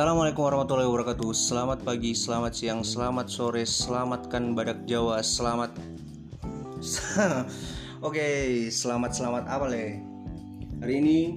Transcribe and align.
Assalamualaikum 0.00 0.48
warahmatullahi 0.48 0.88
wabarakatuh. 0.88 1.28
Selamat 1.36 1.84
pagi, 1.84 2.16
selamat 2.16 2.56
siang, 2.56 2.80
selamat 2.80 3.28
sore 3.28 3.68
Selamatkan 3.68 4.56
badak 4.56 4.88
Jawa 4.88 5.20
Selamat. 5.20 5.76
Oke, 8.08 8.24
selamat-selamat 8.72 9.44
apa 9.44 9.68
le? 9.68 10.00
Hari 10.80 10.94
ini 11.04 11.36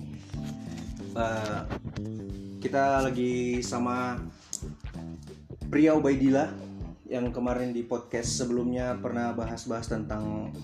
uh, 1.12 1.68
Kita 2.64 3.04
lagi 3.04 3.60
sama 3.60 4.16
Pria 5.68 5.92
Ubaidillah 6.00 6.56
Yang 7.12 7.36
kemarin 7.36 7.76
di 7.76 7.84
podcast 7.84 8.32
sebelumnya 8.32 8.96
Pernah 8.96 9.36
bahas-bahas 9.36 9.92
tentang 9.92 10.56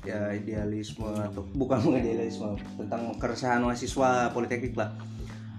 ya 0.00 0.32
idealisme 0.32 1.12
atau 1.28 1.44
bukan 1.60 1.92
idealisme 2.00 2.56
tentang 2.80 3.12
keresahan 3.20 3.60
mahasiswa 3.60 4.32
politeknik 4.32 4.72
lah 4.80 4.96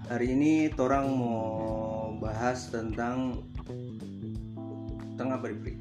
hari 0.08 0.36
ini 0.36 0.68
orang 0.76 1.08
mau 1.08 2.12
bahas 2.20 2.68
tentang 2.68 3.40
apa 5.16 5.48
Pri? 5.48 5.80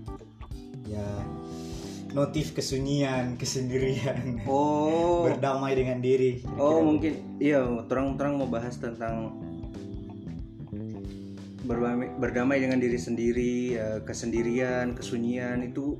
ya 0.87 1.03
notif 2.13 2.53
kesunyian 2.53 3.35
kesendirian. 3.35 4.39
Oh. 4.45 5.23
Berdamai 5.27 5.73
dengan 5.73 5.99
diri 5.99 6.45
oh 6.55 6.79
mungkin. 6.85 7.19
Iya 7.41 7.65
orang 7.89 8.39
mau 8.39 8.47
bahas 8.47 8.77
tentang 8.77 9.33
berdamai, 11.63 12.11
berdamai 12.19 12.57
dengan 12.59 12.79
diri 12.79 12.99
sendiri 12.99 13.79
ya, 13.79 13.89
kesendirian 14.03 14.93
kesunyian 14.93 15.63
itu 15.63 15.95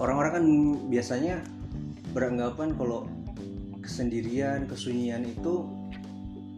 orang-orang 0.00 0.32
kan 0.32 0.44
biasanya 0.88 1.44
beranggapan 2.16 2.72
kalau 2.76 3.04
kesendirian 3.84 4.64
kesunyian 4.64 5.28
itu 5.28 5.68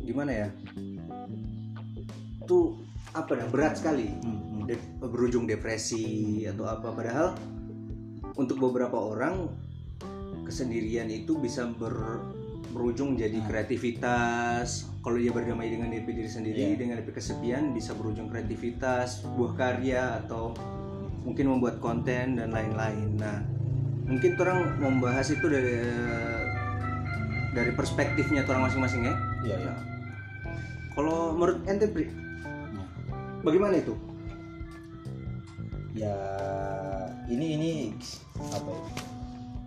gimana 0.04 0.30
ya? 0.32 0.48
Itu 2.44 2.78
apa 3.14 3.32
dah 3.38 3.48
berat 3.48 3.80
sekali. 3.80 4.10
Hmm, 4.10 4.68
de 4.68 4.76
berujung 5.00 5.48
depresi 5.48 6.44
atau 6.44 6.68
apa. 6.68 6.92
Padahal 6.92 7.34
untuk 8.36 8.60
beberapa 8.60 8.98
orang 8.98 9.48
kesendirian 10.44 11.08
itu 11.08 11.38
bisa 11.40 11.64
ber 11.68 12.20
berujung 12.74 13.14
jadi 13.14 13.38
Nah. 13.38 13.46
kreativitas. 13.46 14.90
Kalau 14.98 15.14
dia 15.20 15.30
berdamai 15.30 15.70
dengan 15.70 15.94
diri, 15.94 16.10
diri 16.10 16.26
sendiri 16.26 16.74
Iya. 16.74 16.80
dengan 16.80 16.98
kesepian 17.06 17.70
bisa 17.70 17.94
berujung 17.94 18.26
kreativitas 18.26 19.22
buah 19.38 19.54
karya 19.54 20.18
atau 20.26 20.50
mungkin 21.22 21.54
membuat 21.54 21.78
konten 21.78 22.34
dan 22.34 22.50
lain-lain. 22.50 23.14
Nah 23.14 23.46
mungkin 24.10 24.34
orang 24.36 24.76
membahas 24.82 25.30
itu 25.30 25.46
dari 25.46 25.80
dari 27.54 27.70
perspektifnya 27.78 28.42
orang 28.42 28.66
masing-masing 28.66 29.06
ya. 29.06 29.14
Iya 29.46 29.56
iya 29.70 29.74
kalau 30.94 31.34
menurut 31.34 31.58
ente 31.66 31.90
bagaimana 33.42 33.78
itu? 33.78 33.94
Ya 35.94 36.16
ini 37.30 37.46
ini 37.58 37.70
apa 38.50 38.70
ya? 38.70 38.82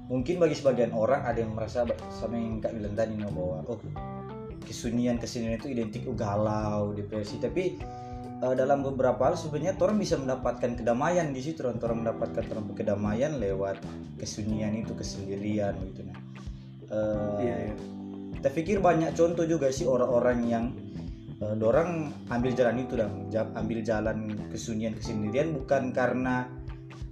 Mungkin 0.08 0.39
bagi 0.39 0.55
sebagian 0.55 0.95
orang 0.95 1.28
ada 1.28 1.44
yang 1.44 1.52
merasa 1.52 1.83
sama 2.16 2.39
yang 2.39 2.64
kak 2.64 2.72
bilang 2.72 2.95
tadi 2.95 3.20
bahwa 3.20 3.59
oh 3.67 3.80
kesunyian 4.64 5.20
kesenian 5.20 5.59
itu 5.59 5.72
identik 5.72 6.08
oh, 6.08 6.16
galau 6.16 6.95
depresi. 6.95 7.39
Tapi 7.44 7.75
eh, 8.44 8.55
dalam 8.55 8.88
beberapa 8.88 9.31
hal 9.31 9.36
sebenarnya 9.36 9.75
orang 9.80 10.00
bisa 10.00 10.16
mendapatkan 10.16 10.80
kedamaian 10.80 11.31
di 11.36 11.42
situ 11.44 11.64
orang 11.64 11.80
orang 11.83 12.00
mendapatkan 12.08 12.44
orang 12.55 12.66
kedamaian 12.72 13.31
lewat 13.36 13.83
kesunyian 14.16 14.75
itu 14.80 14.94
kesendirian 14.95 15.75
gitu 15.92 16.02
nah. 16.08 16.17
Eh, 16.88 17.36
Iya, 17.44 17.55
iya. 17.67 17.73
kita 18.39 18.50
pikir 18.53 18.78
banyak 18.80 19.11
contoh 19.11 19.44
juga 19.44 19.67
sih 19.75 19.83
orang-orang 19.83 20.39
yang 20.48 20.66
uh, 21.41 21.55
dorang 21.57 22.13
ambil 22.30 22.52
jalan 22.53 22.81
itu 22.81 22.93
dan 22.97 23.11
ambil 23.57 23.80
jalan 23.86 24.33
kesunyian 24.49 24.93
kesendirian 24.98 25.53
bukan 25.53 25.93
karena 25.93 26.49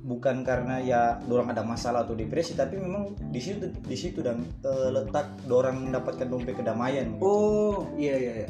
bukan 0.05 0.45
karena 0.45 0.77
ya 0.85 1.17
dorang 1.25 1.49
ada 1.49 1.65
masalah 1.65 2.05
atau 2.05 2.13
depresi 2.13 2.53
tapi 2.53 2.77
memang 2.77 3.17
di 3.33 3.41
situ 3.41 3.73
di 3.73 3.97
situ 3.97 4.21
dan 4.21 4.45
uh, 4.61 4.93
letak 4.93 5.33
dorang 5.49 5.89
mendapatkan 5.89 6.29
dompet 6.29 6.61
kedamaian 6.61 7.17
Oh 7.25 7.89
iya 7.97 8.13
iya. 8.17 8.33
iya. 8.45 8.49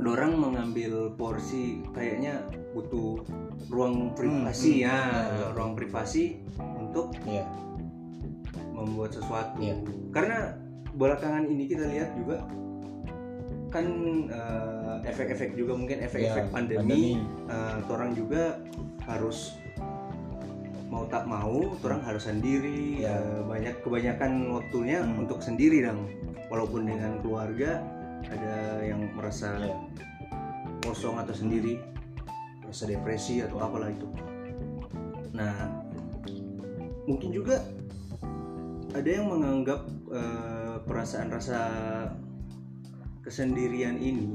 Dorang 0.00 0.40
mengambil 0.40 1.12
porsi 1.14 1.84
kayaknya 1.92 2.40
butuh 2.72 3.20
ruang 3.70 4.12
privasi 4.12 4.82
hmm, 4.82 4.84
ya, 4.84 4.98
iya. 4.98 5.46
ruang 5.54 5.72
privasi 5.78 6.40
untuk 6.76 7.14
Iya. 7.24 7.46
membuat 8.74 9.14
sesuatu. 9.16 9.56
Iya. 9.62 9.80
Karena 10.10 10.58
belakangan 10.98 11.46
ini 11.46 11.64
kita 11.70 11.88
lihat 11.88 12.10
juga 12.18 12.42
kan 13.74 13.86
eh, 14.30 14.94
efek-efek 15.10 15.58
juga 15.58 15.74
mungkin 15.74 15.98
efek-efek 15.98 16.46
Iya, 16.46 16.54
pandemi, 16.54 17.18
eh, 17.50 17.76
orang 17.90 18.14
juga 18.14 18.62
harus 19.02 19.58
mau 20.86 21.10
tak 21.10 21.26
mau, 21.26 21.74
orang 21.82 21.98
harus 22.06 22.30
sendiri. 22.30 23.02
Iya. 23.02 23.18
eh, 23.18 23.40
banyak 23.42 23.74
kebanyakan 23.82 24.54
waktunya 24.54 25.02
Hmm. 25.02 25.26
untuk 25.26 25.42
sendiri 25.42 25.82
dong. 25.82 26.06
Walaupun 26.46 26.86
dengan 26.86 27.18
keluarga 27.18 27.82
ada 28.30 28.78
yang 28.78 29.10
merasa 29.18 29.58
Iya. 29.58 29.74
kosong 30.86 31.18
atau 31.18 31.34
sendiri, 31.34 31.82
merasa 32.62 32.86
depresi 32.86 33.42
atau 33.42 33.58
apalah 33.58 33.90
itu. 33.90 34.06
Nah, 35.34 35.82
mungkin 37.10 37.34
juga 37.34 37.58
ada 38.94 39.10
yang 39.10 39.26
menganggap 39.26 39.82
eh, 40.14 40.78
perasaan 40.86 41.26
rasa 41.26 41.58
kesendirian 43.24 43.96
ini 43.96 44.28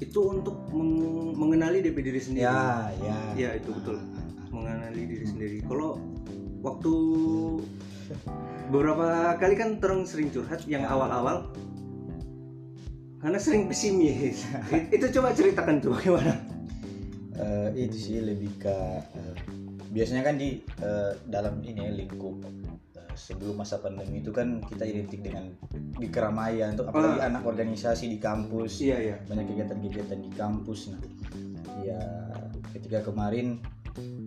itu 0.00 0.20
untuk 0.20 0.58
meng- 0.74 1.36
mengenali 1.36 1.78
diri 1.78 1.94
diri 1.94 2.20
sendiri. 2.20 2.44
ya 2.44 2.90
ya 2.98 3.16
Ya, 3.36 3.50
itu 3.54 3.70
betul. 3.70 4.00
Mengenali 4.50 5.06
diri 5.06 5.26
sendiri. 5.26 5.56
Kalau 5.62 5.98
waktu 6.62 6.92
beberapa 8.68 9.36
kali 9.36 9.54
kan 9.54 9.76
terus 9.78 10.12
sering 10.12 10.32
curhat 10.32 10.64
yang 10.66 10.82
Ya. 10.82 10.90
awal-awal 10.90 11.52
karena 13.20 13.38
sering 13.40 13.68
pesimis. 13.68 14.44
itu 14.96 15.06
coba 15.14 15.32
ceritakan 15.32 15.80
tuh 15.80 15.96
gimana? 15.96 16.36
Eh, 17.34 17.88
itu 17.88 17.96
sih 17.96 18.18
lebih 18.20 18.50
ke 18.60 18.76
eh, 19.00 19.34
biasanya 19.90 20.22
kan 20.22 20.36
di 20.36 20.60
eh, 20.80 21.12
dalam 21.26 21.58
ini 21.60 21.80
ya, 21.80 21.92
lingkup 21.92 22.44
eh, 22.94 23.14
sebelum 23.14 23.58
masa 23.58 23.80
pandemi 23.80 24.20
itu 24.20 24.30
kan 24.30 24.60
kita 24.64 24.84
identik 24.84 25.24
dengan 25.24 25.50
di 25.94 26.08
keramaian 26.08 26.74
tuh 26.74 26.84
apalagi 26.84 27.18
Ah. 27.18 27.28
anak 27.28 27.42
organisasi 27.44 28.08
di 28.08 28.18
kampus 28.18 28.80
Iya, 28.80 28.96
iya. 29.00 29.16
banyak 29.22 29.46
kegiatan-kegiatan 29.46 30.18
di 30.18 30.30
kampus 30.30 30.80
nah 30.88 31.00
ya 31.80 32.00
ketika 32.72 33.02
kemarin 33.02 33.62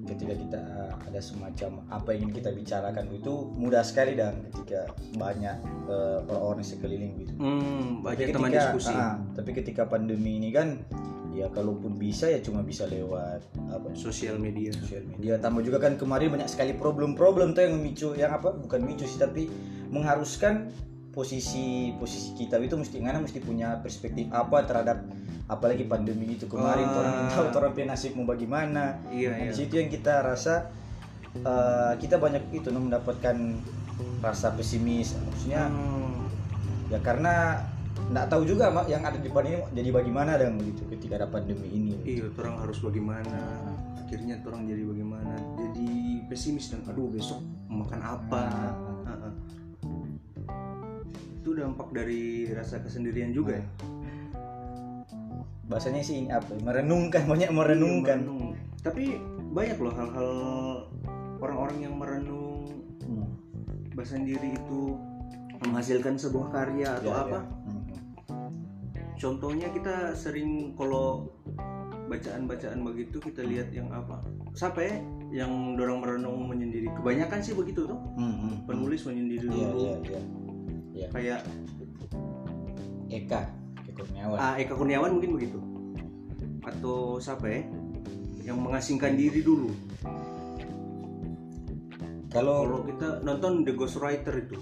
ketika 0.06 0.32
kita 0.32 0.62
ada 0.96 1.20
semacam 1.20 1.84
apa 1.90 2.10
yang 2.10 2.22
ingin 2.24 2.36
kita 2.38 2.50
bicarakan 2.52 3.06
itu 3.12 3.34
mudah 3.52 3.84
sekali 3.84 4.16
dan 4.16 4.40
ketika 4.46 4.88
banyak 5.14 5.60
eh, 5.86 6.20
orang-orang 6.26 6.64
sekeliling 6.64 7.14
gitu 7.18 7.34
Hmm, 7.36 8.00
tapi 8.00 8.08
banyak 8.08 8.28
teman 8.32 8.50
ketika- 8.50 8.64
diskusi. 8.72 8.94
ah, 8.94 9.20
tapi 9.34 9.50
ketika 9.54 9.84
pandemi 9.86 10.40
ini 10.40 10.50
kan 10.50 10.80
ya 11.30 11.52
kalaupun 11.52 11.94
bisa 11.94 12.26
ya 12.26 12.40
cuma 12.40 12.64
bisa 12.64 12.88
lewat 12.88 13.44
apa 13.68 13.92
sosial 13.94 14.40
media. 14.40 14.72
sosial 14.72 15.04
media 15.06 15.36
tambah 15.38 15.62
juga 15.62 15.78
kan 15.78 15.94
kemarin 15.94 16.32
banyak 16.32 16.48
sekali 16.48 16.72
problem-problem 16.74 17.52
tuh 17.52 17.62
yang 17.62 17.76
memicu 17.76 18.16
yang 18.16 18.32
apa 18.32 18.56
bukan 18.56 18.82
memicu 18.82 19.04
sih 19.04 19.20
tapi 19.20 19.46
mengharuskan 19.92 20.72
posisi 21.18 21.98
posisi 21.98 22.38
kita 22.38 22.62
itu 22.62 22.78
mesti 22.78 23.02
ngana 23.02 23.18
mesti 23.18 23.42
punya 23.42 23.82
perspektif 23.82 24.30
apa 24.30 24.70
terhadap 24.70 25.02
apalagi 25.50 25.90
pandemi 25.90 26.38
itu 26.38 26.46
kemarin 26.46 26.86
Ah. 26.86 26.94
orang 26.94 27.16
tahu 27.34 27.46
orang 27.58 27.72
punya 27.74 27.88
nasib 27.98 28.14
mau 28.14 28.30
bagaimana 28.30 29.02
Iya, 29.10 29.34
Nah, 29.34 29.38
iya. 29.42 29.50
di 29.50 29.54
situ 29.58 29.82
yang 29.82 29.90
kita 29.90 30.22
rasa 30.22 30.70
eh, 31.34 31.94
kita 31.98 32.22
banyak 32.22 32.54
itu 32.54 32.70
no, 32.70 32.86
mendapatkan 32.86 33.34
rasa 34.22 34.54
pesimis 34.54 35.18
maksudnya 35.18 35.74
Hmm, 35.74 36.30
ya 36.94 37.02
karena 37.02 37.66
nggak 38.14 38.30
tahu 38.30 38.46
juga 38.46 38.70
mak 38.70 38.86
yang 38.86 39.02
ada 39.02 39.18
di 39.18 39.26
depan 39.26 39.42
ini 39.50 39.58
jadi 39.74 39.90
bagaimana 39.90 40.38
dan 40.38 40.54
begitu 40.54 40.86
ketika 40.86 41.18
ada 41.18 41.28
pandemi 41.34 41.66
ini 41.74 41.98
iya, 42.06 42.30
orang 42.38 42.62
harus 42.62 42.78
bagaimana? 42.78 43.42
Akhirnya 43.98 44.38
orang 44.46 44.70
jadi 44.70 44.86
bagaimana? 44.86 45.34
Jadi 45.58 46.22
pesimis 46.30 46.70
dan 46.72 46.86
aduh 46.86 47.10
besok 47.10 47.42
makan 47.68 48.00
apa? 48.06 48.44
Ha-ha. 48.54 48.97
Itu 51.48 51.56
dampak 51.56 51.96
dari 51.96 52.52
rasa 52.52 52.84
kesendirian 52.84 53.32
juga 53.32 53.56
ya. 53.56 53.64
bahasanya 55.64 56.04
sih 56.04 56.28
apa 56.28 56.60
merenungkan 56.60 57.24
banyak 57.32 57.48
merenungkan 57.52 58.20
Merenung. 58.20 58.52
Tapi 58.84 59.16
banyak 59.52 59.80
loh 59.80 59.94
hal-hal 59.96 60.30
orang-orang 61.40 61.78
yang 61.82 61.96
merenung 61.96 62.68
Hmm. 63.00 63.32
bersendiri 63.96 64.60
itu 64.60 65.00
menghasilkan 65.62 66.20
sebuah 66.20 66.52
karya 66.52 67.00
atau 67.00 67.08
Ya, 67.08 67.20
apa? 67.24 67.40
ya. 67.40 67.42
Hmm. 67.64 67.84
Contohnya 69.16 69.72
kita 69.72 69.96
sering 70.14 70.76
kalau 70.76 71.32
bacaan-bacaan 72.06 72.84
begitu 72.84 73.24
kita 73.24 73.40
lihat 73.42 73.72
yang 73.72 73.88
apa? 73.90 74.20
Siapa 74.52 74.84
ya 74.84 75.00
yang 75.34 75.52
dorong 75.74 76.04
merenung 76.04 76.44
menyendiri? 76.46 76.92
Kebanyakan 76.94 77.40
sih 77.40 77.56
begitu 77.56 77.88
tuh. 77.88 78.00
Hmm, 78.16 78.36
hmm. 78.38 78.56
Penulis 78.68 79.04
menyendiri 79.04 79.48
Iya, 79.48 79.56
dulu. 79.66 79.80
iya, 79.80 79.96
iya. 80.06 80.22
Iya. 80.98 81.08
Kayak 81.14 81.40
Eka 83.14 83.42
Eka 83.86 83.92
Kurniawan. 83.94 84.38
Ah, 84.42 84.54
Eka 84.58 84.74
Kurniawan 84.74 85.12
mungkin 85.14 85.38
begitu. 85.38 85.60
Atau 86.66 87.22
siapa 87.22 87.46
ya? 87.46 87.62
Yang 88.42 88.58
mengasingkan 88.58 89.14
diri 89.14 89.46
dulu. 89.46 89.70
Kalau 92.34 92.66
kalau 92.66 92.82
kita 92.90 93.08
nonton 93.22 93.62
The 93.64 93.74
Ghostwriter 93.78 94.34
itu. 94.42 94.58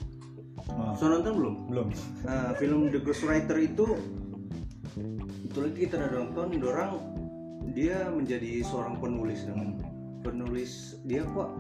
Oh, 0.76 0.92
so 0.98 1.08
nonton 1.08 1.34
belum? 1.40 1.56
Belum. 1.72 1.88
Nah 2.28 2.52
film 2.60 2.92
The 2.92 3.00
Ghostwriter 3.00 3.56
itu 3.64 3.96
itu 5.46 5.58
lagi 5.64 5.88
kita 5.88 5.96
udah 6.04 6.12
nonton 6.20 6.48
dorang 6.60 7.00
dia 7.72 8.12
menjadi 8.12 8.60
seorang 8.60 9.00
penulis. 9.00 9.48
Namanya 9.48 9.88
penulis 10.22 11.00
dia 11.08 11.24
kok 11.24 11.54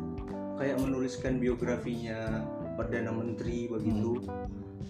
kayak 0.59 0.79
menuliskan 0.83 1.37
biografinya 1.37 2.43
perdana 2.75 3.11
menteri 3.11 3.71
begitu 3.71 4.23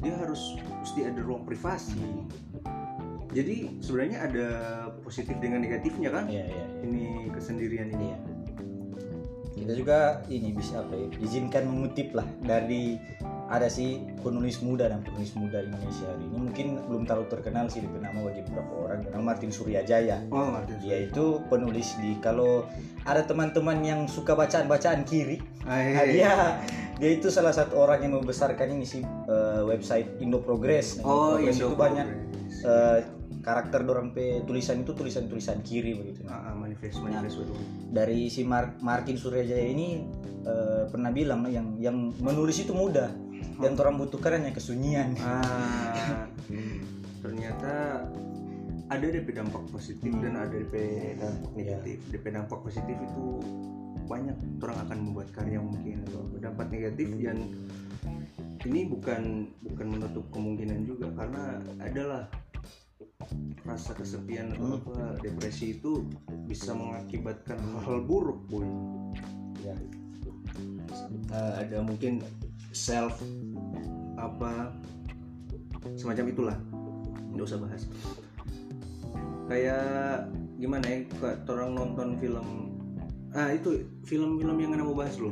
dia 0.03 0.13
harus 0.19 0.57
mesti 0.81 1.07
ada 1.07 1.19
ruang 1.24 1.44
privasi 1.47 2.00
jadi 3.36 3.68
sebenarnya 3.83 4.19
ada 4.31 4.47
positif 5.03 5.36
dengan 5.44 5.63
negatifnya 5.63 6.09
kan 6.12 6.25
iya 6.31 6.47
iya 6.47 6.65
iya. 6.65 6.68
ini 6.88 7.03
kesendirian 7.31 7.92
ini 7.95 8.15
Iya. 8.15 8.19
kita 9.56 9.74
juga 9.81 10.00
ini 10.30 10.51
bisa 10.51 10.83
apa 10.83 10.94
ya 10.94 11.07
izinkan 11.24 11.63
mengutip 11.65 12.12
lah 12.12 12.27
dari 12.44 13.00
ada 13.45 13.69
sih 13.69 14.01
penulis 14.25 14.65
muda 14.65 14.89
dan 14.89 15.06
penulis 15.06 15.38
muda 15.38 15.62
Indonesia 15.62 16.09
hari 16.09 16.25
ini. 16.25 16.38
Mungkin 16.50 16.68
belum 16.89 17.03
terlalu 17.06 17.30
terkenal 17.30 17.69
sih 17.69 17.86
dikenal 17.86 18.18
bagi 18.25 18.42
beberapa 18.50 18.74
orang. 18.89 19.06
Namanya 19.06 19.21
Martin 19.21 19.51
Suryajaya. 19.53 20.18
Oh 20.33 20.50
Martin 20.50 20.77
dia 20.81 21.06
itu 21.06 21.45
penulis 21.45 21.94
di 22.01 22.18
kalau 22.18 22.65
ada 23.06 23.21
teman-teman 23.21 23.86
yang 23.86 24.01
suka 24.09 24.33
bacaan-bacaan 24.33 25.06
kiri. 25.06 25.38
Ah, 25.62 25.77
nah, 25.77 26.06
iya. 26.06 26.09
dia 26.09 26.31
dia 26.97 27.09
itu 27.13 27.30
salah 27.30 27.53
satu 27.53 27.77
orang 27.77 28.01
yang 28.01 28.13
membesarkan 28.18 28.65
ini 28.74 28.86
sih 28.88 29.06
eh, 29.06 29.62
website 29.62 30.18
Indo 30.18 30.41
Progress. 30.41 30.98
Nah, 30.98 31.06
oh 31.06 31.38
Progress 31.38 31.62
Indo 31.62 31.69
itu 31.69 31.75
banyak 31.77 32.07
eh, 32.65 33.00
karakter 33.45 33.86
dorang 33.86 34.09
pe 34.09 34.41
tulisan 34.50 34.81
itu 34.81 34.98
tulisan-tulisan 34.98 35.62
kiri 35.62 35.94
begitu. 35.94 36.25
Ah, 36.25 36.50
ah, 36.50 36.53
manifest 36.57 36.98
manifest 36.98 37.45
betul. 37.45 37.62
dari 37.94 38.25
si 38.33 38.41
Mar- 38.41 38.81
Martin 38.81 39.21
Suryajaya 39.21 39.69
ini 39.69 40.01
eh, 40.50 40.89
pernah 40.89 41.13
bilang 41.13 41.45
yang 41.45 41.77
yang 41.77 42.09
menulis 42.18 42.57
itu 42.65 42.74
mudah 42.74 43.25
yang 43.57 43.73
orang 43.75 43.95
butuhkan 43.95 44.41
hanya 44.41 44.51
kesunyian 44.51 45.15
Ah, 45.19 46.27
ternyata 47.21 48.03
ada 48.85 49.05
DP 49.05 49.33
dampak 49.33 49.65
positif 49.69 50.11
Hmm. 50.11 50.21
dan 50.21 50.33
ada 50.37 50.53
DP 50.53 50.75
dampak 51.17 51.51
negatif. 51.55 51.97
DP 52.11 52.25
dampak 52.29 52.59
positif 52.61 52.93
itu 52.93 53.25
banyak 54.05 54.37
orang 54.61 54.77
akan 54.85 54.97
membuat 55.01 55.33
karya 55.33 55.57
mungkin 55.57 56.05
atau 56.05 56.21
dampak 56.37 56.69
negatif 56.69 57.09
yang 57.17 57.41
ini 58.61 58.85
bukan 58.85 59.45
bukan 59.61 59.87
menutup 59.89 60.25
kemungkinan 60.29 60.85
juga 60.85 61.09
karena 61.13 61.57
adalah 61.79 62.29
rasa 63.65 63.97
kesepian 63.97 64.53
atau 64.53 64.77
Hmm. 64.77 64.77
apa 64.83 64.97
depresi 65.19 65.73
itu 65.73 66.05
bisa 66.45 66.77
mengakibatkan 66.77 67.57
hal-hal 67.57 68.05
buruk 68.05 68.45
boy 68.45 68.65
ya 69.61 69.73
Eh, 71.27 71.53
ada 71.59 71.83
mungkin 71.83 72.23
self 72.75 73.24
apa 74.19 74.75
semacam 75.95 76.25
itulah. 76.27 76.57
Nggak 77.31 77.48
usah 77.48 77.60
bahas. 77.63 77.88
Kayak 79.48 80.27
gimana 80.60 80.83
ya 80.83 80.98
kayak 81.16 81.48
orang 81.48 81.72
nonton 81.72 82.19
film. 82.19 82.48
Ah 83.31 83.56
itu 83.56 83.88
film-film 84.04 84.60
yang 84.60 84.75
mau 84.83 84.92
bahas 84.92 85.16
loh. 85.16 85.31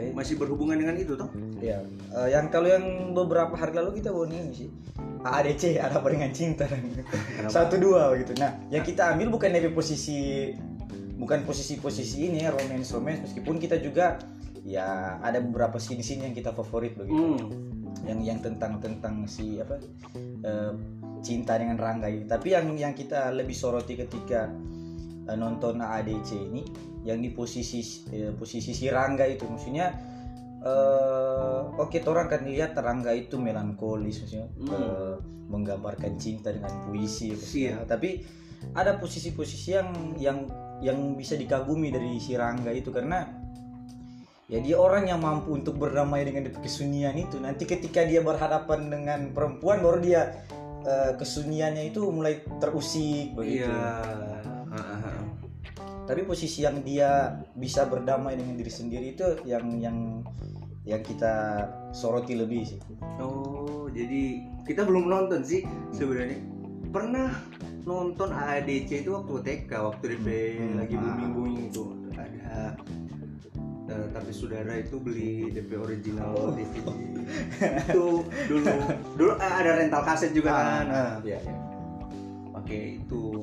Ya? 0.00 0.16
masih 0.16 0.40
berhubungan 0.40 0.80
dengan 0.80 0.96
itu 0.96 1.12
toh? 1.12 1.28
Ya, 1.60 1.84
eh, 2.16 2.28
yang 2.32 2.48
kalau 2.48 2.72
yang 2.72 3.12
beberapa 3.12 3.52
hari 3.52 3.76
lalu 3.76 4.00
kita 4.00 4.08
bawa 4.08 4.32
ini 4.32 4.48
sih. 4.54 4.68
AADC 5.20 5.76
ada 5.76 6.00
apa 6.00 6.08
dengan 6.08 6.32
cinta. 6.32 6.64
Dan 6.64 6.88
satu 7.52 7.76
dua 7.76 8.16
gitu. 8.16 8.32
Nah, 8.40 8.56
yang 8.72 8.80
kita 8.80 9.12
ambil 9.12 9.28
bukan 9.28 9.52
dari 9.52 9.68
posisi 9.68 10.48
bukan 11.20 11.44
posisi-posisi 11.44 12.32
ini 12.32 12.48
ya 12.48 12.48
romance 12.48 12.96
romance 12.96 13.20
meskipun 13.28 13.60
kita 13.60 13.76
juga 13.76 14.16
ya 14.64 15.16
ada 15.20 15.40
beberapa 15.40 15.80
scene-scene 15.80 16.30
yang 16.30 16.34
kita 16.36 16.52
favorit 16.52 16.94
begitu. 16.96 17.16
hmm. 17.40 17.48
Yang 18.06 18.20
yang 18.24 18.38
tentang 18.40 18.80
tentang 18.80 19.14
si 19.28 19.60
apa 19.60 19.76
eh, 20.44 20.72
cinta 21.20 21.56
dengan 21.60 21.76
Rangga 21.76 22.08
ini. 22.08 22.24
Tapi 22.24 22.52
yang 22.56 22.72
yang 22.76 22.92
kita 22.96 23.28
lebih 23.32 23.52
soroti 23.56 23.96
ketika 23.96 24.48
eh, 25.28 25.36
nonton 25.36 25.80
AADC 25.80 26.30
ini 26.36 26.62
yang 27.04 27.20
di 27.20 27.32
posisi 27.32 27.80
eh, 28.12 28.32
posisi 28.36 28.76
si 28.76 28.88
Rangga 28.92 29.24
itu 29.24 29.48
maksudnya 29.48 29.88
eh 30.60 31.60
oke 31.80 31.98
orang 32.04 32.28
kan 32.28 32.44
lihat 32.44 32.76
Rangga 32.76 33.16
itu 33.16 33.40
melankolis 33.40 34.20
maksudnya 34.24 34.48
Hmm. 34.60 34.68
eh, 34.76 35.14
menggambarkan 35.50 36.14
cinta 36.20 36.52
dengan 36.52 36.70
puisi 36.84 37.32
maksudnya. 37.32 37.80
Iya. 37.80 37.88
tapi 37.88 38.22
ada 38.76 39.00
posisi-posisi 39.00 39.72
yang 39.72 39.88
yang 40.20 40.38
yang 40.84 41.16
bisa 41.16 41.32
dikagumi 41.36 41.88
dari 41.88 42.20
si 42.20 42.36
Rangga 42.36 42.68
itu 42.76 42.92
karena 42.92 43.24
ya 44.50 44.58
dia 44.58 44.76
orang 44.76 45.06
yang 45.06 45.22
mampu 45.22 45.54
untuk 45.54 45.78
berdamai 45.78 46.26
dengan 46.26 46.50
kesunyian 46.58 47.14
itu. 47.14 47.38
Nanti 47.38 47.64
ketika 47.64 48.02
dia 48.02 48.20
berhadapan 48.20 48.90
dengan 48.90 49.20
perempuan 49.30 49.78
baru 49.80 50.02
dia 50.02 50.42
eh, 50.82 51.14
kesunyiannya 51.14 51.94
itu 51.94 52.02
mulai 52.10 52.42
terusik 52.58 53.32
begitu. 53.38 53.70
iya. 53.70 54.02
Tapi 56.10 56.26
posisi 56.26 56.66
yang 56.66 56.82
dia 56.82 57.38
bisa 57.54 57.86
berdamai 57.86 58.34
dengan 58.34 58.58
diri 58.58 58.72
sendiri 58.72 59.14
itu 59.14 59.26
yang 59.46 59.78
yang 59.78 60.26
yang 60.82 61.02
kita 61.06 61.66
soroti 61.94 62.34
lebih 62.34 62.66
sih. 62.66 62.80
Oh 63.22 63.86
jadi 63.86 64.42
kita 64.66 64.82
belum 64.82 65.06
nonton 65.06 65.46
sih 65.46 65.62
sebenarnya. 65.94 66.42
Pernah 66.90 67.30
nonton 67.86 68.34
AADC 68.34 69.06
itu 69.06 69.14
waktu 69.14 69.34
TK 69.46 69.70
waktu 69.78 70.04
DP 70.18 70.26
Hmm. 70.58 70.74
lagi 70.82 70.94
Ah. 70.98 71.02
booming 71.06 71.30
booming 71.30 71.58
itu. 71.70 71.84
Ada 72.10 72.74
eh, 73.90 74.06
tapi 74.10 74.30
saudara 74.30 74.72
itu 74.74 74.96
beli 74.96 75.50
DP 75.50 75.70
original 75.74 76.30
Oh. 76.30 76.50
DVD 76.54 76.86
itu 77.84 78.06
dulu 78.48 78.74
dulu 79.14 79.32
eh, 79.34 79.52
ada 79.52 79.70
rental 79.76 80.02
kaset 80.02 80.30
juga 80.30 80.50
kan 80.50 80.84
nah, 80.86 81.12
iya, 81.20 81.38
iya. 81.38 81.54
pakai 82.50 82.98
itu 82.98 83.42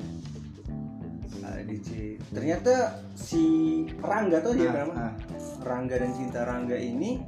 AADC 1.38 1.88
ternyata 2.28 2.74
si 3.14 3.42
Rangga 3.98 4.40
tuh 4.40 4.52
dia 4.52 4.68
Nah, 4.68 4.76
nama 4.78 4.92
nah, 4.94 5.12
Rangga 5.60 5.96
dan 5.96 6.12
Cinta 6.12 6.44
Rangga 6.44 6.76
ini 6.76 7.20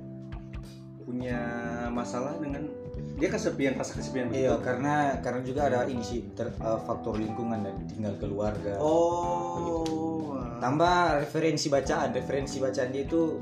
punya 1.01 1.41
masalah 1.89 2.37
dengan 2.37 2.69
dia 3.17 3.29
kesepian 3.29 3.75
rasa 3.75 3.97
kesepian 3.97 4.29
iya 4.31 4.53
begitu. 4.53 4.65
karena 4.65 4.95
karena 5.21 5.41
juga 5.43 5.61
ada 5.67 5.81
ini 5.85 6.01
sih 6.01 6.21
ter- 6.33 6.53
eh, 6.55 6.81
faktor 6.85 7.17
lingkungan 7.17 7.61
dan 7.61 7.77
tinggal 7.87 8.15
keluarga 8.17 8.77
Oh. 8.77 10.37
Tambah 10.61 11.25
referensi 11.25 11.67
bacaan 11.67 12.13
referensi 12.13 12.61
bacaan 12.61 12.93
dia 12.93 13.03
itu 13.03 13.41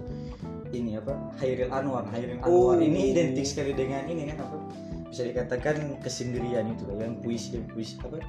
ini 0.70 0.96
apa 0.96 1.12
Hairil 1.40 1.68
Anwar 1.68 2.06
Hairil 2.08 2.38
Anwar 2.38 2.48
Oh. 2.48 2.78
ini 2.78 3.12
identik 3.12 3.44
sekali 3.44 3.72
dengan 3.72 4.06
ini 4.06 4.28
kan 4.28 4.44
apa 4.44 4.56
bisa 5.08 5.24
dikatakan 5.24 5.98
kesendirian 5.98 6.68
itu 6.70 6.84
yang 6.94 7.16
puisi 7.18 7.58
puisi 7.66 7.96
apa 7.98 8.20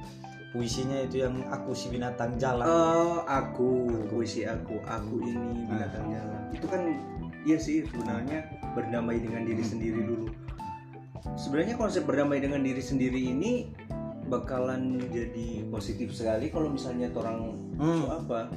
puisinya 0.50 0.98
itu 0.98 1.22
yang 1.22 1.44
aku 1.46 1.70
si 1.72 1.86
binatang 1.88 2.34
jalan 2.34 2.66
Oh, 2.66 3.22
aku, 3.22 3.86
puisi 4.10 4.42
aku, 4.42 4.82
aku 4.82 5.22
ini 5.22 5.38
Ah. 5.70 5.78
binatang 5.78 6.06
jalan. 6.10 6.40
Itu 6.50 6.66
kan 6.66 6.82
iya 7.46 7.54
sih 7.54 7.86
sebenarnya 7.86 8.42
berdamai 8.74 9.22
dengan 9.22 9.46
diri 9.46 9.62
Hmm. 9.62 9.70
sendiri 9.70 10.00
dulu. 10.02 10.26
Sebenarnya 11.38 11.78
konsep 11.78 12.02
berdamai 12.02 12.42
dengan 12.42 12.60
diri 12.60 12.82
sendiri 12.82 13.30
ini 13.30 13.70
bakalan 14.26 14.98
jadi 15.06 15.66
positif 15.68 16.10
sekali 16.10 16.50
kalau 16.50 16.66
misalnya 16.66 17.12
orang 17.12 17.54
Hmm. 17.78 18.10
apa 18.10 18.50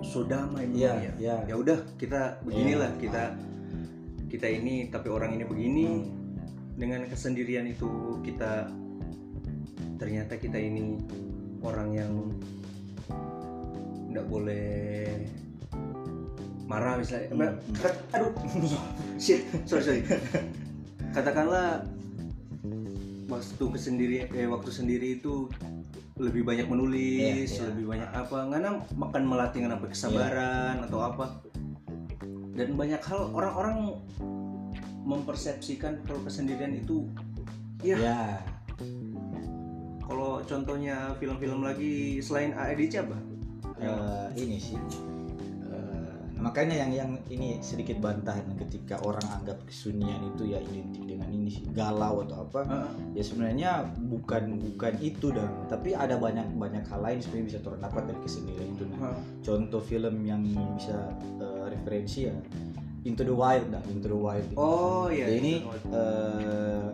so 0.00 0.24
damai 0.24 0.64
Iya, 0.72 0.92
ya. 0.96 1.12
iya. 1.20 1.36
Ya 1.44 1.54
udah 1.54 1.78
kita 2.00 2.40
beginilah 2.42 2.96
kita 2.96 3.36
kita 4.32 4.48
ini 4.48 4.88
tapi 4.88 5.12
orang 5.12 5.36
ini 5.36 5.44
begini 5.44 5.86
dengan 6.72 7.04
kesendirian 7.04 7.68
itu 7.68 8.16
kita 8.24 8.72
ternyata 10.00 10.40
kita 10.40 10.56
ini 10.56 10.96
orang 11.60 11.88
yang 11.92 12.12
nggak 14.08 14.26
boleh 14.26 14.72
marah 16.64 16.96
misalnya 16.96 17.28
Hmm. 17.32 18.16
Aduh 18.16 18.32
shit 19.22 19.44
sorry 19.68 19.84
sorry 19.84 20.00
katakanlah 21.12 21.84
waktu 23.28 23.64
kesendiri 23.68 24.16
eh 24.32 24.48
waktu 24.48 24.70
sendiri 24.72 25.20
itu 25.20 25.48
lebih 26.20 26.44
banyak 26.44 26.68
menulis 26.68 27.56
Iya, 27.56 27.64
iya. 27.64 27.68
lebih 27.72 27.84
banyak 27.88 28.10
apa 28.12 28.38
karena 28.52 28.70
makan 28.92 29.22
melatih 29.24 29.64
apa 29.64 29.86
kesabaran 29.88 30.76
atau 30.84 30.98
apa. 31.00 31.26
Dan 32.52 32.76
banyak 32.76 33.00
hal 33.00 33.32
orang-orang 33.32 33.96
mempersepsikan 35.02 36.04
kalau 36.04 36.20
kesendirian 36.22 36.78
itu 36.78 37.08
ya 37.82 37.98
ya 37.98 38.20
kalau 40.06 40.44
contohnya 40.46 41.16
film-film 41.18 41.64
lagi 41.64 42.22
selain 42.22 42.54
AEDC 42.54 43.02
apa? 43.02 43.18
Eh, 43.82 44.26
ini 44.38 44.60
sih 44.62 44.78
makanya 46.42 46.82
yang 46.82 46.90
yang 46.90 47.10
ini 47.30 47.62
sedikit 47.62 48.02
bantahan 48.02 48.42
ketika 48.66 48.98
orang 49.06 49.22
anggap 49.30 49.62
kesunyian 49.62 50.18
itu 50.34 50.50
ya 50.50 50.58
identik 50.58 51.06
dengan 51.06 51.30
ini 51.30 51.48
sih, 51.48 51.64
galau 51.70 52.26
atau 52.26 52.42
apa 52.42 52.60
Heeh. 52.66 52.90
ya 53.14 53.22
sebenarnya 53.22 53.70
bukan 54.10 54.58
bukan 54.58 54.94
itu 54.98 55.30
dan 55.30 55.46
tapi 55.70 55.94
ada 55.94 56.18
banyak 56.18 56.50
banyak 56.58 56.82
hal 56.90 57.00
lain 57.00 57.22
sebenarnya 57.22 57.46
bisa 57.46 57.58
turun 57.62 57.78
dapat 57.78 58.10
dari 58.10 58.20
kesendirian 58.26 58.74
itu 58.74 58.84
nah. 58.90 58.98
Heeh. 58.98 59.18
contoh 59.46 59.80
film 59.80 60.16
yang 60.26 60.42
bisa 60.74 61.14
eh, 61.38 61.64
referensi 61.70 62.26
ya 62.26 62.34
Into 63.02 63.22
the 63.22 63.34
Wild 63.34 63.70
dah 63.70 63.82
Into 63.86 64.10
the 64.10 64.18
Wild 64.18 64.46
oh 64.58 65.06
iya 65.06 65.30
Ya, 65.30 65.38
ini 65.38 65.62
eh, 65.94 66.88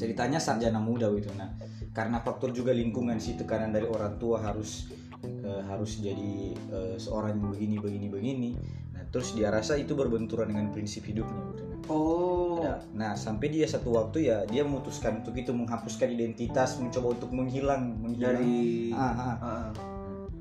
ceritanya 0.00 0.40
sarjana 0.40 0.80
muda 0.80 1.12
gitu 1.12 1.28
nah 1.36 1.52
karena 1.96 2.20
faktor 2.20 2.52
juga 2.52 2.76
lingkungan 2.76 3.16
sih 3.16 3.40
tekanan 3.40 3.72
dari 3.72 3.88
orang 3.88 4.20
tua 4.20 4.40
harus 4.44 4.92
eh, 5.42 5.62
harus 5.66 5.98
jadi 6.00 6.34
eh, 6.72 6.96
seorang 6.96 7.36
yang 7.36 7.42
begini 7.52 7.76
begini 7.78 8.06
begini. 8.08 8.50
Nah 8.94 9.02
terus 9.12 9.34
dia 9.34 9.52
rasa 9.52 9.76
itu 9.76 9.92
berbenturan 9.92 10.48
dengan 10.48 10.72
prinsip 10.72 11.04
hidupnya 11.04 11.40
gitu 11.52 11.64
oh. 11.90 12.58
Nah, 12.62 12.78
nah 12.96 13.12
sampai 13.14 13.52
dia 13.52 13.66
satu 13.68 13.94
waktu 13.94 14.26
ya 14.32 14.42
dia 14.48 14.66
memutuskan 14.66 15.22
untuk 15.22 15.36
itu 15.38 15.52
menghapuskan 15.54 16.08
identitas 16.10 16.80
mencoba 16.80 17.14
untuk 17.14 17.30
menghilang 17.30 17.94
menghilang. 18.00 18.40
Dari 18.40 18.90
Ah, 18.96 19.12
ah. 19.12 19.36
Ah, 19.38 19.66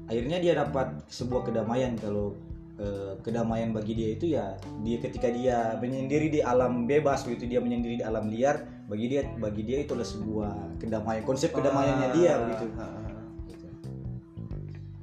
akhirnya 0.10 0.38
dia 0.42 0.54
dapat 0.58 0.96
sebuah 1.10 1.50
kedamaian 1.50 1.98
kalau 2.00 2.34
eh, 2.80 3.13
kedamaian 3.22 3.75
bagi 3.75 3.94
dia 3.94 4.10
itu 4.15 4.25
ya 4.34 4.56
dia 4.82 4.98
ketika 5.01 5.27
dia 5.30 5.75
menyendiri 5.77 6.30
di 6.32 6.39
alam 6.42 6.88
bebas 6.88 7.24
begitu 7.27 7.58
dia 7.58 7.60
menyendiri 7.62 8.01
di 8.01 8.06
alam 8.06 8.27
liar 8.32 8.63
bagi 8.86 9.06
dia 9.12 9.22
bagi 9.38 9.63
dia 9.65 9.82
itu 9.82 9.98
adalah 9.98 10.10
sebuah 10.10 10.51
kedamaian 10.77 11.24
konsep 11.25 11.50
kedamaiannya 11.51 12.10
dia 12.15 12.32
Ah, 12.32 12.38
begitu. 12.48 12.65
ah, 12.77 12.84
ah. 12.86 13.14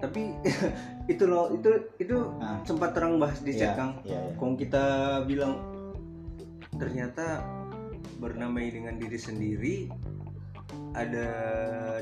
Tapi 0.03 0.35
itu 1.13 1.25
loh 1.25 1.55
itu 1.55 1.71
itu 1.97 2.17
Ah. 2.43 2.59
sempat 2.67 2.91
terang 2.93 3.23
bahas 3.23 3.39
di 3.39 3.55
chat 3.55 3.73
Iya, 3.73 3.79
kang 3.79 3.93
iya, 4.03 4.19
iya. 4.19 4.33
kalau 4.35 4.55
kita 4.59 4.85
bilang 5.25 5.55
ternyata 6.75 7.47
bernamai 8.19 8.69
dengan 8.69 8.99
diri 8.99 9.15
sendiri 9.15 9.77
ada 10.93 11.27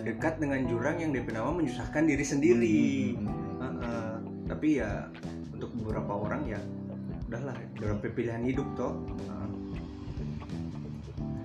dekat 0.01 0.41
dengan 0.41 0.65
jurang 0.65 0.97
yang 0.97 1.13
DP 1.13 1.31
nama 1.31 1.53
menyusahkan 1.53 2.09
diri 2.09 2.25
sendiri 2.25 2.81
Hmm, 3.15 3.29
hmm, 3.29 3.37
hmm. 3.37 3.61
Ah, 3.61 3.85
ah. 3.85 4.13
tapi 4.49 4.81
ya 4.81 5.07
untuk 5.53 5.69
beberapa 5.77 6.13
orang 6.17 6.49
ya 6.49 6.61
udahlah 7.29 7.55
beberapa 7.77 8.09
pilihan 8.11 8.43
hidup 8.43 8.67
toh 8.75 8.97
Ah. 9.29 9.45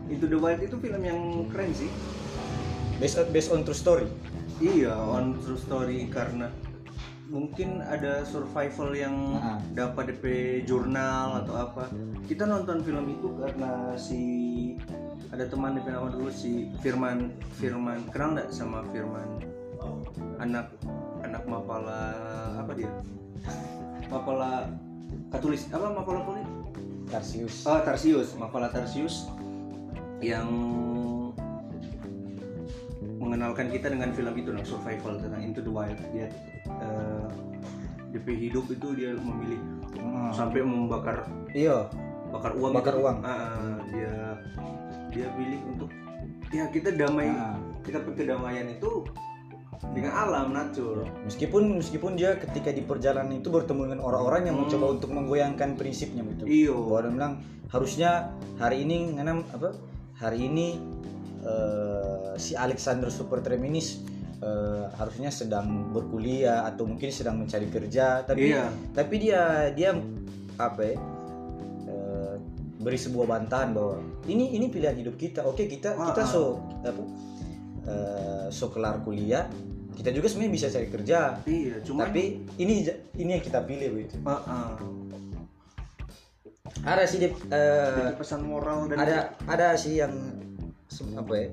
itu 0.08 0.24
The 0.24 0.40
Wild 0.40 0.62
itu 0.62 0.80
film 0.80 1.02
yang 1.04 1.20
keren 1.52 1.76
sih 1.76 1.92
based 2.96 3.20
on, 3.20 3.28
based 3.30 3.52
on 3.52 3.68
true 3.68 3.76
story 3.76 4.08
Iya, 4.64 4.96
on 4.96 5.36
true 5.44 5.60
story 5.60 6.08
karena 6.08 6.48
mungkin 7.28 7.82
ada 7.82 8.24
survival 8.24 8.96
yang 8.96 9.16
Ah. 9.36 9.60
dapat 9.74 10.16
DP 10.16 10.26
jurnal 10.64 11.44
atau 11.44 11.54
apa. 11.60 11.84
Kita 12.24 12.48
nonton 12.48 12.80
film 12.86 13.06
itu 13.12 13.28
karena 13.36 13.98
si 14.00 14.22
ada 15.34 15.44
teman 15.44 15.76
DP 15.76 15.92
nama 15.92 16.08
dulu 16.08 16.32
si 16.32 16.72
Firman 16.80 17.36
Firman 17.60 18.08
kenal 18.14 18.40
nggak 18.40 18.50
sama 18.54 18.86
Firman 18.94 19.44
anak 20.40 20.72
anak 21.24 21.44
mapala 21.44 22.14
apa 22.56 22.72
dia 22.72 22.88
mapala 24.08 24.70
katulis 25.34 25.68
apa 25.72 25.92
mapala 25.92 26.22
tulis 26.24 26.48
Tarsius 27.06 27.56
Oh, 27.68 27.80
Tarsius, 27.86 28.34
Mapala 28.34 28.68
Tarsius 28.72 29.30
yang 30.24 30.48
mengenalkan 33.26 33.68
kita 33.68 33.90
dengan 33.90 34.14
film 34.14 34.34
itu 34.38 34.50
nah, 34.54 34.62
survival 34.62 35.18
tentang 35.18 35.42
Into 35.42 35.66
the 35.66 35.74
Wild. 35.74 35.98
Dia 36.14 36.30
DP 38.14 38.28
hidup 38.48 38.66
itu 38.70 38.88
dia 38.96 39.12
memilih 39.18 39.60
Hmm. 39.96 40.28
sampai 40.30 40.60
membakar 40.60 41.24
iya 41.52 41.88
bakar 42.30 42.52
uang. 42.54 42.72
Bakar 42.76 42.94
gitu. 42.96 43.04
uang. 43.04 43.18
Ah, 43.24 43.80
dia 43.90 44.14
dia 45.10 45.28
pilih 45.34 45.60
untuk 45.72 45.90
ya 46.52 46.68
kita 46.68 46.92
damai 46.92 47.32
Ah. 47.32 47.56
kita 47.80 48.04
kedamaian 48.04 48.68
itu 48.70 49.08
dengan 49.92 50.12
alam 50.16 50.52
natur. 50.52 51.08
meskipun 51.24 51.80
meskipun 51.80 52.16
dia 52.16 52.36
ketika 52.36 52.72
di 52.72 52.84
perjalanan 52.84 53.40
itu 53.40 53.48
bertemu 53.48 53.88
dengan 53.88 54.00
orang-orang 54.04 54.52
yang 54.52 54.56
Hmm. 54.60 54.68
mencoba 54.68 54.86
untuk 55.00 55.10
menggoyangkan 55.12 55.70
prinsipnya 55.76 56.24
gitu 56.36 56.44
Iyo. 56.44 56.76
bahwa 56.88 57.00
dia 57.02 57.12
bilang 57.12 57.34
harusnya 57.72 58.12
hari 58.56 58.84
ini 58.84 59.16
nganam 59.16 59.44
apa 59.52 59.76
hari 60.16 60.48
ini 60.48 60.80
eh, 61.46 62.25
si 62.36 62.54
Alexander 62.54 63.08
Supertramp 63.08 63.64
ini 63.64 63.82
eh, 64.40 64.86
harusnya 64.96 65.32
sedang 65.32 65.90
berkuliah 65.90 66.64
atau 66.66 66.86
mungkin 66.86 67.10
sedang 67.10 67.40
mencari 67.40 67.68
kerja 67.68 68.22
tapi 68.22 68.52
Iya. 68.52 68.68
tapi 68.92 69.16
dia 69.18 69.42
dia 69.72 69.96
apa 70.56 70.82
ya 70.84 70.96
eh, 71.88 72.34
beri 72.78 73.00
sebuah 73.00 73.26
bantahan 73.26 73.72
bahwa 73.72 73.98
ini 74.28 74.54
ini 74.54 74.68
pilihan 74.68 74.96
hidup 74.96 75.16
kita 75.16 75.42
oke 75.42 75.64
kita 75.66 75.96
Ah, 75.96 76.12
kita 76.12 76.22
ah. 76.22 76.28
so 76.28 76.44
apa 76.84 77.04
eh, 77.88 78.46
so 78.52 78.68
kelar 78.70 79.00
kuliah 79.02 79.48
kita 79.96 80.12
juga 80.12 80.28
sebenarnya 80.28 80.54
bisa 80.54 80.68
cari 80.68 80.88
kerja 80.92 81.20
Iya, 81.48 81.80
cuman 81.80 82.12
tapi 82.12 82.44
ini 82.60 82.84
ini 83.16 83.30
yang 83.40 83.44
kita 83.44 83.64
pilih 83.64 83.96
begitu 83.96 84.20
Ah, 84.28 84.44
ah. 84.44 84.72
ada 86.84 87.08
sih 87.08 87.18
Jadi 87.18 87.34
pesan 88.20 88.44
moral 88.44 88.92
dan 88.92 89.00
ada 89.00 89.18
ada 89.48 89.68
sih 89.80 90.04
yang 90.04 90.12
apa 91.16 91.34
ya 91.34 91.50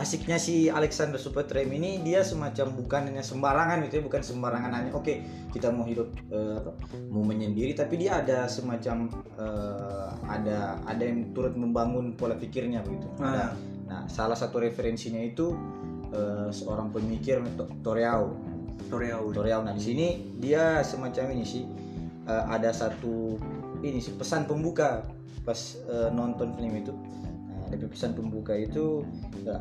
asiknya 0.00 0.40
si 0.40 0.72
Alexander 0.72 1.20
Supertramp 1.20 1.68
ini 1.68 2.00
dia 2.00 2.24
semacam 2.24 2.72
bukan 2.72 3.00
hanya 3.12 3.20
sembarangan 3.20 3.84
gitu 3.84 4.00
ya 4.00 4.02
bukan 4.06 4.22
sembarangan 4.24 4.70
hanya 4.72 4.90
oke 4.96 5.14
kita 5.52 5.68
mau 5.68 5.84
hidup 5.84 6.08
eh, 6.32 6.56
apa, 6.56 6.72
mau 7.12 7.20
menyendiri 7.20 7.76
tapi 7.76 8.00
dia 8.00 8.24
ada 8.24 8.48
semacam 8.48 9.12
eh, 9.36 10.08
ada 10.24 10.80
ada 10.88 11.02
yang 11.04 11.36
turut 11.36 11.52
membangun 11.52 12.16
pola 12.16 12.36
pikirnya 12.36 12.80
begitu. 12.80 13.08
Ada. 13.20 13.28
Ah. 13.28 13.50
nah 13.88 14.00
salah 14.08 14.36
satu 14.36 14.60
referensinya 14.60 15.20
itu 15.20 15.52
eh, 16.16 16.48
seorang 16.48 16.88
pemikir 16.88 17.44
To- 17.60 17.68
Toreau. 17.84 18.32
Toreau. 18.88 19.28
Toreau. 19.36 19.60
Nah 19.60 19.76
di 19.76 19.82
sini 19.84 20.06
dia 20.40 20.80
semacam 20.80 21.36
ini 21.36 21.44
sih 21.44 21.64
eh, 22.24 22.44
ada 22.48 22.72
satu 22.72 23.36
ini 23.84 24.00
sih 24.00 24.16
pesan 24.16 24.48
pembuka 24.48 25.04
pas 25.44 25.76
eh, 25.88 26.08
nonton 26.12 26.56
film 26.56 26.72
itu 26.72 26.92
nah, 27.68 27.76
dari 27.76 27.86
pesan 27.86 28.16
pembuka 28.16 28.56
itu 28.56 29.04
ya, 29.44 29.60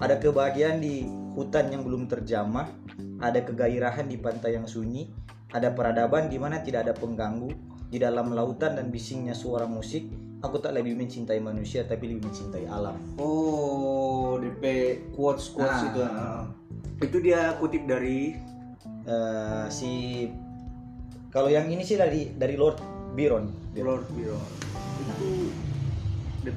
ada 0.00 0.16
kebahagiaan 0.16 0.80
di 0.80 1.04
hutan 1.36 1.68
yang 1.68 1.84
belum 1.84 2.08
terjamah 2.08 2.68
ada 3.20 3.44
kegairahan 3.44 4.08
di 4.08 4.16
pantai 4.16 4.56
yang 4.56 4.64
sunyi 4.64 5.12
ada 5.52 5.72
peradaban 5.72 6.32
di 6.32 6.40
mana 6.40 6.60
tidak 6.60 6.88
ada 6.88 6.94
pengganggu 6.96 7.52
di 7.86 8.00
dalam 8.00 8.32
lautan 8.32 8.74
dan 8.74 8.88
bisingnya 8.90 9.36
suara 9.36 9.68
musik 9.68 10.08
aku 10.40 10.58
tak 10.58 10.74
lebih 10.74 10.96
mencintai 10.96 11.38
manusia 11.38 11.84
tapi 11.84 12.10
lebih 12.12 12.28
mencintai 12.28 12.64
alam 12.66 12.96
Oh, 13.16 14.36
DP 14.36 14.64
quotes 15.12 15.52
quotes 15.52 15.80
Nah. 15.80 15.88
itu. 15.88 16.00
ah. 16.02 16.42
Itu 16.98 17.20
dia 17.20 17.54
kutip 17.60 17.84
dari 17.84 18.36
Eh, 19.06 19.66
si 19.70 20.26
kalau 21.30 21.46
yang 21.46 21.70
ini 21.70 21.86
sih 21.86 21.94
dari 21.94 22.34
dari 22.34 22.58
Lord 22.58 22.82
Byron 23.14 23.46
Lord 23.78 24.10
Byron. 24.10 24.42
Itu 24.98 25.30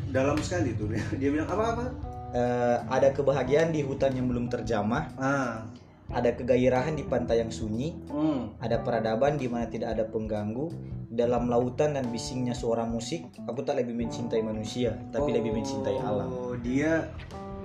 dalam 0.10 0.38
sekali 0.40 0.74
tuh 0.76 0.88
dia. 0.92 1.30
Bilang 1.32 1.50
apa 1.50 1.64
apa? 1.76 1.86
Eh, 2.30 2.78
ada 2.94 3.10
kebahagiaan 3.10 3.74
di 3.74 3.82
hutan 3.82 4.14
yang 4.14 4.30
belum 4.30 4.54
terjamah, 4.54 5.10
Ah, 5.18 5.66
ada 6.14 6.30
kegairahan 6.34 6.94
di 6.94 7.02
pantai 7.02 7.42
yang 7.42 7.50
sunyi, 7.50 7.98
hmm. 8.06 8.62
ada 8.62 8.82
peradaban 8.82 9.38
di 9.38 9.50
mana 9.50 9.66
tidak 9.66 9.98
ada 9.98 10.06
pengganggu, 10.06 10.70
dalam 11.10 11.50
lautan 11.50 11.98
dan 11.98 12.06
bisingnya 12.14 12.54
suara 12.54 12.86
musik, 12.86 13.26
aku 13.50 13.66
tak 13.66 13.82
lebih 13.82 13.98
mencintai 13.98 14.46
manusia, 14.46 14.94
tapi 15.10 15.34
lebih 15.34 15.58
mencintai 15.58 15.98
alam. 15.98 16.30
Oh, 16.30 16.54
dia 16.54 17.10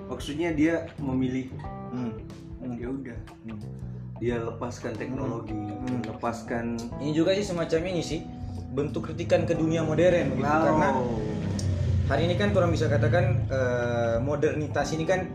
maksudnya 0.09 0.49
dia 0.49 0.89
memilih 0.97 1.49
Hmm. 1.93 2.17
ya 2.75 2.89
udah. 2.89 3.17
Hmm. 3.45 3.61
Dia 4.17 4.41
lepaskan 4.41 4.97
teknologi, 4.97 5.53
Hmm. 5.53 6.01
lepaskan 6.09 6.65
Ini 6.97 7.11
juga 7.13 7.37
sih 7.37 7.45
semacam 7.45 7.79
ini 7.85 8.01
sih 8.01 8.25
bentuk 8.73 9.07
kritikan 9.07 9.45
ke 9.45 9.53
dunia 9.53 9.85
modern 9.85 10.33
begitu 10.35 10.49
karena 10.49 10.89
Oh. 10.91 11.21
Hari 12.05 12.29
ini 12.29 12.35
kan 12.37 12.53
orang 12.53 12.69
bisa 12.69 12.85
katakan 12.85 13.49
eh, 13.49 14.17
modernitas 14.19 14.93
ini 14.93 15.05
kan 15.05 15.25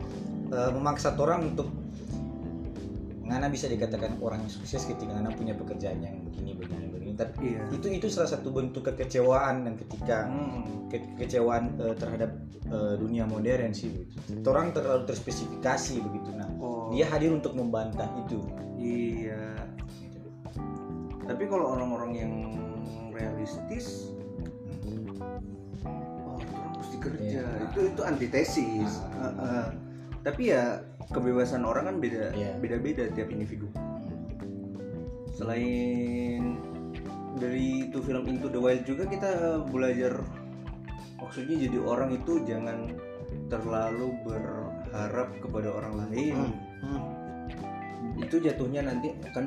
eh, 0.51 0.71
memaksa 0.71 1.15
orang 1.17 1.51
untuk 1.51 1.69
Ngana 3.21 3.47
bisa 3.47 3.71
dikatakan 3.71 4.19
orang 4.19 4.43
yang 4.43 4.51
sukses 4.51 4.83
ketika 4.85 5.15
Ngana 5.15 5.31
punya 5.31 5.55
pekerjaan 5.55 6.03
yang 6.03 6.19
begini 6.21 6.51
begini 6.53 6.87
begini 6.91 7.13
tapi 7.15 7.55
Iya. 7.55 7.63
itu 7.71 7.87
itu 7.89 8.07
salah 8.11 8.27
satu 8.27 8.51
bentuk 8.51 8.83
kekecewaan 8.85 9.63
dan 9.63 9.75
ketika 9.79 10.27
Hmm. 10.27 10.91
ke- 10.91 11.15
kekecewaan 11.15 11.79
eh, 11.79 11.95
terhadap 11.95 12.31
eh, 12.67 12.95
dunia 12.99 13.27
modern 13.27 13.71
sih 13.71 13.91
begitu. 13.91 14.43
orang 14.47 14.71
terlalu 14.71 15.07
terspesifikasi 15.07 15.95
begitu 16.01 16.31
nah 16.35 16.51
Oh. 16.59 16.91
dia 16.91 17.07
hadir 17.07 17.31
untuk 17.31 17.55
membantah 17.55 18.07
itu 18.21 18.43
Iya. 18.75 19.55
Tapi 21.23 21.47
kalau 21.47 21.79
orang-orang 21.79 22.11
yang 22.17 22.33
realistis, 23.15 24.11
kerja. 27.01 27.41
Iya. 27.43 27.47
Itu 27.73 27.81
itu 27.91 28.01
antitesis. 28.05 28.91
Ah. 29.17 29.25
Ah, 29.25 29.35
ah. 29.41 29.67
Tapi 30.21 30.53
ya 30.53 30.85
kebebasan 31.11 31.65
orang 31.65 31.89
kan 31.89 31.97
beda 31.99 32.37
Iya. 32.37 32.55
beda-beda 32.61 33.09
tiap 33.17 33.33
individu. 33.33 33.67
Selain 35.33 36.61
dari 37.41 37.89
itu 37.89 37.99
film 38.05 38.29
Into 38.29 38.53
the 38.53 38.61
Wild 38.61 38.85
juga 38.85 39.09
kita 39.09 39.63
belajar 39.73 40.21
maksudnya 41.17 41.57
jadi 41.69 41.79
orang 41.81 42.17
itu 42.17 42.43
jangan 42.45 42.93
terlalu 43.49 44.13
berharap 44.27 45.29
kepada 45.41 45.69
orang 45.71 45.95
lain 46.05 46.37
Hmm. 46.81 47.05
itu 48.17 48.41
jatuhnya 48.41 48.81
nanti 48.89 49.13
akan 49.29 49.45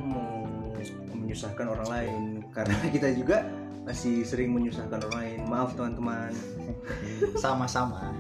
menyusahkan 1.17 1.65
orang 1.65 1.87
lain 1.89 2.21
karena 2.53 2.77
kita 2.95 3.09
juga 3.17 3.41
masih 3.83 4.23
sering 4.23 4.55
menyusahkan 4.55 4.99
orang 5.03 5.15
lain. 5.19 5.39
Maaf 5.47 5.75
teman-teman. 5.75 6.31
Sama-sama. 7.43 8.11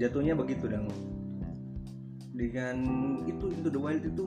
Jatuhnya 0.00 0.32
begitu 0.32 0.64
dong 0.68 0.88
dengan 2.40 2.76
itu 3.28 3.52
itu 3.52 3.68
the 3.68 3.76
wild 3.76 4.00
itu 4.00 4.24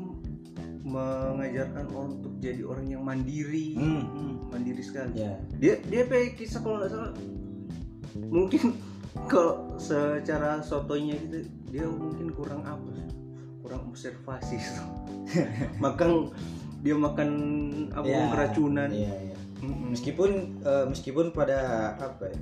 mengajarkan 0.86 1.90
orang 1.90 2.10
untuk 2.22 2.34
jadi 2.38 2.62
orang 2.62 2.86
yang 2.86 3.02
mandiri. 3.02 3.74
Hmm. 3.74 4.06
Hmm, 4.06 4.34
mandiri 4.54 4.84
sekali. 4.86 5.18
Ya. 5.18 5.34
Dia 5.58 5.82
dia 5.90 6.06
pakai 6.06 6.38
kisah 6.38 6.62
kalau 6.62 6.78
nggak 6.78 6.92
salah. 6.94 7.14
Mungkin 8.30 8.64
kalau 9.32 9.74
secara 9.82 10.62
sotonya 10.62 11.18
gitu 11.26 11.50
dia 11.74 11.90
mungkin 11.90 12.30
kurang 12.38 12.62
apa 12.70 12.94
kurang 13.66 13.90
observasi. 13.90 14.62
Makan 15.84 16.30
dia 16.84 16.94
makan 16.94 17.30
apa 17.90 18.06
Ya, 18.06 18.28
keracunan 18.30 18.90
iya. 18.92 19.16
Mm-mm. 19.58 19.96
meskipun 19.96 20.32
eh, 20.60 20.86
meskipun 20.86 21.32
pada 21.32 21.60
apa 21.96 22.28
ya 22.28 22.38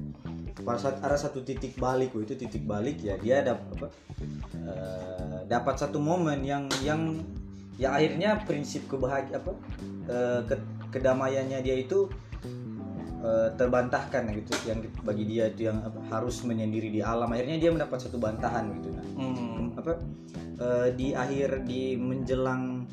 pada 0.62 0.78
saat 0.78 0.98
ada 1.00 1.14
satu 1.16 1.42
titik 1.42 1.78
balik 1.78 2.12
itu 2.12 2.34
titik 2.34 2.66
balik 2.66 2.98
ya 3.00 3.16
dia 3.16 3.42
dapat 3.42 3.66
apa 3.72 3.88
eh, 4.58 5.40
dapat 5.46 5.76
satu 5.78 5.98
momen 5.98 6.42
yang 6.42 6.66
yang 6.82 7.22
ya 7.78 7.94
akhirnya 7.94 8.42
prinsip 8.42 8.86
kebahagiaan 8.88 9.38
apa 9.38 9.52
eh, 10.08 10.42
ke- 10.44 10.68
kedamaiannya 10.92 11.62
dia 11.62 11.78
itu 11.78 12.10
terbantahkan 13.54 14.34
gitu 14.34 14.50
yang 14.66 14.82
bagi 15.00 15.30
dia 15.30 15.46
itu 15.46 15.70
yang 15.70 15.78
apa, 15.80 16.02
harus 16.10 16.42
menyendiri 16.42 16.90
di 16.90 17.06
alam 17.06 17.30
akhirnya 17.30 17.62
dia 17.62 17.70
mendapat 17.70 18.02
satu 18.02 18.18
bantahan 18.18 18.66
gitu 18.82 18.90
nah 18.92 19.06
Hmm. 19.14 19.78
apa 19.78 19.94
eh, 20.58 20.90
di 20.92 21.14
akhir 21.14 21.62
di 21.64 21.94
menjelang 21.94 22.90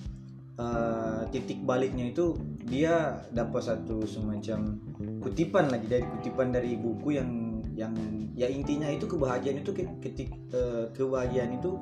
eh, 0.58 1.20
titik 1.30 1.62
baliknya 1.62 2.10
itu 2.10 2.34
dia 2.66 3.22
dapat 3.30 3.62
satu 3.64 4.02
semacam 4.04 4.76
kutipan 5.22 5.70
lagi 5.70 5.86
dari 5.88 6.04
kutipan 6.04 6.50
dari 6.50 6.74
buku 6.74 7.14
yang 7.14 7.30
yang 7.72 7.94
ya 8.34 8.50
intinya 8.50 8.90
itu 8.90 9.06
kebahagiaan 9.06 9.62
itu 9.62 9.70
ke- 9.70 9.98
ketik 10.02 10.30
eh, 10.50 10.90
kebahagiaan 10.92 11.56
itu 11.56 11.78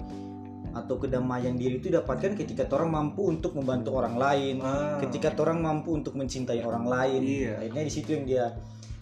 atau 0.77 1.01
kedamaian 1.01 1.57
diri 1.57 1.81
itu 1.81 1.89
dapatkan 1.89 2.37
ketika 2.37 2.69
orang 2.77 2.93
mampu 2.93 3.33
untuk 3.33 3.57
membantu 3.57 3.97
orang 3.97 4.21
lain 4.21 4.61
Ah. 4.61 5.01
ketika 5.01 5.33
orang 5.41 5.65
mampu 5.65 5.97
untuk 5.97 6.13
mencintai 6.13 6.61
orang 6.61 6.85
lain 6.85 7.21
Iya. 7.25 7.65
akhirnya 7.65 7.83
di 7.83 7.93
situ 7.93 8.13
yang 8.13 8.25
dia 8.29 8.45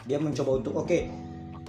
dia 0.07 0.23
mencoba 0.23 0.63
untuk 0.63 0.79
oke 0.79 0.99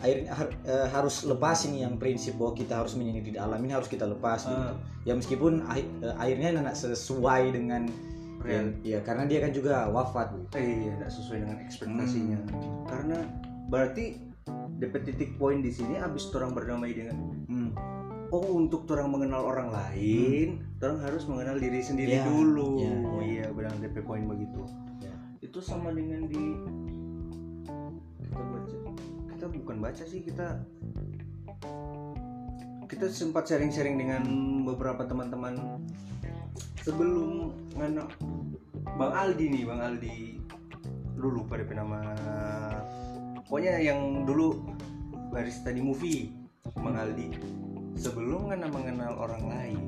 akhirnya 0.05 0.29
har- 0.31 0.57
eh, 0.63 0.87
harus 0.87 1.15
lepas 1.23 1.57
ini 1.65 1.81
yang 1.81 1.97
prinsip 1.97 2.37
bahwa 2.37 2.53
kita 2.53 2.77
harus 2.77 2.93
menyendiri 2.93 3.33
di 3.33 3.39
alam 3.39 3.57
ini 3.59 3.73
harus 3.73 3.87
kita 3.87 4.05
lepas 4.05 4.45
gitu. 4.45 4.53
Ah. 4.55 4.77
ya 5.01 5.13
meskipun 5.13 5.65
eh, 5.67 5.81
akhirnya 6.13 6.53
anak 6.55 6.73
sesuai 6.73 7.49
dengan 7.51 7.89
Real. 8.39 8.69
ya 8.81 9.01
karena 9.01 9.25
dia 9.25 9.41
kan 9.41 9.49
juga 9.49 9.85
wafat 9.87 10.29
gitu. 10.31 10.45
Eh, 10.53 10.85
iya, 10.85 10.93
tidak 10.95 11.11
sesuai 11.11 11.37
dengan 11.41 11.57
ekspektasinya. 11.59 12.37
Karena 12.85 13.17
berarti 13.65 14.21
dapat 14.75 15.01
titik 15.03 15.33
poin 15.35 15.59
di 15.59 15.69
sini 15.69 15.97
abis 15.97 16.29
orang 16.29 16.53
berdamai 16.53 16.93
dengan 16.93 17.17
Hmm. 17.45 17.69
oh 18.27 18.45
untuk 18.55 18.85
orang 18.87 19.09
mengenal 19.09 19.41
orang 19.43 19.69
lain, 19.69 20.61
orang 20.77 20.99
harus 20.99 21.25
mengenal 21.25 21.57
diri 21.57 21.79
sendiri 21.79 22.13
Ya, 22.15 22.25
dulu. 22.25 22.77
ya, 22.77 22.93
Oh 23.03 23.17
ya. 23.17 23.25
iya, 23.25 23.45
benar 23.49 23.73
DP 23.75 24.01
poin 24.01 24.21
begitu. 24.23 24.61
Ya. 24.99 25.13
Itu 25.39 25.57
sama 25.57 25.89
dengan 25.89 26.25
di 26.25 26.43
kita 28.19 28.41
baca. 28.43 28.77
Bukan 29.65 29.81
baca 29.81 30.05
sih, 30.05 30.21
kita 30.21 30.61
kita 32.85 33.09
sempat 33.09 33.49
sharing-sharing 33.49 33.97
dengan 33.97 34.21
beberapa 34.61 35.09
teman-teman 35.09 35.81
sebelum 36.85 37.49
ngana 37.73 38.05
Bang 38.93 39.13
Aldi 39.17 39.45
nih, 39.49 39.63
Bang 39.65 39.81
Aldi. 39.81 40.37
Dulu 41.17 41.49
pada 41.49 41.65
nama. 41.73 42.13
Pokoknya 43.41 43.81
yang 43.81 44.29
dulu 44.29 44.69
barista 45.33 45.73
di 45.73 45.81
movie 45.81 46.29
Bang 46.77 47.01
Aldi. 47.01 47.33
Sebelum 47.97 48.53
ngana 48.53 48.69
mengenal 48.69 49.17
orang 49.17 49.49
lain 49.49 49.81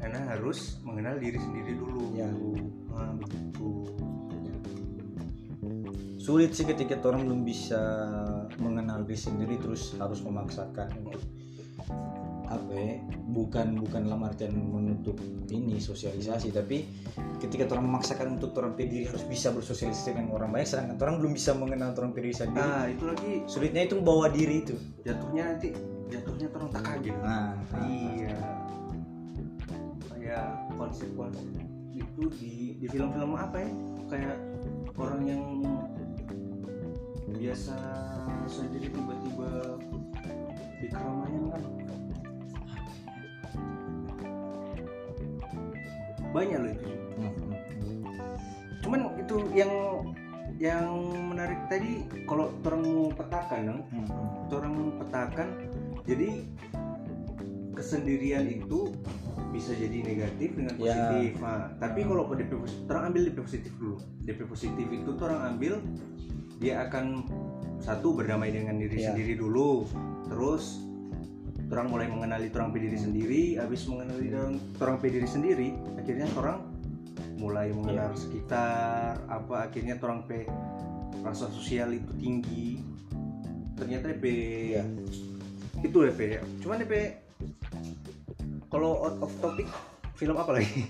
ngana 0.00 0.38
harus 0.38 0.80
mengenal 0.88 1.20
diri 1.20 1.36
sendiri 1.36 1.76
dulu. 1.76 2.16
Ya. 2.16 2.32
Nah, 2.96 3.12
begitu. 3.20 3.68
Sulit 6.16 6.56
sih 6.56 6.66
ketika 6.66 6.98
orang 7.06 7.28
belum 7.28 7.42
bisa 7.46 7.82
mengenal 8.60 9.04
diri 9.04 9.18
sendiri 9.18 9.54
terus 9.60 9.94
harus 9.98 10.20
memaksakan 10.22 10.88
untuk 11.04 11.22
apa 12.46 12.72
ya 12.78 13.02
bukan 13.34 13.74
bukan 13.82 14.06
dalam 14.06 14.22
artian 14.22 14.54
menutup 14.54 15.18
ini 15.50 15.82
sosialisasi 15.82 16.54
tapi 16.54 16.86
ketika 17.42 17.66
orang 17.74 17.90
memaksakan 17.90 18.38
untuk 18.38 18.54
orang 18.62 18.78
diri 18.78 19.02
harus 19.02 19.26
bisa 19.26 19.50
bersosialisasi 19.50 20.14
dengan 20.14 20.30
orang 20.30 20.54
banyak 20.54 20.70
sedangkan 20.70 20.96
orang 21.02 21.16
belum 21.18 21.32
bisa 21.34 21.50
mengenal 21.58 21.90
orang 21.98 22.14
diri 22.14 22.30
sendiri. 22.30 22.62
Nah 22.62 22.86
itu 22.86 23.04
lagi 23.04 23.32
sulitnya 23.50 23.82
itu 23.90 23.94
membawa 23.98 24.30
diri 24.30 24.62
itu. 24.62 24.74
jatuhnya 25.02 25.42
nanti 25.54 25.68
jatuhnya 26.06 26.46
terus 26.54 26.70
tak 26.70 26.82
kaget. 26.86 27.14
Nah, 27.18 27.50
iya. 27.90 28.36
Kayak 30.06 30.46
konsep-konsep 30.78 31.46
itu 31.98 32.22
di 32.38 32.54
di 32.78 32.86
film-film 32.86 33.34
apa 33.34 33.58
ya? 33.58 33.70
Kayak 34.06 34.36
orang 34.94 35.22
yang 35.26 35.42
biasa 37.26 37.74
sendiri 38.46 38.86
tiba-tiba 38.94 39.50
di 40.78 40.86
keramaian 40.86 41.44
kan 41.50 41.62
banyak 46.30 46.58
loh 46.60 46.70
itu 46.70 46.88
cuman 48.84 49.00
itu 49.18 49.36
yang 49.58 49.72
yang 50.56 50.86
menarik 51.34 51.58
tadi 51.68 52.06
kalau 52.24 52.48
orang 52.64 52.82
mau 52.86 53.08
petakan 53.12 53.60
Nang, 53.66 53.80
Hmm, 53.92 54.08
orang 54.48 54.72
petakan 54.96 55.48
jadi 56.06 56.28
kesendirian 57.76 58.46
itu 58.48 58.94
bisa 59.52 59.76
jadi 59.76 60.00
negatif 60.00 60.56
dengan 60.56 60.74
Ya. 60.80 60.96
positif 60.96 61.30
Nah, 61.42 61.72
tapi 61.76 62.00
Ya. 62.04 62.08
kalau 62.08 62.24
DP 62.30 62.52
positif 62.56 62.86
orang 62.88 63.04
ambil 63.12 63.22
DP 63.28 63.38
positif 63.42 63.72
dulu 63.76 63.96
DP 64.24 64.40
positif 64.48 64.86
itu 64.86 65.10
orang 65.18 65.40
ambil 65.56 65.72
dia 66.56 66.84
akan 66.84 67.26
satu 67.78 68.16
berdamai 68.16 68.50
dengan 68.50 68.76
diri 68.76 69.00
Ya. 69.00 69.12
sendiri 69.12 69.36
dulu. 69.36 69.84
Terus 70.26 70.80
orang 71.68 71.90
mulai 71.90 72.08
mengenali 72.08 72.48
orang 72.50 72.72
diri 72.72 72.96
sendiri. 72.96 73.42
Habis 73.60 73.84
mengenali 73.86 74.32
orang 74.80 74.96
diri 75.02 75.28
sendiri 75.28 75.68
akhirnya 75.98 76.26
orang 76.34 76.58
mulai 77.36 77.68
mengenal 77.68 78.16
sekitar 78.16 79.20
apa 79.28 79.68
akhirnya 79.68 80.00
orang 80.00 80.24
pe 80.24 80.48
rasa 81.20 81.52
sosial 81.52 81.92
itu 81.92 82.12
tinggi. 82.16 82.80
Ternyata 83.76 84.08
DP 84.08 84.24
Ya. 84.72 84.84
itu 85.84 85.98
DP 86.00 86.40
cuman 86.64 86.80
DP 86.80 86.94
kalau 88.66 88.96
out 89.04 89.16
of 89.20 89.32
topic 89.38 89.68
film 90.16 90.34
apa 90.34 90.56
lagi 90.56 90.88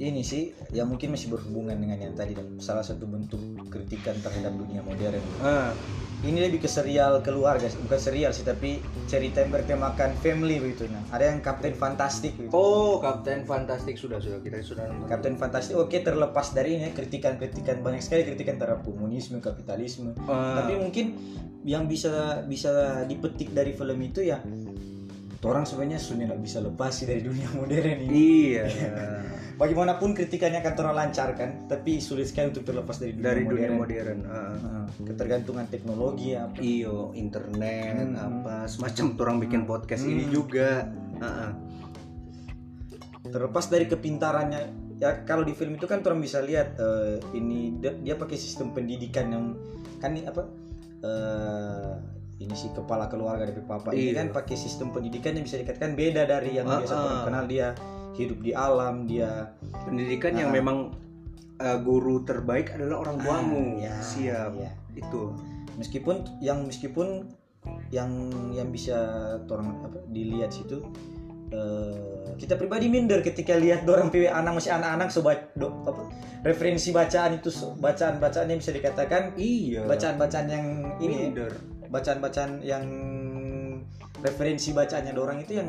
ini 0.00 0.24
sih 0.24 0.56
yang 0.72 0.88
mungkin 0.88 1.12
masih 1.12 1.28
berhubungan 1.28 1.76
dengan 1.76 2.00
yang 2.00 2.16
tadi 2.16 2.32
dan 2.32 2.56
salah 2.56 2.80
satu 2.80 3.04
bentuk 3.04 3.36
kritikan 3.68 4.16
terhadap 4.24 4.56
dunia 4.56 4.80
modern. 4.80 5.20
Ah. 5.44 5.76
Ini 6.20 6.36
lebih 6.36 6.60
ke 6.60 6.68
serial 6.68 7.24
keluarga 7.24 7.64
bukan 7.80 7.96
serial 7.96 8.28
sih 8.32 8.44
tapi 8.44 8.76
cerita 9.08 9.40
yang 9.40 9.52
bertemakan 9.52 10.12
family 10.20 10.60
begitu. 10.60 10.88
Nah 10.88 11.00
ada 11.12 11.32
yang 11.32 11.40
Kapten 11.40 11.72
Fantastik 11.76 12.36
gitu. 12.36 12.52
oh 12.52 13.00
Kapten 13.00 13.44
Fantastik. 13.44 13.96
Sudah 13.96 14.20
sudah 14.20 14.40
kita 14.40 14.60
sudah 14.60 14.88
nonton. 14.88 15.08
Kapten 15.08 15.36
Fantastik 15.40 15.76
oke 15.76 15.96
terlepas 16.00 16.52
dari 16.52 16.76
ini 16.80 16.88
ya, 16.88 16.90
kritikan-kritikan 16.92 17.80
banyak 17.80 18.04
sekali 18.04 18.28
kritikan 18.28 18.60
terhadap 18.60 18.84
komunisme 18.84 19.40
kapitalisme. 19.40 20.12
Ah, 20.28 20.64
tapi 20.64 20.80
mungkin 20.80 21.16
yang 21.64 21.88
bisa 21.88 22.44
bisa 22.48 23.04
dipetik 23.04 23.52
dari 23.52 23.76
film 23.76 24.00
itu 24.00 24.24
ya 24.24 24.40
orang 25.40 25.64
sebenarnya 25.64 26.00
sudah 26.00 26.24
nggak 26.28 26.42
bisa 26.44 26.60
lepas 26.60 26.92
sih 26.92 27.08
dari 27.08 27.24
dunia 27.24 27.48
modern 27.56 27.96
ini. 27.96 28.12
Iya 28.56 28.64
bagaimanapun 29.60 30.16
kritikannya 30.16 30.58
akan 30.58 30.72
orang 30.80 30.96
lancarkan 30.98 31.68
tapi 31.68 32.00
sulit 32.00 32.24
sekali 32.26 32.48
untuk 32.48 32.64
terlepas 32.64 32.96
dari 32.96 33.12
dunia 33.12 33.26
dari 33.26 33.40
modern, 33.42 33.52
dunia 33.52 33.70
modern 33.76 34.18
ah. 34.24 34.54
Nah, 34.56 34.86
ketergantungan 35.04 35.66
teknologi 35.68 36.32
apa 36.32 36.56
iyo 36.58 37.12
internet 37.12 38.08
Hmm. 38.08 38.16
apa 38.16 38.54
semacam 38.64 39.04
orang 39.18 39.36
bikin 39.38 39.62
podcast 39.64 40.02
ini 40.02 40.24
Hmm. 40.24 40.32
juga 40.32 40.88
Ah, 41.20 41.28
ah. 41.46 41.50
terlepas 43.22 43.68
dari 43.68 43.84
kepintarannya 43.84 44.60
ya 44.96 45.22
kalau 45.22 45.44
di 45.44 45.52
film 45.52 45.76
itu 45.76 45.84
kan 45.84 46.00
orang 46.00 46.18
bisa 46.18 46.40
lihat 46.40 46.76
eh, 46.76 47.20
ini 47.32 47.76
dia, 47.76 47.92
dia 47.94 48.14
pakai 48.16 48.36
sistem 48.36 48.72
pendidikan 48.72 49.28
yang 49.28 49.44
kan 49.96 50.10
ini 50.10 50.24
apa 50.24 50.42
eh, 51.00 51.92
ini 52.40 52.54
sih 52.54 52.72
kepala 52.72 53.04
keluarga 53.06 53.44
dari 53.44 53.60
papa 53.60 53.92
ini 53.92 54.10
Iya. 54.10 54.24
kan 54.24 54.26
pakai 54.34 54.56
sistem 54.56 54.88
pendidikan 54.90 55.32
yang 55.32 55.44
bisa 55.44 55.56
dikatakan 55.56 55.92
beda 55.92 56.24
dari 56.24 56.56
yang 56.56 56.64
Ah, 56.64 56.80
biasa 56.80 56.94
orang 56.96 57.20
kenal 57.26 57.44
dia 57.46 57.68
hidup 58.18 58.38
di 58.42 58.52
alam 58.54 59.06
dia 59.06 59.54
pendidikan 59.86 60.34
yang 60.34 60.50
Ah. 60.50 60.56
memang 60.56 60.78
eh, 61.60 61.78
guru 61.84 62.24
terbaik 62.24 62.72
adalah 62.72 63.04
orang 63.04 63.16
tuamu. 63.20 63.64
Ah, 63.78 63.92
ya, 63.92 63.94
siap. 64.00 64.52
ya. 64.56 64.70
itu. 64.96 65.36
Meskipun 65.76 66.40
yang 66.40 66.64
meskipun 66.66 67.30
yang 67.92 68.10
yang 68.56 68.68
bisa 68.72 68.96
orang 69.44 69.76
apa 69.84 70.00
dilihat 70.08 70.50
situ 70.50 70.80
eh, 71.52 72.32
kita 72.40 72.56
pribadi 72.56 72.88
minder 72.88 73.20
ketika 73.20 73.58
lihat 73.58 73.84
orang 73.84 74.08
PW 74.08 74.30
anak 74.30 74.56
masih 74.56 74.72
anak-anak 74.72 75.08
sobat 75.12 75.52
do, 75.58 75.68
apa 75.84 76.08
referensi 76.46 76.94
bacaan 76.94 77.36
itu 77.36 77.52
bacaan-bacaan 77.76 78.48
yang 78.48 78.58
bisa 78.62 78.72
dikatakan 78.72 79.36
iya. 79.36 79.84
bacaan-bacaan 79.84 80.46
yang 80.48 80.66
ini 81.04 81.28
minder. 81.28 81.52
bacaan-bacaan 81.92 82.64
yang 82.64 82.84
referensi 84.24 84.72
bacaannya 84.72 85.12
orang 85.16 85.44
itu 85.44 85.60
yang 85.60 85.68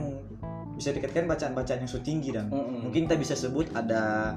bisa 0.81 0.89
dikatakan 0.89 1.29
bacaan-bacaan 1.29 1.85
yang 1.85 1.91
so 1.91 2.01
tinggi 2.01 2.33
dan 2.33 2.49
Mm-mm. 2.49 2.89
mungkin 2.89 3.05
kita 3.05 3.13
bisa 3.15 3.37
sebut 3.37 3.69
ada 3.71 4.33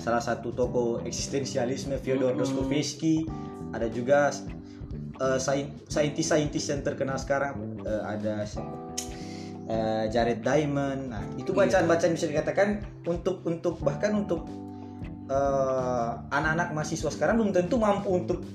salah 0.00 0.24
satu 0.24 0.48
tokoh 0.50 1.04
eksistensialisme 1.04 2.00
Fyodor 2.00 2.32
Mm-mm. 2.32 2.40
Dostoevsky 2.40 3.28
ada 3.76 3.84
juga 3.92 4.32
sain- 5.36 5.76
saintis-saintis 5.84 6.64
yang 6.66 6.80
terkenal 6.80 7.20
sekarang 7.20 7.60
eh, 7.84 8.02
ada? 8.02 8.48
Eh, 9.66 10.04
Jared 10.08 10.40
Diamond 10.40 11.10
nah 11.10 11.26
itu 11.36 11.50
Iya. 11.50 11.58
bacaan-bacaan 11.66 12.12
bisa 12.14 12.24
dikatakan 12.24 12.68
untuk 13.04 13.44
untuk 13.44 13.76
bahkan 13.82 14.14
untuk 14.14 14.46
anak-anak 16.30 16.70
mahasiswa 16.70 17.10
sekarang 17.10 17.34
belum 17.36 17.50
tentu 17.50 17.74
mampu 17.76 18.14
untuk 18.14 18.46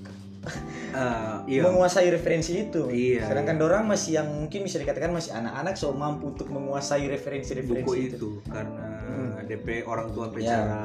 Ah, 0.91 1.45
iya 1.45 1.62
menguasai 1.63 2.10
referensi 2.10 2.65
itu. 2.67 2.89
Iya, 2.89 3.30
Sedangkan 3.30 3.56
dorang 3.56 3.86
masih 3.86 4.17
yang 4.17 4.27
mungkin 4.27 4.65
bisa 4.65 4.75
dikatakan 4.75 5.13
masih 5.13 5.32
anak-anak 5.32 5.77
so 5.77 5.93
mampu 5.93 6.34
untuk 6.34 6.49
menguasai 6.49 7.06
referensi-referensi 7.08 7.86
buku 7.86 7.93
itu. 8.10 8.15
itu 8.17 8.30
karena 8.49 8.86
Hmm. 9.01 9.43
DP 9.43 9.84
orang 9.84 10.10
tua 10.12 10.27
Ya. 10.27 10.34
bicara 10.34 10.84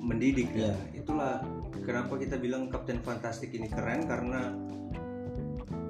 mendidik 0.00 0.48
ya. 0.52 0.70
Ya. 0.70 0.74
Itulah 0.94 1.42
kenapa 1.82 2.16
kita 2.16 2.36
bilang 2.36 2.66
Kapten 2.66 3.02
Fantastik 3.02 3.50
ini 3.52 3.66
keren 3.66 4.06
karena 4.06 4.54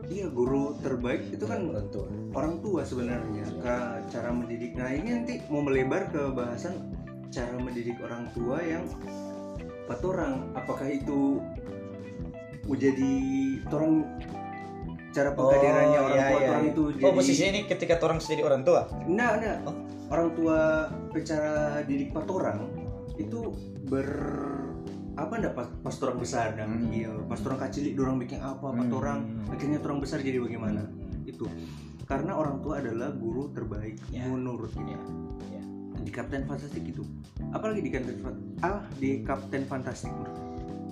iya 0.06 0.26
guru 0.26 0.78
terbaik 0.80 1.28
itu 1.30 1.44
kan 1.44 1.66
orang 1.66 1.88
tua. 1.90 2.06
orang 2.32 2.54
tua 2.60 2.82
sebenarnya 2.82 3.44
ke 3.56 3.76
cara 4.08 4.28
mendidik. 4.28 4.76
Nah 4.76 4.90
ini 4.90 5.08
nanti 5.14 5.40
mau 5.48 5.60
melebar 5.60 6.08
ke 6.08 6.22
bahasan 6.30 6.92
cara 7.28 7.56
mendidik 7.56 7.96
orang 7.98 8.28
tua 8.32 8.60
yang 8.60 8.84
empat 9.84 10.00
orang. 10.02 10.52
Apakah 10.52 10.86
itu 10.86 11.40
mau 12.66 12.76
jadi 12.76 13.10
orang 13.70 13.92
cara 15.14 15.30
penghadirannya 15.32 15.98
orang 16.02 16.18
iya, 16.18 16.26
tua 16.28 16.38
iya, 16.38 16.48
orang 16.50 16.64
iya. 16.66 16.72
itu 16.74 16.82
Oh, 16.82 16.90
jadi 16.92 17.14
posisinya 17.16 17.50
ini 17.56 17.60
ketika 17.64 17.94
orang 18.04 18.18
sudah 18.20 18.32
jadi 18.36 18.44
orang 18.44 18.62
tua. 18.66 18.80
Nah, 19.08 19.30
nah. 19.40 19.56
Oh. 19.64 19.76
Orang 20.06 20.38
tua 20.38 20.86
bicara 21.10 21.82
didik 21.82 22.14
empat 22.14 22.30
orang 22.30 22.58
itu 23.18 23.50
ber 23.90 24.06
apa 25.16 25.32
ndak 25.40 25.56
pas 25.56 25.66
pas 25.82 25.96
orang 26.04 26.18
besar 26.20 26.52
dan 26.54 26.76
Hmm. 26.76 26.92
iya 26.92 27.08
pas 27.24 27.40
orang 27.42 27.58
kecil 27.66 27.90
orang 27.96 28.20
bikin 28.20 28.38
apa 28.38 28.68
Hmm. 28.68 28.92
orang 28.92 29.18
akhirnya 29.48 29.80
orang 29.80 29.98
besar 30.04 30.20
jadi 30.20 30.38
bagaimana 30.38 30.84
itu 31.24 31.48
karena 32.04 32.36
orang 32.36 32.60
tua 32.60 32.84
adalah 32.84 33.10
guru 33.16 33.48
terbaik 33.50 33.96
Ya. 34.12 34.28
menurut 34.28 34.70
kita 34.76 34.92
Ya. 35.50 35.58
Ya. 35.58 35.62
di 36.04 36.10
Kapten 36.12 36.44
Fantastik 36.44 36.84
itu 36.84 37.02
apalagi 37.50 37.80
di 37.80 37.90
Kapten 37.90 38.16
ah 38.60 38.84
di 39.00 39.24
Kapten 39.24 39.64
Fantastik 39.64 40.12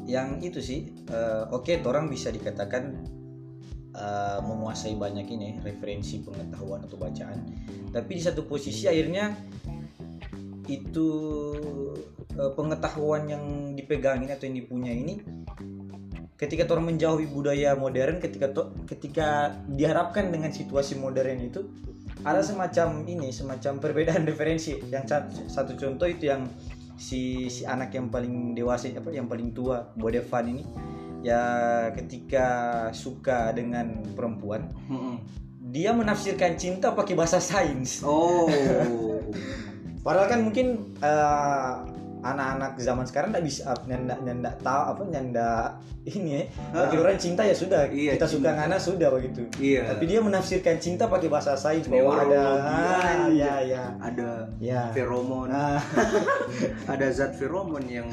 Yang 0.05 0.29
itu 0.45 0.61
sih 0.61 0.81
eh, 1.09 1.45
oke 1.49 1.81
orang 1.85 2.13
bisa 2.13 2.29
dikatakan 2.29 2.83
eh, 3.95 4.39
menguasai 4.45 4.95
banyak 4.97 5.27
ini 5.29 5.49
referensi 5.65 6.21
pengetahuan 6.21 6.85
atau 6.85 6.97
bacaan. 7.01 7.39
Tapi 7.91 8.11
di 8.19 8.23
satu 8.23 8.45
posisi 8.45 8.85
akhirnya 8.89 9.33
itu 10.69 11.09
eh, 12.37 12.53
pengetahuan 12.57 13.29
yang 13.29 13.45
dipegangin 13.77 14.33
atau 14.33 14.45
yang 14.49 14.57
dipunya 14.61 14.93
ini 14.93 15.21
ketika 16.35 16.67
orang 16.75 16.95
menjauhi 16.95 17.31
budaya 17.31 17.79
modern 17.79 18.19
ketika 18.19 18.51
to- 18.51 18.75
ketika 18.91 19.55
diharapkan 19.71 20.35
dengan 20.35 20.51
situasi 20.51 20.99
modern 20.99 21.39
itu 21.41 21.63
ada 22.27 22.43
semacam 22.43 23.07
ini 23.07 23.31
semacam 23.31 23.79
perbedaan 23.79 24.27
referensi 24.31 24.77
yang 24.91 25.07
sa- 25.07 25.31
satu 25.31 25.79
contoh 25.79 26.11
itu 26.11 26.27
yang 26.29 26.49
si 26.95 27.51
si 27.51 27.67
anak 27.67 27.95
yang 27.95 28.09
paling 28.09 28.55
dewasa 28.55 28.91
apa 28.95 29.11
yang 29.11 29.27
paling 29.27 29.51
tua 29.51 29.91
Bodevan 29.99 30.47
ini 30.51 30.65
ya 31.25 31.43
ketika 31.97 32.47
suka 32.93 33.51
dengan 33.57 34.05
perempuan 34.15 34.71
dia 35.75 35.91
menafsirkan 35.91 36.55
cinta 36.55 36.95
pakai 36.95 37.19
bahasa 37.19 37.43
sains. 37.43 37.99
Oh. 38.07 38.47
Padahal 40.07 40.29
kan 40.31 40.41
mungkin 40.47 40.95
eh, 41.03 41.73
anak-anak 42.25 42.81
zaman 42.81 43.05
sekarang 43.05 43.29
nggak 43.31 43.45
bisa 43.45 43.77
nyanda 43.85 44.17
nyanda 44.19 44.51
tahu 44.59 44.83
apa 44.91 45.03
nyanda 45.05 45.51
ini 46.03 46.31
ya. 46.37 46.43
Bagi 46.71 46.97
orang 46.97 47.17
cinta 47.17 47.41
ya 47.41 47.53
sudah 47.53 47.85
Iya, 47.87 48.17
kita 48.17 48.25
suka 48.27 48.49
cinta. 48.49 48.59
ngana 48.59 48.77
sudah 48.77 49.09
begitu. 49.11 49.45
iya 49.57 49.89
Tapi 49.89 50.05
dia 50.05 50.21
menafsirkan 50.21 50.77
cinta 50.77 51.05
pakai 51.05 51.29
bahasa 51.29 51.53
sains 51.55 51.85
bahwa 51.87 52.17
ada 52.19 52.41
Neurologi, 52.41 52.65
ah, 52.65 53.29
iya. 53.29 53.29
ya 53.29 53.55
ya 53.63 53.85
ada 54.01 54.29
ya. 54.59 54.83
feromon 54.91 55.49
Nah, 55.49 55.81
ada 56.87 57.07
zat 57.09 57.37
feromon 57.37 57.85
yang 57.85 58.09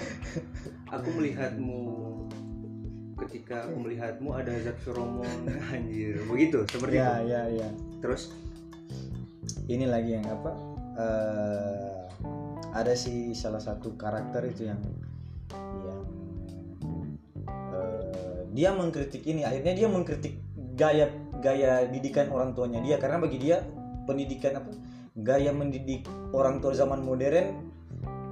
aku 0.96 1.08
melihatmu 1.12 1.80
ketika 3.22 3.64
aku 3.64 3.76
melihatmu 3.80 4.30
ada 4.34 4.52
zat 4.60 4.76
feromon 4.82 5.46
anjir 5.70 6.18
begitu 6.26 6.66
seperti 6.66 6.98
ya 6.98 7.22
itu 7.22 7.32
ya 7.32 7.42
ya. 7.64 7.70
terus 8.00 8.34
Ini 9.68 9.88
lagi 9.88 10.20
yang 10.20 10.28
apa? 10.28 10.52
eh, 10.96 12.01
ada 12.72 12.94
sih 12.94 13.32
salah 13.32 13.60
satu 13.60 13.96
karakter 13.96 14.48
itu 14.48 14.66
yang 14.66 14.80
yang 15.84 16.02
eh, 17.72 18.42
dia 18.52 18.70
mengkritik 18.72 19.24
ini 19.24 19.44
akhirnya 19.44 19.74
dia 19.76 19.88
mengkritik 19.88 20.40
gaya 20.76 21.12
gaya 21.40 21.88
didikan 21.88 22.30
orang 22.30 22.54
tuanya 22.54 22.80
dia 22.80 22.96
karena 22.96 23.20
bagi 23.20 23.38
dia 23.38 23.64
pendidikan 24.06 24.58
apa 24.58 24.72
gaya 25.14 25.52
mendidik 25.52 26.04
orang 26.32 26.60
tua 26.60 26.72
zaman 26.72 27.04
modern 27.04 27.72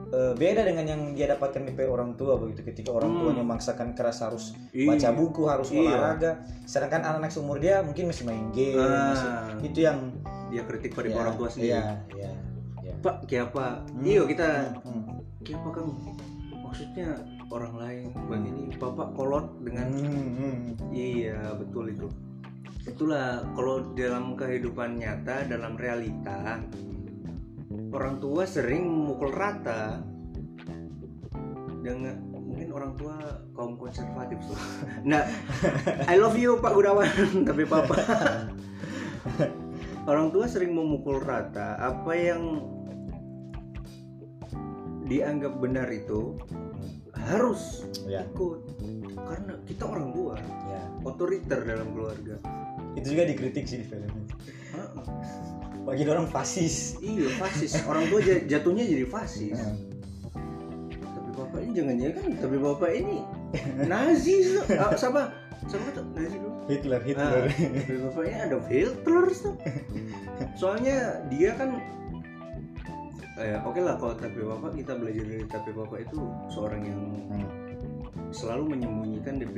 eh, 0.10 0.34
beda 0.34 0.64
dengan 0.64 0.86
yang 0.88 1.02
dia 1.14 1.30
dapatkan 1.30 1.68
di 1.68 1.74
orang 1.84 2.16
tua 2.16 2.40
begitu 2.40 2.64
ketika 2.66 2.90
orang 2.92 3.12
Hmm. 3.12 3.22
tuanya 3.22 3.44
memaksakan 3.44 3.94
keras 3.94 4.24
harus 4.24 4.56
Iya. 4.72 4.96
baca 4.96 5.10
buku 5.14 5.44
harus 5.46 5.70
Iya. 5.70 5.84
olahraga 5.86 6.32
sedangkan 6.64 7.04
anak-anak 7.04 7.30
seumur 7.30 7.60
dia 7.60 7.84
mungkin 7.84 8.10
masih 8.10 8.24
main 8.26 8.50
game 8.50 8.80
Ah. 8.80 9.14
masih- 9.14 9.70
itu 9.70 9.80
yang 9.84 10.10
dia 10.50 10.64
kritik 10.66 10.98
pada 10.98 11.12
ya, 11.12 11.18
orang 11.20 11.36
tua 11.38 11.50
sendiri 11.52 11.78
iya, 11.78 12.02
iya. 12.18 12.32
Pak 13.00 13.16
kayak 13.28 13.52
apa 13.54 13.84
Hmm. 13.96 14.04
iyo 14.04 14.24
kita 14.28 14.76
Hmm. 14.84 15.24
kayak 15.44 15.60
apa 15.64 15.70
kang 15.80 15.90
maksudnya 16.60 17.10
orang 17.50 17.74
lain 17.82 18.06
begini 18.30 18.64
bapak 18.78 19.10
kolot 19.18 19.48
dengan 19.66 19.90
Hmm, 19.90 20.30
hmm. 20.38 20.60
iya 20.94 21.54
betul 21.58 21.90
itu 21.90 22.08
itulah 22.86 23.42
kalau 23.54 23.94
dalam 23.94 24.34
kehidupan 24.34 24.98
nyata 24.98 25.46
dalam 25.50 25.76
realita 25.76 26.62
orang 27.90 28.22
tua 28.22 28.46
sering 28.46 28.86
memukul 28.86 29.34
rata 29.34 30.02
dengan 31.80 32.16
mungkin 32.34 32.70
orang 32.76 32.94
tua 33.00 33.16
kaum 33.56 33.80
konservatif 33.80 34.38
so. 34.46 34.54
nah 35.10 35.26
I 36.06 36.20
love 36.20 36.38
you 36.38 36.60
Pak 36.60 36.76
Gunawan 36.76 37.10
tapi 37.50 37.64
papa 37.66 37.98
orang 40.10 40.34
tua 40.34 40.50
sering 40.50 40.74
memukul 40.74 41.22
rata 41.22 41.78
apa 41.78 42.12
yang 42.18 42.66
dianggap 45.10 45.54
benar 45.58 45.90
itu 45.90 46.38
harus 47.18 47.90
ya. 48.06 48.22
ikut. 48.30 48.62
Karena 49.20 49.54
kita 49.66 49.84
orang 49.90 50.14
tua 50.14 50.38
ya. 50.70 50.82
otoriter 51.04 51.60
dalam 51.66 51.92
keluarga. 51.92 52.38
Itu 52.94 53.18
juga 53.18 53.26
dikritik 53.28 53.66
sih 53.66 53.82
di 53.82 53.86
film 53.90 54.08
bagi 55.90 56.06
orang 56.06 56.30
fasis. 56.30 57.02
Iya 57.02 57.34
fasis. 57.42 57.82
Orang 57.90 58.06
tua 58.14 58.22
ja- 58.22 58.46
jatuhnya 58.46 58.86
jadi 58.86 59.06
fasis. 59.10 59.58
Nah, 59.58 59.74
tapi 61.18 61.30
bapak 61.34 61.60
ini 61.66 61.72
jangan 61.74 61.96
jangan 61.98 62.14
kan 62.14 62.32
tapi 62.38 62.56
bapak 62.62 62.92
ini 62.94 63.18
Nazi 63.90 64.36
so. 64.46 64.62
ah, 64.78 64.94
sama 64.94 65.34
sama 65.66 65.90
tuh? 65.98 66.06
Nazi 66.14 66.38
dulu. 66.38 66.54
Hitler 66.70 67.02
Hitler. 67.02 67.50
Tapi 67.50 67.98
bapaknya 68.06 68.38
ada 68.46 68.58
Hitler 68.70 69.26
tuh 69.34 69.56
soalnya 70.54 71.26
dia 71.34 71.58
kan 71.58 71.82
eh, 73.40 73.56
oke 73.64 73.80
lah 73.80 73.96
kalau 73.96 74.16
tapi 74.20 74.40
bapak 74.44 74.72
kita 74.76 74.94
belajar 75.00 75.24
dari 75.24 75.46
tapi 75.48 75.70
bapak 75.72 76.00
itu 76.04 76.20
seorang 76.52 76.82
yang 76.84 77.02
selalu 78.30 78.78
menyembunyikan 78.78 79.42
DP 79.42 79.58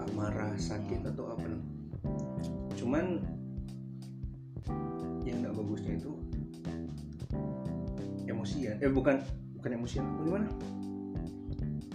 amarah 0.00 0.54
sakit 0.56 1.04
atau 1.10 1.34
apa. 1.34 1.48
Cuman 2.78 3.20
yang 5.24 5.40
nggak 5.40 5.54
bagusnya 5.56 5.92
itu 5.96 6.12
emosian 8.24 8.76
eh 8.80 8.88
bukan 8.92 9.20
bukan 9.60 9.70
emosian 9.76 10.04
gimana? 10.24 10.48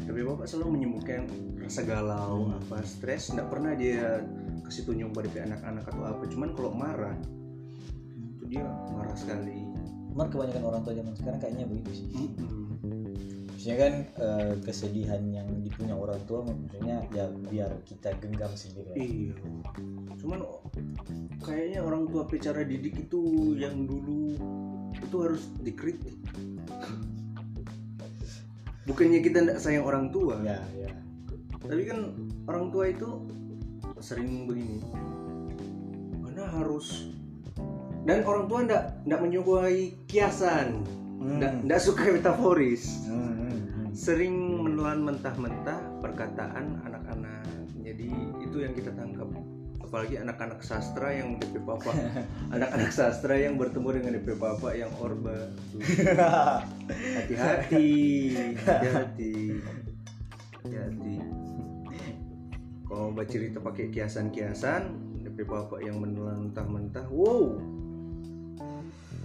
Tapi 0.10 0.26
bapak 0.26 0.46
selalu 0.50 0.82
menyembuhkan 0.82 1.30
rasa 1.62 1.86
galau 1.86 2.50
Hmm. 2.50 2.58
apa 2.60 2.82
stres. 2.82 3.30
Nggak 3.30 3.50
pernah 3.50 3.78
dia 3.78 4.26
kasih 4.66 4.86
tunjuk 4.86 5.14
pada 5.14 5.30
anak-anak 5.46 5.86
atau 5.86 6.04
apa. 6.06 6.24
Cuman 6.30 6.50
kalau 6.58 6.74
marah 6.74 7.14
itu 8.18 8.46
dia 8.58 8.66
sekali 9.16 9.66
cuman 10.14 10.28
kebanyakan 10.28 10.64
orang 10.66 10.82
tua 10.84 10.94
zaman 10.98 11.14
sekarang 11.16 11.40
kayaknya 11.40 11.66
begitu 11.70 11.92
sih 12.04 12.08
Mm-mm. 12.12 12.52
maksudnya 13.54 13.78
kan 13.78 13.94
eh, 14.20 14.54
kesedihan 14.66 15.22
yang 15.32 15.48
dipunya 15.64 15.96
orang 15.96 16.20
tua 16.26 16.44
maksudnya 16.44 17.06
ya 17.14 17.26
biar 17.50 17.72
kita 17.86 18.14
genggam 18.20 18.52
sendiri 18.58 18.92
Iya. 18.98 19.36
Cuman 20.20 20.44
kayaknya 21.40 21.80
orang 21.80 22.04
tua 22.12 22.28
cara 22.28 22.68
didik 22.68 23.08
itu 23.08 23.56
yang 23.56 23.88
dulu 23.88 24.36
itu 25.00 25.16
harus 25.24 25.48
dikritik. 25.64 26.20
Bukannya 28.84 29.24
kita 29.24 29.40
tidak 29.48 29.60
sayang 29.64 29.88
orang 29.88 30.12
tua, 30.12 30.44
ya 30.44 30.60
ya 30.76 30.92
tapi 31.70 31.86
kan 31.86 32.10
orang 32.50 32.74
tua 32.74 32.90
itu 32.90 33.30
sering 34.02 34.50
begini. 34.50 34.82
Mana 36.18 36.50
harus 36.50 37.14
dan 38.08 38.24
orang 38.24 38.46
tua 38.48 38.60
ndak 38.64 38.84
ndak 39.04 39.20
menyukai 39.20 39.96
kiasan, 40.08 40.84
ndak 41.20 41.52
Hmm. 41.52 41.66
ndak 41.68 41.80
suka 41.84 42.08
metaforis. 42.16 43.04
Hmm, 43.08 43.34
hmm, 43.36 43.60
hmm. 43.60 43.88
Sering 43.92 44.36
menelan 44.64 45.04
mentah-mentah 45.04 45.80
perkataan 46.00 46.80
anak-anak. 46.88 47.44
Jadi 47.84 48.12
itu 48.40 48.58
yang 48.64 48.74
kita 48.78 48.96
tangkap. 48.96 49.28
Apalagi 49.80 50.22
anak-anak 50.22 50.62
sastra 50.62 51.10
yang 51.18 51.42
DP 51.42 51.66
Papa, 51.66 51.90
anak-anak 52.56 52.94
sastra 52.94 53.34
yang 53.34 53.58
bertemu 53.58 53.90
dengan 53.98 54.12
DP 54.22 54.38
Papa 54.38 54.70
yang 54.78 54.94
orba. 55.02 55.50
Hati-hati, 57.18 57.90
hati-hati, 58.54 59.34
hati-hati. 60.62 61.16
Kalau 62.86 63.14
baca 63.14 63.30
cerita 63.30 63.58
pakai 63.62 63.90
kiasan-kiasan, 63.90 64.82
DP 65.26 65.46
Papa 65.50 65.82
yang 65.82 66.02
menelan 66.02 66.50
mentah-mentah, 66.50 67.10
wow, 67.10 67.58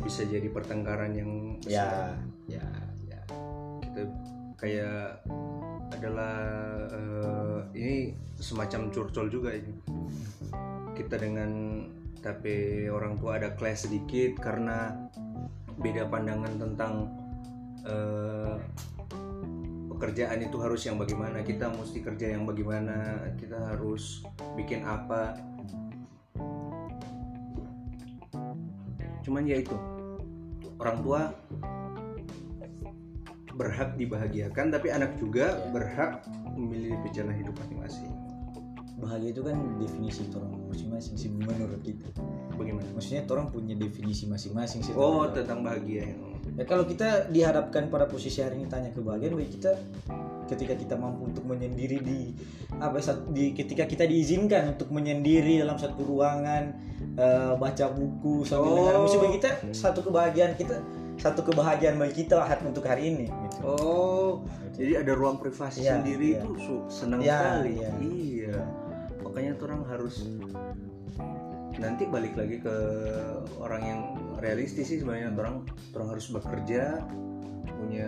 bisa 0.02 0.26
jadi 0.26 0.48
pertengkaran 0.50 1.12
yang 1.14 1.60
besar. 1.62 2.18
ya 2.48 2.58
ya. 2.58 2.66
Ya 3.08 3.20
kita 3.82 4.00
kayak 4.58 5.22
adalah 5.94 6.36
eh, 6.90 7.58
ini 7.78 7.96
semacam 8.40 8.90
curcol 8.90 9.30
juga 9.30 9.54
ini. 9.54 9.74
Kita 10.94 11.18
dengan 11.20 11.82
tapi 12.24 12.88
orang 12.88 13.20
tua 13.20 13.36
ada 13.36 13.52
clash 13.52 13.84
sedikit 13.84 14.40
karena 14.40 14.96
beda 15.76 16.08
pandangan 16.08 16.54
tentang 16.56 16.92
eh, 17.84 18.56
pekerjaan 19.94 20.42
itu 20.42 20.56
harus 20.58 20.82
yang 20.84 20.98
bagaimana 20.98 21.40
kita 21.46 21.70
mesti 21.70 22.02
kerja 22.02 22.34
yang 22.34 22.44
bagaimana 22.44 23.24
kita 23.38 23.56
harus 23.56 24.26
bikin 24.58 24.82
apa 24.82 25.53
cuman 29.24 29.42
ya 29.48 29.56
itu. 29.58 29.74
Orang 30.76 31.00
tua 31.00 31.32
berhak 33.54 33.94
dibahagiakan 33.94 34.74
tapi 34.74 34.90
anak 34.90 35.14
juga 35.16 35.54
Ya. 35.56 35.70
berhak 35.70 36.26
memilih 36.58 36.98
jalan 37.14 37.34
hidup 37.38 37.54
masing-masing. 37.58 38.10
Bahagia 38.98 39.30
itu 39.34 39.42
kan 39.42 39.56
definisi 39.78 40.22
orang 40.34 40.54
masing-masing 40.70 41.14
sih 41.18 41.30
menurut 41.30 41.82
kita. 41.82 42.08
Bagaimana? 42.54 42.86
Maksudnya 42.94 43.26
orang 43.26 43.50
punya 43.50 43.74
definisi 43.74 44.30
masing-masing 44.30 44.86
sih 44.86 44.94
oh 44.94 45.26
tentang- 45.30 45.58
tentang 45.58 45.60
bahagia 45.66 46.02
ya 46.54 46.64
kalau 46.70 46.86
kita 46.86 47.26
dihadapkan 47.34 47.90
pada 47.90 48.06
posisi 48.06 48.38
hari 48.38 48.62
ini 48.62 48.70
tanya 48.70 48.94
kebahagiaan 48.94 49.34
bagi 49.34 49.58
kita 49.58 49.72
ketika 50.46 50.76
kita 50.78 50.94
mampu 50.94 51.26
untuk 51.26 51.42
menyendiri 51.48 51.98
di 52.04 52.30
apa 52.78 53.00
di 53.32 53.56
ketika 53.56 53.88
kita 53.88 54.04
diizinkan 54.06 54.76
untuk 54.76 54.92
menyendiri 54.92 55.58
dalam 55.58 55.74
satu 55.80 56.04
ruangan 56.04 56.93
eh, 57.14 57.52
baca 57.54 57.86
buku 57.90 58.42
sambil 58.42 58.70
Oh. 58.70 58.76
dengar 58.82 58.96
musik 59.00 59.18
bagi 59.20 59.34
kita 59.38 59.50
satu 59.70 60.00
kebahagiaan 60.02 60.52
kita 60.54 60.76
satu 61.14 61.46
kebahagiaan 61.46 61.94
bagi 61.94 62.26
kita 62.26 62.42
lah 62.42 62.50
untuk 62.66 62.82
hari 62.84 63.14
ini 63.14 63.26
gitu. 63.30 63.58
oh 63.62 64.32
jadi 64.74 65.06
ada 65.06 65.14
ruang 65.14 65.38
privasi 65.38 65.86
Iya, 65.86 66.02
sendiri 66.02 66.28
iya. 66.34 66.42
itu 66.42 66.74
senang 66.90 67.20
Iya, 67.22 67.38
sekali 67.38 67.72
iya. 67.78 67.90
iya 68.02 68.56
makanya 69.22 69.50
tuh 69.54 69.64
orang 69.70 69.82
harus 69.86 70.14
nanti 71.74 72.06
balik 72.06 72.38
lagi 72.38 72.62
ke 72.62 72.76
orang 73.58 73.82
yang 73.82 74.00
realistis 74.38 74.90
sih 74.90 74.98
sebenarnya 75.02 75.34
orang 75.34 75.66
orang 75.94 76.08
harus 76.14 76.30
bekerja 76.30 77.02
punya 77.66 78.06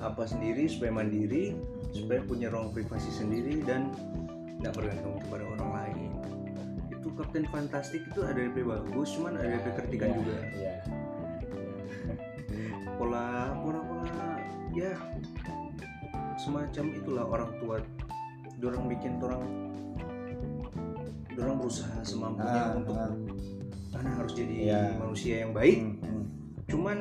apa 0.00 0.24
sendiri 0.24 0.64
supaya 0.64 0.92
mandiri 0.92 1.52
supaya 1.92 2.20
punya 2.24 2.48
ruang 2.48 2.72
privasi 2.72 3.12
sendiri 3.12 3.60
dan 3.64 3.92
tidak 4.60 4.72
bergantung 4.76 5.20
kepada 5.24 5.44
orang 5.44 5.68
itu 7.06 7.14
Kapten 7.14 7.46
Fantastik 7.46 8.02
itu 8.02 8.18
ada 8.26 8.34
DP 8.34 8.66
bagus 8.66 9.14
cuman 9.14 9.38
ada 9.38 9.46
DP 9.46 9.66
kritikan 9.78 10.10
Iya, 10.10 10.16
juga 10.18 10.34
iya. 10.58 10.74
pola 12.98 13.54
pola 13.62 13.80
pola 13.80 14.10
ya 14.74 14.90
semacam 16.34 16.84
itulah 16.90 17.24
orang 17.24 17.50
tua 17.62 17.76
dorang 18.58 18.90
bikin 18.90 19.22
orang 19.22 19.42
dorang 21.30 21.56
berusaha 21.62 21.94
semampunya 22.02 22.62
Ah, 22.64 22.74
untuk 22.74 22.96
ah. 22.98 23.12
karena 23.94 24.10
harus 24.18 24.32
jadi 24.34 24.54
Iya. 24.66 24.80
manusia 24.98 25.34
yang 25.46 25.52
baik 25.54 25.78
Hmm, 25.78 25.94
hmm. 26.02 26.24
cuman 26.66 26.98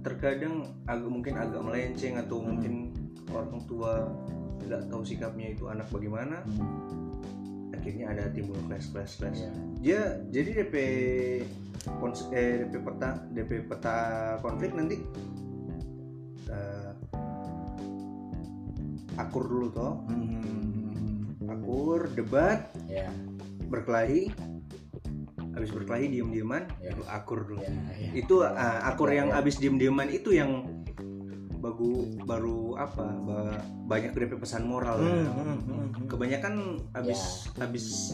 terkadang 0.00 0.64
agak 0.84 1.10
mungkin 1.10 1.34
agak 1.36 1.60
melenceng 1.60 2.16
atau 2.16 2.40
Hmm. 2.40 2.46
mungkin 2.56 2.72
orang 3.28 3.60
tua 3.68 4.08
tidak 4.64 4.80
tahu 4.88 5.02
sikapnya 5.04 5.52
itu 5.52 5.68
anak 5.68 5.84
bagaimana 5.92 6.40
Hmm. 6.40 7.20
Akhirnya 7.84 8.06
ada 8.08 8.24
timbul 8.32 8.56
clash 8.64 8.88
clash 8.88 9.20
clash. 9.20 9.44
Iya. 9.44 9.52
ya 9.84 10.00
jadi 10.32 10.64
DP 10.64 10.74
kons- 12.00 12.32
eh, 12.32 12.64
DP 12.64 12.80
peta 12.80 13.10
DP 13.28 13.50
peta 13.68 13.96
konflik 14.40 14.72
nanti 14.72 14.96
eh, 16.48 16.90
akur 19.14 19.44
dulu 19.44 19.68
toh. 19.68 20.00
Hmm, 20.08 21.36
akur 21.44 22.08
debat 22.10 22.72
ya 22.88 23.12
berkelahi. 23.68 24.32
Habis 25.54 25.70
berkelahi 25.70 26.10
diem-dieman 26.10 26.66
Ya. 26.80 26.90
itu 26.90 27.02
akur 27.06 27.44
dulu. 27.44 27.62
Ya 27.62 27.70
ya 27.94 28.10
itu 28.16 28.34
ah, 28.42 28.88
akur 28.88 29.12
Ya, 29.12 29.22
yang 29.22 29.28
ya. 29.30 29.34
habis 29.38 29.54
diem-dieman 29.54 30.08
itu 30.08 30.32
yang 30.32 30.66
bagu 31.64 31.92
baru 32.20 32.76
apa 32.76 33.04
ba- 33.18 33.56
banyak 33.86 34.12
DP 34.12 34.36
pesan 34.36 34.64
moral 34.64 34.96
Hmm, 34.96 35.08
ya. 35.08 35.24
hmm, 35.24 35.32
hmm, 35.34 35.58
hmm. 35.64 36.06
kebanyakan 36.06 36.54
habis 36.92 37.20
habis 37.56 38.12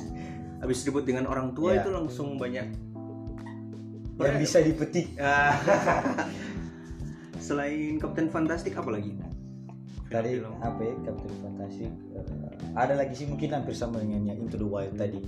habis 0.58 0.78
ribut 0.82 1.02
dengan 1.02 1.26
orang 1.26 1.50
tua 1.50 1.74
Ya. 1.74 1.82
itu 1.82 1.90
langsung 1.90 2.36
banyak 2.36 2.70
yang 4.16 4.36
bisa 4.36 4.60
dipetik 4.60 5.16
selain 7.40 7.96
Kapten 7.96 8.28
Fantastik 8.28 8.76
apa 8.76 8.92
lagi 8.92 9.16
tadi 10.06 10.36
Film-film. 10.36 10.60
apa 10.60 10.80
ya 10.80 10.94
Captain 11.02 11.34
Fantastic 11.40 11.90
eh, 12.14 12.50
ada 12.72 12.94
lagi 12.94 13.14
sih 13.14 13.26
mungkin 13.26 13.48
hampir 13.50 13.72
sama 13.72 13.98
dengan 13.98 14.26
yang 14.26 14.38
Into 14.38 14.54
the 14.54 14.66
Wild 14.66 14.94
tadi 14.94 15.18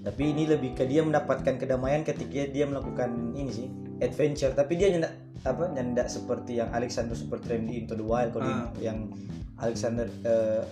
tapi 0.00 0.22
ini 0.26 0.46
lebih 0.46 0.72
ke 0.72 0.84
dia 0.84 1.02
mendapatkan 1.02 1.54
kedamaian 1.54 2.02
ketika 2.02 2.46
dia 2.46 2.64
melakukan 2.64 3.10
ini 3.34 3.50
sih 3.52 3.68
adventure 4.00 4.52
tapi 4.52 4.74
dia 4.74 4.90
nyendak 4.90 5.12
apa 5.40 5.64
nyendak 5.68 6.06
seperti 6.06 6.56
yang 6.56 6.70
Alexander 6.70 7.14
Supertramp 7.14 7.64
di 7.64 7.78
Into 7.78 7.94
the 7.94 8.02
Wild 8.02 8.32
kalau 8.32 8.46
Ah. 8.46 8.68
yang 8.76 9.10
Alexander 9.56 10.06
eh, 10.22 10.62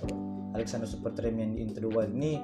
Alexander 0.53 0.85
Supertramp 0.85 1.35
yang 1.35 1.51
di 1.51 1.61
Into 1.61 1.81
the 1.81 1.89
Wild 1.89 2.11
ini 2.11 2.39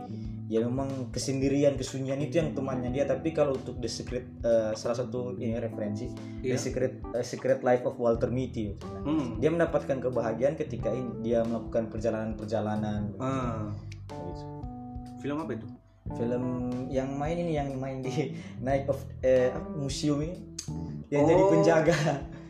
ya 0.46 0.60
memang 0.60 1.08
kesendirian 1.08 1.74
kesunyian 1.74 2.20
itu 2.20 2.36
yang 2.36 2.52
temannya 2.52 2.90
dia 2.90 3.04
tapi 3.04 3.32
kalau 3.32 3.54
untuk 3.54 3.78
The 3.78 3.88
Secret 3.88 4.26
eh, 4.38 4.72
salah 4.74 4.96
satu 4.96 5.34
ini 5.34 5.56
referensi 5.56 6.12
Iya. 6.40 6.54
The 6.54 6.58
Secret 6.60 6.92
eh, 7.10 7.24
Secret 7.24 7.60
Life 7.60 7.82
of 7.84 7.96
Walter 7.96 8.28
Mitty 8.28 8.76
Hmm. 9.02 9.38
dia 9.38 9.48
mendapatkan 9.48 9.98
kebahagiaan 9.98 10.54
ketika 10.54 10.90
ini 10.90 11.08
dia 11.22 11.40
melakukan 11.40 11.88
perjalanan-perjalanan 11.88 13.16
Ah, 13.16 13.70
gitu. 14.04 14.44
film 15.18 15.38
apa 15.38 15.54
itu 15.54 15.66
film 16.12 16.44
yang 16.88 17.08
main 17.12 17.36
ini 17.36 17.52
yang 17.52 17.72
main 17.74 17.98
di 17.98 18.34
Night 18.60 18.84
of 18.86 19.00
apa, 19.22 19.48
museum 19.72 20.20
ini 20.20 20.51
yang 21.08 21.22
Oh. 21.24 21.28
jadi 21.28 21.42
penjaga. 21.48 21.96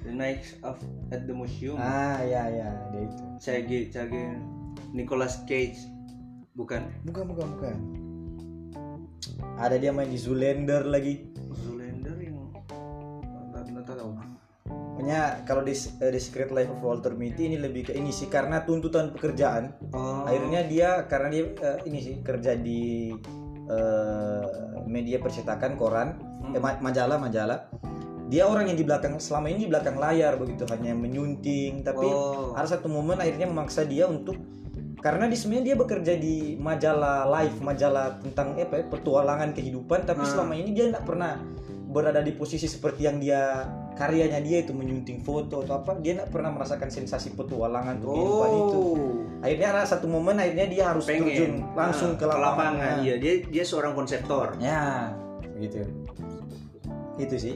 The 0.03 0.11
Night 0.11 0.43
of 0.67 0.83
at 1.15 1.31
the 1.31 1.35
Museum 1.35 1.79
ah 1.79 2.19
ya 2.27 2.51
ya 2.51 2.69
dia 2.91 3.07
itu. 3.07 3.25
Cage 3.39 3.79
Cage 3.95 4.19
Nicolas 4.91 5.47
Cage. 5.47 5.79
Bukan. 6.53 6.83
Bukan 7.07 7.25
bukan 7.31 7.47
bukan. 7.57 7.77
Ada 9.57 9.79
dia 9.79 9.95
main 9.95 10.11
di 10.11 10.19
Zoolander 10.19 10.85
lagi. 10.85 11.31
Zoolander 11.55 12.19
yang 12.19 12.35
tak 13.87 13.99
tahu. 13.99 14.11
Pokoknya 14.63 15.43
kalau 15.43 15.67
di 15.67 15.75
eh, 15.75 16.11
The 16.13 16.21
Secret 16.21 16.51
Life 16.55 16.71
of 16.71 16.83
Walter 16.83 17.15
Mitty 17.19 17.51
ini 17.51 17.59
lebih 17.59 17.91
ke 17.91 17.93
ini 17.95 18.15
sih 18.15 18.31
karena 18.31 18.63
tuntutan 18.63 19.11
pekerjaan. 19.11 19.75
Oh. 19.91 20.23
Akhirnya 20.27 20.67
dia 20.67 20.89
karena 21.11 21.29
dia 21.31 21.45
eh, 21.51 21.79
ini 21.87 21.99
sih 21.99 22.15
kerja 22.23 22.55
di 22.55 23.11
eh, 23.67 24.45
media 24.87 25.19
percetakan 25.19 25.75
koran. 25.75 26.09
Hmm. 26.43 26.55
eh, 26.55 26.61
ma- 26.63 26.79
majalah 26.83 27.19
majalah 27.23 27.59
dia 28.33 28.49
orang 28.49 28.73
yang 28.73 28.81
di 28.81 28.87
belakang 28.89 29.21
selama 29.21 29.53
ini 29.53 29.69
di 29.69 29.71
belakang 29.71 30.01
layar 30.01 30.41
begitu 30.41 30.65
hanya 30.73 30.97
menyunting 30.97 31.85
tapi 31.85 32.09
oh. 32.09 32.57
ada 32.57 32.65
satu 32.65 32.89
momen 32.89 33.21
akhirnya 33.21 33.45
memaksa 33.45 33.85
dia 33.85 34.09
untuk 34.09 34.41
karena 34.99 35.29
di 35.29 35.37
sebenarnya 35.37 35.65
dia 35.69 35.77
bekerja 35.77 36.13
di 36.17 36.57
majalah 36.57 37.29
live 37.29 37.59
majalah 37.61 38.17
tentang 38.23 38.57
apa 38.57 38.81
ya, 38.81 38.85
petualangan 38.89 39.53
kehidupan 39.53 40.09
tapi 40.09 40.25
Hmm. 40.25 40.31
selama 40.33 40.53
ini 40.57 40.73
dia 40.73 40.89
tidak 40.89 41.05
pernah 41.05 41.37
berada 41.93 42.25
di 42.25 42.33
posisi 42.33 42.65
seperti 42.65 43.05
yang 43.05 43.21
dia 43.21 43.69
karyanya 43.93 44.41
dia 44.41 44.65
itu 44.65 44.73
menyunting 44.73 45.21
foto 45.21 45.61
atau 45.61 45.85
apa 45.85 46.01
dia 46.01 46.17
nggak 46.17 46.33
pernah 46.33 46.49
merasakan 46.49 46.89
sensasi 46.89 47.37
petualangan 47.37 48.01
untuk 48.01 48.17
kehidupan 48.17 48.49
itu 48.57 48.81
Oh. 48.81 49.13
akhirnya 49.45 49.69
ada 49.69 49.83
satu 49.85 50.07
momen 50.09 50.41
akhirnya 50.41 50.67
dia 50.73 50.85
harus 50.89 51.05
terjun 51.05 51.61
Pengen 51.61 51.77
langsung 51.77 52.17
Ah, 52.17 52.17
ke 52.17 52.25
lapangan, 52.25 52.95
Iya, 53.05 53.15
dia 53.21 53.33
dia 53.45 53.65
seorang 53.67 53.93
konseptor. 53.93 54.57
ya 54.57 55.13
gitu 55.61 55.85
itu 57.19 57.37
sih. 57.37 57.55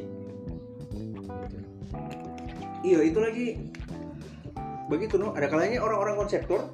Iya, 2.84 2.98
itu 3.04 3.18
lagi 3.20 3.46
begitu 4.86 5.16
no. 5.16 5.32
Ada 5.32 5.46
kalanya 5.48 5.82
orang-orang 5.82 6.16
konseptor 6.26 6.72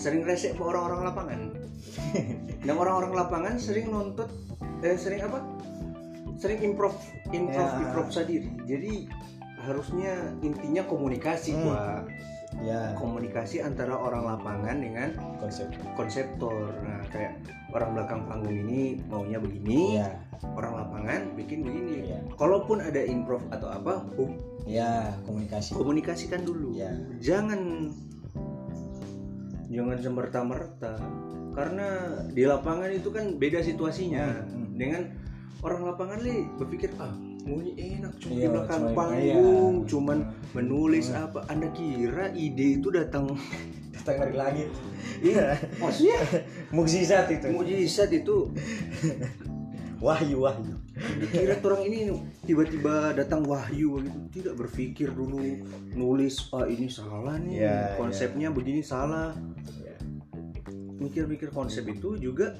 sering 0.00 0.24
resek 0.24 0.56
ke 0.56 0.62
orang-orang 0.64 1.00
lapangan. 1.12 1.40
Dan 2.64 2.74
orang-orang 2.82 3.12
lapangan 3.12 3.54
sering 3.60 3.92
nonton 3.92 4.26
eh 4.80 4.96
sering 4.96 5.20
apa? 5.20 5.44
Sering 6.40 6.58
improv 6.64 6.96
improv 7.30 7.68
Ya. 7.68 7.80
improv 7.84 8.06
diri. 8.24 8.48
Jadi 8.64 8.92
harusnya 9.60 10.32
intinya 10.40 10.82
komunikasi 10.88 11.52
Hmm. 11.52 12.08
Ya 12.58 12.92
komunikasi 12.98 13.62
antara 13.62 13.94
orang 13.94 14.26
lapangan 14.26 14.82
dengan 14.82 15.08
konsep 15.38 15.70
konseptor. 15.94 16.74
Nah, 16.82 17.06
kayak 17.14 17.38
orang 17.70 17.94
belakang 17.94 18.20
panggung 18.26 18.56
ini 18.66 18.98
maunya 19.06 19.38
begini, 19.38 20.02
ya 20.02 20.10
orang 20.58 20.82
lapangan 20.82 21.20
bikin 21.38 21.62
begini. 21.62 22.10
Iya. 22.10 22.18
Kalaupun 22.34 22.82
ada 22.82 22.98
improv 23.00 23.46
atau 23.54 23.70
apa, 23.70 24.02
hu- 24.18 24.34
ya 24.66 25.14
komunikasi 25.24 25.72
komunikasikan 25.78 26.42
dulu. 26.42 26.74
ya 26.74 26.90
Jangan 27.22 27.90
jangan 29.70 29.98
semerta-merta 30.02 30.98
karena 31.54 31.88
di 32.30 32.42
lapangan 32.46 32.90
itu 32.90 33.10
kan 33.14 33.38
beda 33.38 33.62
situasinya 33.62 34.26
Hmm, 34.26 34.50
hmm. 34.50 34.66
dengan 34.78 35.02
orang 35.60 35.82
lapangan 35.84 36.18
li 36.20 36.48
berpikir 36.56 36.90
ah 36.96 37.12
maunya 37.40 37.72
enak 37.76 38.12
cuma 38.16 38.32
di 38.32 38.40
Iya, 38.40 38.48
belakang 38.52 38.82
cuma- 38.82 38.96
panggung 38.96 39.74
iya. 39.76 39.88
cuman 39.88 40.18
menulis 40.52 41.06
Hmm. 41.08 41.24
apa. 41.26 41.38
Anda 41.48 41.68
kira 41.72 42.26
ide 42.32 42.80
itu 42.80 42.88
datang 42.88 43.28
datang 43.94 44.16
dari 44.20 44.34
langit? 44.36 44.68
Iya, 45.20 45.52
maksudnya? 45.76 46.16
Mukjizat 46.72 47.28
itu. 47.28 47.46
Mujizat 47.52 48.08
itu. 48.08 48.48
Wahyu 50.00 50.48
wahyu. 50.48 50.72
Dikira 50.96 51.60
orang 51.60 51.82
ini 51.84 52.08
tiba-tiba 52.40 53.12
datang 53.12 53.44
wahyu 53.44 54.00
begitu? 54.00 54.16
Tidak 54.32 54.54
berpikir 54.56 55.12
dulu 55.12 55.44
nulis 55.92 56.48
ah 56.52 56.64
ini 56.64 56.88
salah 56.88 57.36
nih 57.36 57.60
Iya, 57.60 58.00
konsepnya 58.00 58.48
begini 58.48 58.80
salah. 58.80 59.36
Mikir-mikir 60.96 61.48
konsep 61.50 61.84
itu 61.84 62.16
juga 62.16 62.56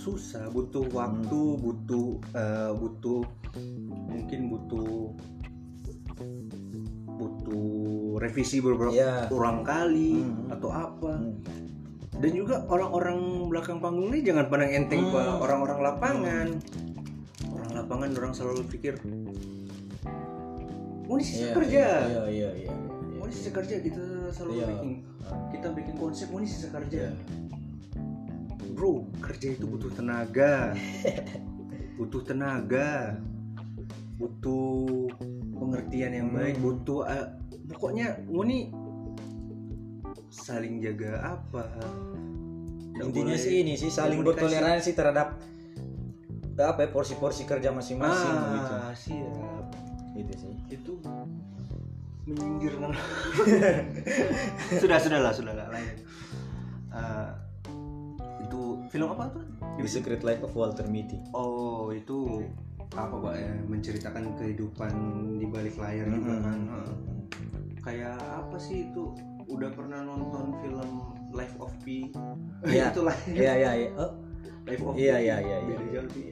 susah 0.00 0.48
butuh 0.48 0.88
waktu 0.90 1.40
butuh 1.60 2.06
eh, 2.32 2.72
butuh 2.72 3.20
mungkin 4.08 4.40
butuh 4.48 5.12
butuh 7.10 7.68
revisi 8.16 8.64
beberapa 8.64 8.88
Iya. 8.90 9.28
ulang 9.28 9.60
kali 9.60 10.24
Hmm. 10.24 10.48
atau 10.50 10.70
apa 10.70 11.12
Hmm. 11.14 11.36
dan 12.16 12.30
juga 12.32 12.64
orang-orang 12.66 13.18
belakang 13.46 13.78
panggung 13.78 14.08
ini 14.08 14.24
jangan 14.24 14.48
pandang 14.48 14.72
enteng 14.72 15.04
Hmm. 15.04 15.36
orang-orang 15.36 15.78
lapangan 15.82 16.48
orang 17.50 17.70
lapangan 17.74 18.10
orang 18.16 18.32
selalu 18.32 18.62
pikir 18.66 18.96
mau 21.04 21.14
ini 21.14 21.24
sisa 21.24 21.44
Iya, 21.44 21.54
kerja 21.54 21.84
ini 23.20 23.32
sisa 23.32 23.50
kerja 23.52 23.74
kita 23.78 24.02
selalu 24.32 24.52
Iya. 24.56 24.66
bikin 24.66 24.90
kita 25.50 25.68
bikin 25.70 25.94
konsep 25.94 26.26
mau 26.30 26.40
ini 26.40 26.48
sisa 26.48 26.68
kerja 26.70 27.00
Iya. 27.04 27.12
Bro 28.80 29.04
kerja 29.20 29.52
itu 29.52 29.68
butuh 29.68 29.92
tenaga. 29.92 30.72
Butuh 32.00 32.24
tenaga. 32.24 33.20
Butuh 34.16 35.12
pengertian 35.52 36.16
yang 36.16 36.28
baik 36.32 36.56
Hmm. 36.56 36.64
butuh 36.64 37.04
eh, 37.04 37.28
pokoknya 37.68 38.24
Muni 38.24 38.72
saling 40.32 40.80
jaga 40.80 41.36
apa? 41.36 41.68
Nggak 42.96 43.04
intinya 43.04 43.36
boleh 43.36 43.44
sih 43.44 43.54
ini 43.60 43.76
sih 43.76 43.92
saling 43.92 44.24
bertoleransi 44.24 44.96
terhadap 44.96 45.36
apa 46.56 46.78
ya 46.80 46.88
porsi-porsi 46.88 47.44
kerja 47.44 47.68
masing-masing 47.68 48.32
gitu. 48.32 48.72
ah 48.80 48.92
siap. 48.96 49.64
Gitu 50.16 50.32
sih. 50.40 50.52
Itu 50.72 50.92
menyindir 52.24 52.80
kan 52.80 52.96
sudah 54.80 54.96
sudah 54.96 55.20
lah 55.20 55.32
sudah 55.36 55.52
lah 55.52 55.68
lain. 55.68 56.00
Itu 56.88 57.39
film 58.90 59.08
apa 59.08 59.30
tuh 59.30 59.44
The 59.76 59.86
Secret 59.86 60.20
Life 60.20 60.42
of 60.42 60.52
Walter 60.52 60.84
Mitty 60.84 61.16
Oh 61.30 61.88
itu 61.90 62.42
apa 62.90 63.14
pak 63.14 63.34
ya 63.34 63.52
menceritakan 63.64 64.34
kehidupan 64.34 64.92
di 65.38 65.46
balik 65.46 65.78
layar 65.78 66.06
juga 66.06 66.32
Mm-mm. 66.32 66.42
kan 66.42 66.60
Heeh. 66.68 66.94
kayak 67.80 68.18
apa 68.18 68.56
sih 68.58 68.84
itu 68.84 69.14
udah 69.46 69.70
pernah 69.70 70.02
nonton 70.02 70.58
film 70.58 70.90
Life 71.30 71.54
of 71.56 71.70
Pi 71.80 72.10
Iya. 72.62 72.90
itu 72.92 73.00
lah 73.00 73.14
iya 73.26 73.52
iya 73.56 73.70
iya 73.76 73.88
oh 73.94 74.10
Life 74.64 74.82
of 74.82 74.92
iya 74.94 75.16
Pi. 75.16 75.22
iya 75.22 75.36
iya 75.38 75.56
iya 75.56 75.56
Beda 75.72 75.86
jauh 75.92 76.10
sih. 76.10 76.26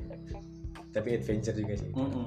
tapi 0.91 1.09
adventure 1.15 1.55
juga 1.55 1.75
sih 1.77 1.91
Mm-mm. 1.93 2.27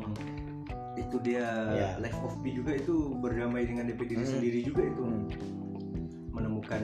itu 0.96 1.17
dia 1.20 1.48
Iya. 1.70 1.89
Life 2.00 2.20
of 2.22 2.34
Pi 2.39 2.50
juga 2.54 2.72
itu 2.72 2.96
berdamai 3.13 3.63
dengan 3.63 3.84
DP 3.86 4.02
diri 4.08 4.24
Mm. 4.24 4.32
sendiri 4.32 4.60
juga 4.63 4.82
itu 4.82 5.04
Hmm. 5.04 5.28
Menemukan 6.41 6.82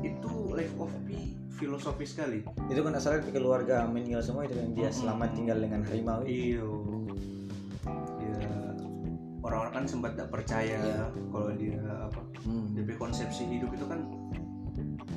itu 0.00 0.32
Life 0.56 0.72
of 0.80 0.88
Pi 1.04 1.36
filosofis 1.56 2.16
sekali. 2.16 2.40
Itu 2.68 2.80
kan 2.80 2.96
asalnya 2.96 3.28
keluarga 3.28 3.84
meninggal 3.84 4.24
semua 4.24 4.44
itu 4.44 4.56
yang 4.56 4.72
dia 4.72 4.88
selamat 4.88 5.36
tinggal 5.36 5.60
dengan 5.60 5.84
harimau. 5.84 6.20
Iyo 6.24 6.68
dia 8.20 8.40
orang-orang 9.40 9.72
kan 9.72 9.84
sempat 9.86 10.12
tak 10.16 10.28
percaya 10.32 10.76
Iya. 10.80 11.04
kalau 11.28 11.52
dia 11.54 11.80
apa 12.02 12.20
Hmm. 12.46 12.70
DP 12.78 12.94
konsepsi 12.94 13.42
hidup 13.48 13.72
itu 13.72 13.84
kan 13.84 14.04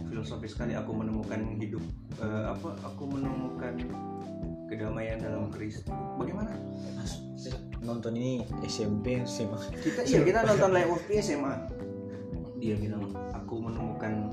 filosofis 0.07 0.55
sekali. 0.55 0.75
Aku 0.75 0.91
menemukan 0.91 1.39
hidup 1.59 1.83
eh, 2.19 2.45
apa 2.51 2.75
aku 2.83 3.03
menemukan 3.07 3.75
kedamaian 4.67 5.19
dalam 5.19 5.47
Kristus. 5.51 5.87
Bagaimana? 6.15 6.51
Nonton 7.79 8.11
ini 8.19 8.43
SMP 8.67 9.23
SMA 9.23 9.55
kita 9.79 10.03
iya 10.03 10.19
kita 10.19 10.43
nonton 10.43 10.69
Life 10.75 10.91
of 10.91 11.01
Pi 11.07 11.23
SMA 11.23 11.55
dia 12.59 12.75
bilang 12.75 13.07
aku 13.49 13.65
menemukan 13.65 14.29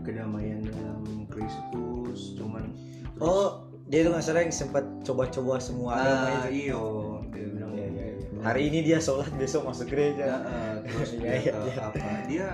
kedamaian 0.00 0.64
dalam 0.64 1.28
Kristus 1.28 2.32
cuman 2.40 2.72
oh 3.20 3.68
dia 3.92 4.00
itu 4.00 4.08
nggak 4.08 4.24
salah 4.24 4.40
yang 4.40 4.56
sempat 4.56 4.88
coba-coba 5.04 5.60
semua 5.60 6.00
agama 6.00 6.16
ah, 6.16 6.48
itu 6.48 6.72
iyo 6.72 6.82
dia 7.28 7.44
bilang 7.52 7.72
Iya, 7.76 7.84
iya, 7.92 8.04
iya. 8.08 8.16
begitu. 8.16 8.40
hari 8.40 8.62
ini 8.72 8.78
dia 8.88 8.98
sholat 9.04 9.28
besok 9.36 9.68
masuk 9.68 9.84
Ya, 9.84 9.92
gereja 9.92 10.28
eh, 10.48 10.74
terus 10.88 11.10
Iya, 11.16 11.20
dia 11.20 11.36
iya, 11.36 11.52
iya. 11.60 11.74
apa 11.92 12.08
dia 12.24 12.46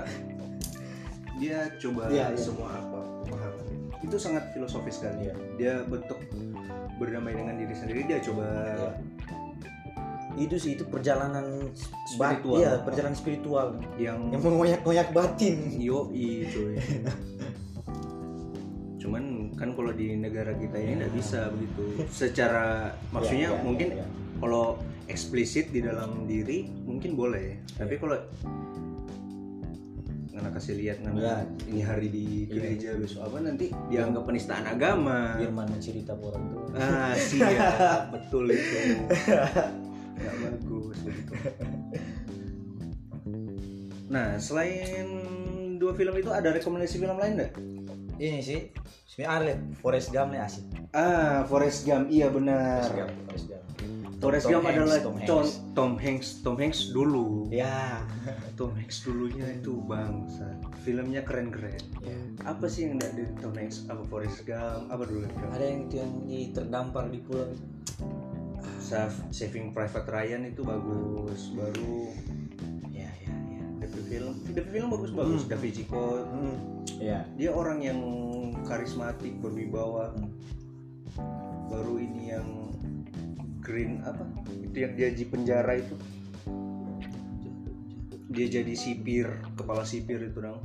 dia 1.39 1.59
coba 1.79 2.03
Iya, 2.11 2.27
iya. 2.35 2.43
semua 2.43 2.69
apa 2.75 3.01
pemahaman 3.23 3.67
itu 4.03 4.17
sangat 4.19 4.45
filosofis 4.51 4.99
sekali 4.99 5.31
Iya. 5.31 5.35
dia 5.55 5.75
bentuk 5.87 6.19
berdamai 6.99 7.39
dengan 7.39 7.55
diri 7.55 7.75
sendiri 7.79 8.03
dia 8.03 8.19
coba 8.19 8.43
Iya. 8.51 8.91
Itu 10.37 10.57
sih 10.57 10.75
itu 10.75 10.85
perjalanan 10.85 11.71
Spiritual. 12.05 12.59
iya 12.59 12.73
perjalanan 12.79 13.15
spiritual. 13.15 13.67
Yang 13.95 14.19
yang 14.31 14.43
mengoyak-ngoyak 14.43 15.09
batin. 15.11 15.57
Yo 15.77 16.11
cuy 16.11 16.75
cuman 18.97 19.25
kan 19.53 19.77
kalau 19.77 19.93
di 19.93 20.17
negara 20.17 20.57
kita 20.57 20.75
ini 20.75 20.97
nggak 20.97 21.13
bisa 21.13 21.53
begitu. 21.53 22.09
Secara 22.09 22.89
maksudnya 23.13 23.53
Iya, 23.53 23.55
iya, 23.55 23.63
mungkin 23.63 23.89
iya. 23.95 24.07
kalau 24.41 24.81
eksplisit 25.07 25.69
di 25.69 25.85
dalam 25.85 26.25
diri 26.25 26.65
mungkin 26.83 27.13
boleh. 27.13 27.61
Tapi 27.77 28.01
kalau 28.01 28.17
ngana 30.33 30.51
kasih 30.51 30.75
lihat 30.75 31.05
Iya. 31.05 31.45
ini 31.69 31.81
hari 31.85 32.09
di 32.09 32.25
Iya. 32.49 32.51
gereja 32.51 32.89
besok 32.97 33.29
apa 33.29 33.45
nanti 33.45 33.69
dianggap 33.87 34.25
penistaan 34.25 34.65
agama. 34.65 35.37
Firman 35.37 35.69
mencerita 35.69 36.17
orang 36.17 36.45
tuh. 36.49 36.65
Ah 36.73 37.13
siap. 37.13 38.09
Betul 38.17 38.57
itu. 38.57 38.77
nggak 39.05 39.69
nah 44.15 44.39
selain 44.39 45.07
dua 45.79 45.93
film 45.97 46.15
itu 46.17 46.31
ada 46.33 46.55
rekomendasi 46.55 46.97
film 46.97 47.19
lain 47.19 47.35
nggak? 47.41 47.53
Ini 48.15 48.41
sih 48.41 48.61
sebenarnya 49.11 49.37
ada 49.37 49.55
Forrest 49.83 50.09
Gump 50.15 50.33
nih 50.33 50.43
asik. 50.43 50.65
Ah 50.95 51.45
Forrest 51.47 51.85
Gump 51.85 52.09
iya 52.09 52.31
benar. 52.31 52.83
Forrest 52.83 52.97
Gump 52.97 53.13
Forrest 53.27 53.47
Gump. 53.51 53.63
Forrest 54.25 54.49
Tom 54.49 54.53
Gump 54.57 54.65
adalah 54.73 54.99
Tom 55.05 55.17
Hanks. 55.21 55.53
Tom 55.77 55.93
Hanks 56.01 56.29
Tom 56.41 56.57
Hanks 56.57 56.81
dulu. 56.97 57.27
Ya 57.53 58.01
Tom 58.59 58.73
Hanks 58.73 59.05
dulunya 59.05 59.45
itu 59.53 59.77
bangsa. 59.85 60.49
Filmnya 60.81 61.21
keren-keren. 61.27 61.83
Ya 62.01 62.17
apa 62.49 62.65
sih 62.71 62.89
yang 62.89 62.97
dari 62.97 63.29
Tom 63.43 63.53
Hanks 63.53 63.85
apa 63.93 64.01
Forrest 64.09 64.49
Gump 64.49 64.89
apa 64.89 65.05
dulu? 65.05 65.29
Ada 65.53 65.65
yang 65.65 65.81
itu 65.91 65.95
yang 66.01 66.13
di 66.25 66.41
terdampar 66.55 67.13
di 67.13 67.21
pulau 67.21 67.53
Saving 69.33 69.73
Private 69.73 70.05
Ryan 70.05 70.53
itu 70.53 70.61
bagus 70.61 71.49
baru 71.57 72.13
ya 72.93 73.09
ya 73.25 73.33
ya. 73.33 73.65
DP 73.81 73.95
film. 74.13 74.35
DP 74.45 74.69
film 74.69 74.89
bagus 74.93 75.11
bagus. 75.17 75.41
Hmm. 75.45 75.49
Da 75.49 75.57
Vinci 75.57 75.85
Code 75.89 76.29
hmm. 76.29 76.57
ya 77.01 77.25
dia 77.41 77.51
orang 77.57 77.81
yang 77.81 78.01
karismatik 78.69 79.41
berwibawa. 79.41 80.13
Baru 81.73 81.97
ini 81.97 82.29
yang 82.29 82.49
Green 83.65 84.05
apa? 84.05 84.29
Itu 84.53 84.77
yang 84.77 84.93
dia 85.01 85.09
di 85.17 85.25
penjara 85.25 85.81
itu. 85.81 85.97
Dia 88.29 88.47
jadi 88.61 88.75
sipir 88.77 89.33
kepala 89.57 89.89
sipir 89.89 90.21
itu 90.21 90.45
dong. 90.45 90.61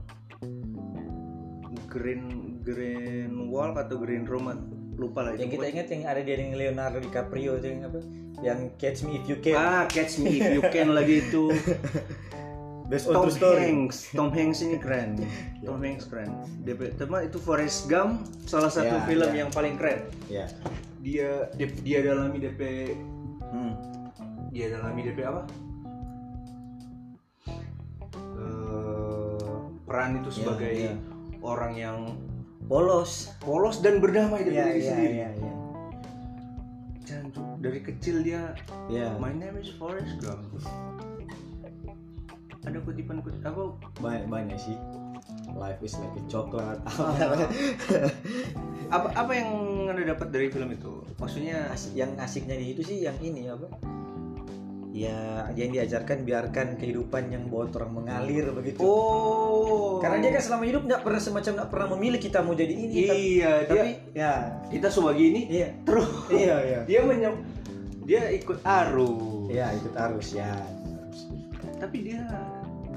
Green 1.87 2.59
Green 2.59 3.47
Wall 3.47 3.71
atau 3.79 3.95
Green 3.95 4.27
Room 4.27 4.51
lupa 4.99 5.23
lah 5.23 5.31
itu 5.33 5.47
yang 5.47 5.51
kita 5.55 5.65
ingat 5.71 5.87
yang 5.87 6.03
ada 6.11 6.21
dia 6.21 6.35
dengan 6.35 6.59
Leonardo 6.59 6.99
DiCaprio 6.99 7.55
itu 7.55 7.67
yang 7.71 7.81
apa? 7.87 7.99
Yang 8.39 8.59
Catch 8.75 8.99
Me 9.07 9.11
If 9.15 9.25
You 9.31 9.37
Can. 9.39 9.55
Ah 9.55 9.83
Catch 9.87 10.19
Me 10.19 10.29
If 10.35 10.47
You 10.59 10.61
Can 10.67 10.91
lagi 10.91 11.23
itu. 11.23 11.43
Based 12.91 13.05
on 13.05 13.13
Tom 13.21 13.25
true 13.29 13.37
story. 13.37 13.61
Hanks 13.69 13.97
Tom 14.11 14.29
Hanks 14.33 14.59
ini 14.65 14.75
keren. 14.81 15.21
Tom 15.65 15.79
Hanks 15.79 16.09
keren. 16.09 16.33
DP 16.65 16.97
teman 16.99 17.29
itu 17.29 17.37
Forrest 17.39 17.87
Gump 17.87 18.25
salah 18.43 18.67
satu 18.67 18.99
Ya, 18.99 19.05
film 19.07 19.29
ya. 19.31 19.45
yang 19.45 19.49
paling 19.53 19.79
keren. 19.79 19.99
Ya. 20.27 20.45
Dia 20.99 21.47
dia, 21.55 21.67
dia 21.85 21.99
dalami 22.03 22.43
DP 22.43 22.59
hmm. 23.55 23.73
dia 24.51 24.65
dalami 24.73 24.99
DP 25.05 25.19
apa? 25.21 25.41
Eh, 28.17 29.59
peran 29.85 30.19
itu 30.19 30.29
sebagai 30.33 30.73
ya. 30.73 30.93
orang 31.45 31.73
yang 31.77 31.97
polos 32.69 33.33
polos 33.41 33.81
dan 33.81 33.97
berdamai 33.97 34.45
dengan 34.45 34.61
ya 34.61 34.65
diri 34.69 34.79
ya 34.79 34.89
sendiri. 34.93 35.15
ya 35.17 35.29
Jangan, 37.09 37.57
dari 37.57 37.81
kecil 37.81 38.21
dia 38.21 38.53
ya 38.85 39.17
my 39.17 39.33
name 39.33 39.57
is 39.57 39.73
Forrest 39.81 40.21
Gump. 40.21 40.45
Ada 42.61 42.77
kutipan-kutipan 42.85 43.49
apa? 43.49 43.63
Banyak 43.97 44.25
banyak 44.29 44.57
sih. 44.61 44.77
Life 45.57 45.81
is 45.81 45.97
like 45.97 46.13
a 46.13 46.23
chocolate. 46.29 46.77
Apa 48.93 49.05
apa 49.13 49.31
yang 49.33 49.49
anda 49.89 50.01
dapat 50.13 50.29
dari 50.29 50.49
film 50.53 50.69
itu? 50.69 51.01
Maksudnya 51.17 51.69
Asik- 51.73 51.97
yang 51.97 52.13
asiknya 52.17 52.57
di 52.57 52.73
itu 52.77 52.81
sih 52.85 53.05
yang 53.05 53.17
ini 53.21 53.45
apa 53.45 53.69
ya 54.89 55.45
yang 55.53 55.69
diajarkan 55.69 56.25
biarkan 56.25 56.67
kehidupan 56.81 57.29
yang 57.29 57.45
buat 57.47 57.69
orang 57.77 57.93
mengalir 58.03 58.49
begitu. 58.49 58.81
Oh. 58.81 60.01
Karena 60.01 60.17
dia 60.25 60.31
kan 60.33 60.43
selama 60.43 60.63
hidup 60.65 60.83
nggak 60.89 61.01
pernah 61.05 61.21
semacam 61.21 61.51
nggak 61.61 61.69
pernah 61.69 61.87
memilih 61.97 62.19
kita 62.19 62.39
mau 62.41 62.57
jadi 62.57 62.73
ini 62.73 62.93
tapi, 63.05 63.21
iya 63.37 63.53
dia 63.69 63.69
tapi 63.69 63.89
ya. 64.17 64.33
kita 64.73 64.87
suka 64.89 65.11
gini 65.13 65.41
iya. 65.45 65.67
terus. 65.85 66.09
Iya 66.33 66.55
iya. 66.65 66.79
Dia 66.89 66.99
menyem 67.05 67.35
dia 68.09 68.21
ikut 68.33 68.57
arus. 68.65 69.45
Iya 69.53 69.65
ikut 69.77 69.93
arus 69.93 70.27
ya. 70.33 70.53
Tapi 71.77 71.97
dia 72.09 72.21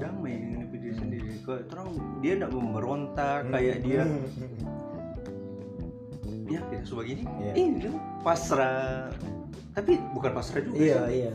damai 0.01 0.33
dengan 0.41 0.65
diri 0.73 0.97
sendiri. 0.97 1.29
Kayak 1.45 1.69
terang 1.69 1.89
dia 2.25 2.33
tidak 2.41 2.51
memberontak 2.57 3.41
kayak 3.53 3.77
dia. 3.85 4.03
Ya 6.49 6.59
kita 6.69 6.83
suka 6.85 7.05
gini 7.05 7.23
Iya. 7.37 7.53
ini 7.53 7.77
kan 7.85 7.93
pasrah. 8.25 9.13
Tapi 9.77 9.97
bukan 10.13 10.31
pasrah 10.33 10.61
juga 10.61 10.77
iya 10.77 11.01
sih. 11.09 11.17
iya 11.25 11.33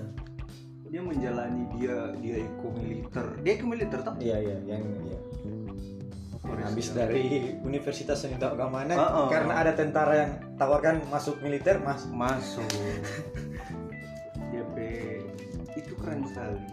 dia 0.89 1.01
menjalani 1.05 1.63
dia 1.77 1.97
dia 2.19 2.37
ikut 2.41 2.73
militer. 2.81 3.27
Dia 3.45 3.53
ikut 3.61 3.69
militer 3.69 4.01
tak 4.01 4.15
iya 4.25 4.37
iya 4.41 4.57
yang 4.65 4.85
iya. 5.05 5.19
habis 6.65 6.89
Forrest 6.89 6.97
dari 6.97 7.61
Universitas 7.61 8.25
yang 8.25 8.41
tahu 8.41 8.57
ke 8.57 8.67
mana 8.73 8.97
Uh-uh. 8.97 9.29
karena 9.29 9.53
ada 9.61 9.73
tentara 9.77 10.15
yang 10.17 10.33
tawarkan 10.57 11.05
masuk 11.13 11.37
militer 11.45 11.77
mas. 11.85 12.09
Masuk. 12.09 12.65
DP 14.53 14.77
itu 15.77 15.93
keren 16.01 16.25
sekali. 16.25 16.65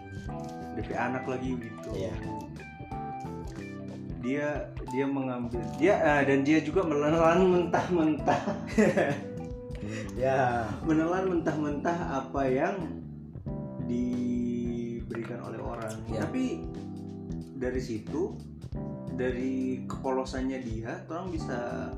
DP 0.80 0.90
anak 0.96 1.24
lagi 1.28 1.60
gitu. 1.60 1.90
Iya. 1.92 2.14
dia 4.26 4.66
dia 4.90 5.06
mengambil 5.06 5.62
dia 5.78 6.02
ah, 6.02 6.18
dan 6.26 6.42
dia 6.42 6.58
juga 6.58 6.82
menelan 6.82 7.40
mentah-mentah. 7.52 8.42
Ya. 10.18 10.66
Menelan 10.82 11.30
mentah-mentah 11.30 11.94
apa 12.24 12.42
yang 12.50 13.05
diberikan 13.86 15.40
oleh 15.46 15.60
orang 15.62 15.94
Ya. 16.10 16.26
tapi 16.26 16.66
dari 17.56 17.80
situ 17.80 18.36
dari 19.16 19.86
kepolosannya 19.88 20.58
dia 20.60 21.00
orang 21.08 21.32
bisa 21.32 21.88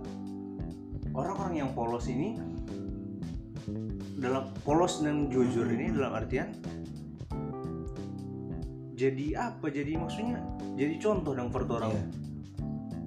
orang-orang 1.10 1.66
yang 1.66 1.70
polos 1.74 2.06
ini 2.06 2.38
dalam 4.18 4.50
polos 4.62 5.02
dan 5.02 5.26
jujur 5.30 5.66
ini 5.66 5.90
dalam 5.90 6.14
artian 6.14 6.50
jadi 8.98 9.54
apa 9.54 9.70
jadi 9.70 9.94
maksudnya 9.94 10.42
jadi 10.74 10.94
contoh 10.98 11.34
dong 11.34 11.50
for 11.54 11.62
orang 11.70 11.94
Iya. 11.94 12.04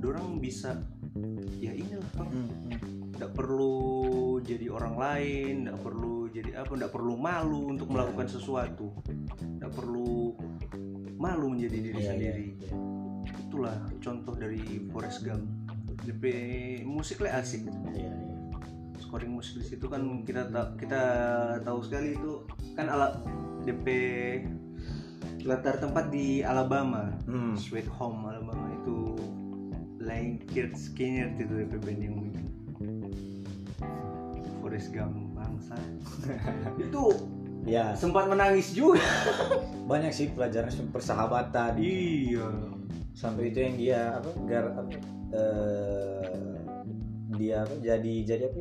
orang 0.08 0.40
bisa 0.40 0.80
ya 1.60 1.72
inilah 1.76 2.08
Bang 2.16 2.32
Hmm, 2.32 2.48
hmm. 2.48 2.80
tidak 3.16 3.32
perlu 4.42 4.58
jadi 4.58 4.68
orang 4.74 4.96
lain 4.98 5.54
tidak 5.62 5.80
perlu 5.86 6.16
jadi 6.34 6.50
apa 6.58 6.72
tidak 6.74 6.92
perlu 6.98 7.14
malu 7.14 7.62
untuk 7.70 7.88
melakukan 7.94 8.26
sesuatu. 8.26 8.89
Tidak 9.38 9.70
perlu 9.70 10.34
malu 11.22 11.54
menjadi 11.54 11.78
diri 11.78 11.94
Iya, 11.94 12.02
iya, 12.02 12.10
sendiri. 12.10 12.48
Itulah 13.46 13.78
contoh 14.02 14.34
dari 14.34 14.89
Forrest 14.89 15.22
Gump. 15.22 15.46
DP 16.02 16.24
musik 16.89 17.22
lah 17.22 17.46
asik. 17.46 17.70
Iya, 17.94 18.10
scoring 18.98 19.30
musik 19.30 19.62
di 19.62 19.66
situ 19.70 19.86
kan 19.86 20.26
kita 20.26 20.50
ta- 20.50 20.74
kita 20.74 21.02
tahu 21.62 21.86
sekali 21.86 22.18
itu 22.18 22.42
kan 22.74 22.89
ala 22.89 23.22
DP 23.62 23.86
latar 25.46 25.78
tempat 25.78 26.10
di 26.10 26.42
Alabama. 26.42 27.14
Hmm. 27.30 27.54
Sweet 27.54 27.86
Home 28.02 28.26
Alabama 28.26 28.74
itu. 28.74 29.14
Lain 30.02 30.42
Kurt 30.50 30.74
Skinner 30.74 31.30
itu 31.38 31.46
DP 31.46 31.78
band 31.78 32.02
yang 32.02 32.18
bikin 34.72 34.88
Forrest 34.88 34.89
Gump 34.91 35.15
bangsa 35.34 35.76
itu 36.82 37.05
Ya, 37.61 37.93
sempat 37.93 38.26
menangis 38.26 38.74
juga 38.74 38.97
banyak 39.91 40.09
sih 40.09 40.34
pelajaran 40.34 40.74
persahabatan. 40.89 41.78
iya 41.78 42.41
Sampai 43.13 43.53
itu 43.53 43.61
yang 43.61 43.76
dia 43.78 44.01
apa 44.17 44.30
gar 44.49 44.65
apa 44.74 44.89
eh, 45.30 46.57
dia 47.32 47.61
apa 47.61 47.74
jadi 47.78 48.13
jadi 48.26 48.43
apa? 48.49 48.59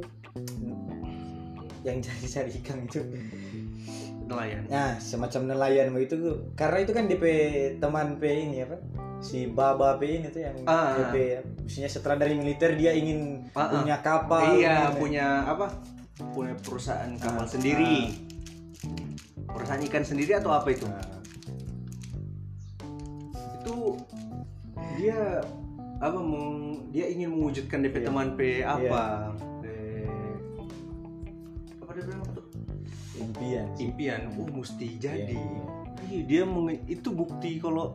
Yang 1.80 1.96
jadi 2.04 2.26
cari 2.28 2.50
ikan 2.60 2.78
itu. 2.82 3.00
nelayan 4.22 4.68
Nah, 4.68 5.00
semacam 5.00 5.48
nelayan 5.48 5.90
begitu 5.90 6.14
tuh. 6.20 6.36
Karena 6.52 6.78
itu 6.78 6.92
kan 6.92 7.08
DP 7.08 7.24
teman 7.80 8.14
P 8.14 8.22
ini 8.28 8.62
apa? 8.62 8.76
Si 9.18 9.48
Baba 9.48 9.96
P 9.96 10.02
ini 10.04 10.28
tuh 10.28 10.44
yang 10.44 10.60
Ah. 10.64 10.92
DP 10.94 11.40
maksudnya 11.58 11.88
setelah 11.88 12.20
dari 12.20 12.36
militer 12.36 12.76
dia 12.76 12.92
ingin 12.92 13.48
Ah, 13.50 13.64
ah. 13.64 13.68
punya 13.72 13.96
kapal. 13.98 14.44
iya 14.54 14.86
ingin- 14.86 15.00
punya 15.00 15.26
apa 15.48 15.72
punya 16.26 16.54
perusahaan 16.56 17.10
kapal 17.16 17.42
Ah, 17.42 17.48
sendiri. 17.48 17.96
Perusahaan 19.42 19.82
ikan 19.82 20.02
sendiri 20.02 20.32
atau 20.34 20.50
apa 20.50 20.68
itu? 20.68 20.84
Nah, 20.84 21.20
itu 23.54 23.76
dia 24.96 25.40
apa 25.98 26.16
mau 26.16 26.48
dia 26.88 27.06
ingin 27.06 27.30
mewujudkan 27.30 27.80
DP 27.80 27.96
Iya. 27.98 28.06
teman 28.06 28.28
P 28.32 28.40
apa? 28.60 29.02
P 29.60 29.64
apa 31.78 31.90
dia 31.92 32.04
bilang 32.04 32.22
tuh? 32.30 32.46
Impian. 33.16 33.66
impian. 33.76 34.20
Oh 34.34 34.48
mesti 34.50 34.96
jadi. 34.96 35.36
Iya, 35.36 35.78
Iya, 36.02 36.20
dia 36.24 36.42
menge- 36.42 36.82
itu 36.86 37.08
bukti 37.08 37.60
kalau 37.60 37.92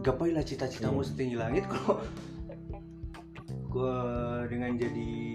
gapailah 0.00 0.42
cita-citamu 0.42 1.00
Iya. 1.00 1.08
setinggi 1.08 1.36
langit 1.36 1.64
kalau 1.66 1.98
gua 3.66 3.96
dengan 4.46 4.76
jadi 4.76 5.31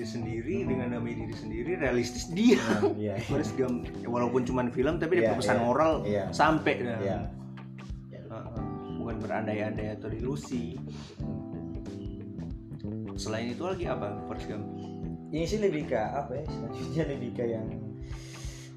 diri 0.00 0.08
sendiri 0.08 0.56
dengan 0.64 0.96
namai 0.96 1.12
diri 1.12 1.36
sendiri 1.36 1.76
realistis 1.76 2.24
dia 2.26 2.56
Iya. 2.96 3.20
Forrest 3.28 3.52
Gump 3.54 3.84
ya, 3.94 4.08
walaupun 4.08 4.42
cuman 4.42 4.72
film 4.72 4.96
tapi 4.96 5.20
dia 5.20 5.28
Iya, 5.28 5.36
pesan 5.36 5.54
iya. 5.54 5.62
moral 5.62 5.92
Iya. 6.02 6.24
sampai 6.32 6.74
dah. 6.80 6.98
Iya. 6.98 7.18
Heeh. 8.08 8.62
bukan 8.96 9.16
berandai-andai 9.18 9.88
atau 9.92 10.08
ilusi 10.08 10.80
selain 13.14 13.52
itu 13.52 13.60
lagi 13.60 13.84
apa 13.84 14.24
Forrest 14.24 14.48
Gump 14.48 14.64
ini 15.30 15.44
sih 15.44 15.60
lebih 15.60 15.84
ke 15.86 15.98
apa 15.98 16.32
ya 16.32 16.44
selanjutnya 16.48 17.04
lebih 17.10 17.30
ke 17.34 17.44
yang 17.46 17.66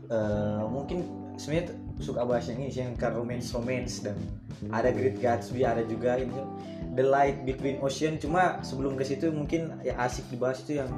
eh, 0.09 0.63
mungkin 0.65 1.07
sebenarnya 1.35 1.71
t- 1.71 1.77
suka 1.99 2.21
bahas 2.23 2.45
yang 2.45 2.59
ini 2.59 2.69
sih 2.69 2.83
yang 2.83 2.93
ke 2.93 3.07
romance 3.07 3.49
romance 3.51 4.03
dan 4.03 4.17
ada 4.69 4.91
Great 4.91 5.17
Gatsby 5.17 5.63
ada 5.63 5.81
juga 5.83 6.17
ini 6.17 6.35
The 6.93 7.03
Light 7.03 7.41
Between 7.43 7.79
Ocean 7.79 8.17
cuma 8.17 8.59
sebelum 8.59 8.93
ke 8.93 9.03
situ 9.03 9.29
mungkin 9.29 9.71
ya 9.81 9.97
asik 9.97 10.27
dibahas 10.29 10.61
itu 10.61 10.77
yang 10.77 10.89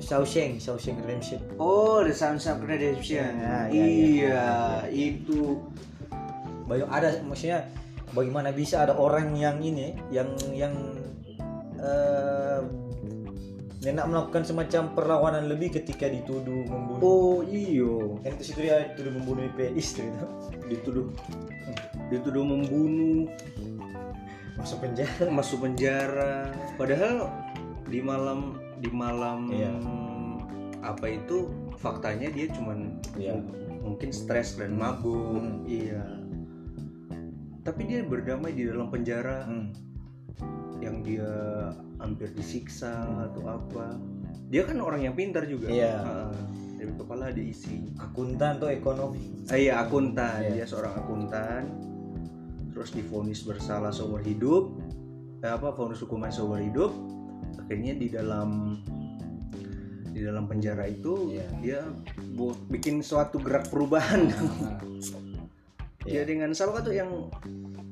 Shawshank. 0.00 0.62
Shawshank 0.62 0.98
Redemption. 1.02 1.40
Oh 1.58 2.02
The 2.02 2.14
Shawshank 2.14 2.62
Redemption. 2.64 3.38
Ya, 3.38 3.68
ya, 3.68 3.84
iya 3.84 4.28
ya. 4.28 4.46
itu. 4.90 5.60
Banyak 6.64 6.88
ada 6.88 7.08
maksudnya 7.26 7.68
bagaimana 8.14 8.54
bisa 8.54 8.86
ada 8.86 8.96
orang 8.96 9.34
yang 9.36 9.60
ini 9.60 9.94
yang 10.08 10.30
yang 10.54 10.74
eh 11.82 12.62
yang 13.84 14.00
nak 14.00 14.08
melakukan 14.08 14.48
semacam 14.48 14.96
perlawanan 14.96 15.44
lebih 15.44 15.76
ketika 15.76 16.08
dituduh 16.08 16.64
membunuh. 16.64 17.04
Oh 17.04 17.38
iyo. 17.44 18.16
Kan 18.24 18.40
itu 18.40 18.44
situ 18.48 18.64
dia 18.64 18.88
dituduh 18.96 19.12
membunuh 19.12 19.44
IP 19.44 19.76
istri 19.76 20.08
itu 20.08 20.26
dituduh. 20.72 21.12
Dituduh 22.08 22.44
membunuh. 22.48 23.28
Masuk 24.56 24.80
penjara. 24.80 25.28
Masuk 25.28 25.58
penjara. 25.68 26.48
Padahal 26.80 27.28
di 27.92 28.00
malam 28.00 28.56
di 28.78 28.90
malam 28.90 29.48
Iya. 29.48 29.72
apa 30.80 31.06
itu 31.08 31.48
faktanya 31.76 32.28
dia 32.28 32.50
cuman 32.50 33.00
Iya. 33.14 33.40
mungkin 33.80 34.10
stres 34.10 34.56
dan 34.56 34.76
mabuk 34.76 35.40
Hmm. 35.40 35.64
iya 35.64 36.04
tapi 37.64 37.88
dia 37.88 38.04
berdamai 38.04 38.52
di 38.52 38.68
dalam 38.68 38.88
penjara 38.88 39.44
Hmm. 39.44 39.72
yang 40.78 41.00
dia 41.00 41.24
hampir 41.96 42.28
disiksa 42.30 42.92
atau 43.24 43.42
apa 43.46 43.96
dia 44.52 44.62
kan 44.62 44.76
orang 44.78 45.00
yang 45.02 45.14
pintar 45.14 45.44
juga 45.44 45.68
Iya. 45.68 45.96
Heeh. 45.98 46.32
dari 46.76 46.92
kepala 46.94 47.32
ada 47.32 47.40
isi 47.40 47.88
akuntan 47.96 48.60
tuh 48.60 48.68
ekonomi 48.68 49.48
Ah, 49.48 49.56
iya 49.56 49.80
akuntan 49.80 50.44
Iya. 50.44 50.52
dia 50.52 50.66
seorang 50.68 50.92
akuntan 50.94 51.62
terus 52.68 52.92
difonis 52.92 53.40
bersalah 53.40 53.88
seumur 53.88 54.20
hidup 54.20 54.76
eh, 55.40 55.48
apa 55.48 55.72
vonis 55.72 56.00
hukuman 56.00 56.28
seumur 56.28 56.60
hidup 56.60 56.92
akhirnya 57.64 57.94
di 57.94 58.08
dalam 58.08 58.78
di 60.06 60.20
dalam 60.20 60.44
penjara 60.44 60.84
itu 60.84 61.32
Iya. 61.32 61.46
dia 61.58 61.80
bu- 62.30 62.60
bikin 62.68 63.00
suatu 63.00 63.36
gerak 63.36 63.66
perubahan 63.66 64.28
Nah, 64.28 64.78
dia 66.04 66.20
Iya. 66.20 66.22
dengan 66.24 66.52
siapa 66.52 66.78
tuh 66.80 66.92
yang 66.92 67.10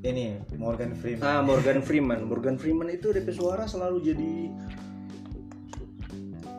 ini 0.00 0.38
Morgan 0.54 0.92
Freeman 0.92 1.24
ah 1.24 1.40
Morgan 1.40 1.80
Freeman 1.80 2.20
Morgan 2.24 2.56
Freeman 2.56 2.88
itu 2.88 3.10
DP 3.10 3.32
suara 3.32 3.64
selalu 3.64 3.98
jadi 4.04 4.32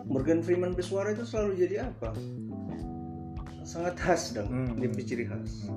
Morgan 0.04 0.42
Freeman 0.42 0.72
DP 0.72 0.82
suara 0.82 1.12
itu 1.12 1.24
selalu 1.24 1.56
jadi 1.58 1.76
apa 1.86 2.12
sangat 3.64 3.96
khas 3.96 4.34
dong 4.34 4.48
Hmm. 4.48 4.76
DP 4.76 4.98
ciri 5.02 5.24
khas 5.24 5.70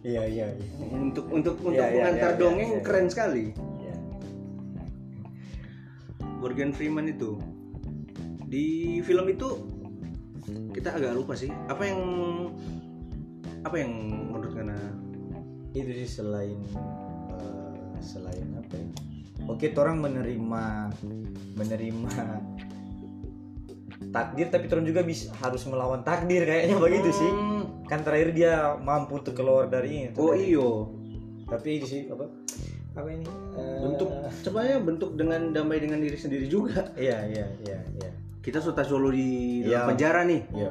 iya 0.00 0.22
iya 0.22 0.46
iya 0.48 0.66
untuk 0.88 1.26
untuk 1.28 1.58
untuk 1.58 1.74
Iya, 1.74 1.82
iya, 1.84 1.94
pengantar 1.98 2.30
iya, 2.30 2.38
dongeng 2.38 2.68
iya, 2.68 2.76
iya. 2.76 2.84
keren 2.84 3.06
sekali. 3.08 3.44
Morgan 6.46 6.70
Freeman 6.70 7.10
itu. 7.10 7.42
Di 8.46 9.02
film 9.02 9.26
itu 9.26 9.66
kita 10.70 10.94
agak 10.94 11.18
lupa 11.18 11.34
sih. 11.34 11.50
Apa 11.66 11.82
yang 11.90 12.00
apa 13.66 13.74
yang 13.82 13.90
menurut 14.30 14.54
Kana? 14.54 14.78
Itu 15.74 15.90
sih 15.90 16.06
selain 16.06 16.54
eh, 17.34 17.98
selain 17.98 18.46
apa 18.62 18.78
ya? 18.78 18.86
Oke 19.50 19.74
orang 19.74 19.98
menerima 19.98 20.94
menerima 21.58 22.14
takdir 24.14 24.46
tapi 24.46 24.70
orang 24.70 24.86
juga 24.86 25.02
bisa 25.02 25.34
harus 25.42 25.66
melawan 25.66 26.06
takdir 26.06 26.46
kayaknya 26.46 26.78
begitu 26.78 27.10
sih. 27.10 27.32
Hmm. 27.34 27.82
kan 27.90 28.06
terakhir 28.06 28.34
dia 28.34 28.78
mampu 28.82 29.18
untuk 29.18 29.34
keluar 29.34 29.66
dari 29.66 30.14
itu 30.14 30.18
oh 30.22 30.30
iyo. 30.30 30.94
Tapi 31.50 31.82
itu 31.82 31.86
sih 31.90 32.02
apa 32.06 32.30
apa 32.96 33.08
ini 33.08 33.28
Eh, 33.54 33.78
bentuk 33.78 34.08
sebenarnya 34.38 34.78
bentuk 34.80 35.10
dengan 35.14 35.40
damai 35.50 35.78
dengan 35.78 35.98
diri 35.98 36.16
sendiri 36.16 36.46
juga 36.46 36.88
iya 36.96 37.24
iya 37.24 37.46
iya 37.60 37.78
iya 37.94 38.10
kita 38.40 38.58
sudah 38.58 38.82
solo 38.82 39.08
di 39.08 39.60
dalam 39.60 39.68
Iya. 39.68 39.80
penjara 39.86 40.20
nih 40.24 40.42
iya 40.50 40.70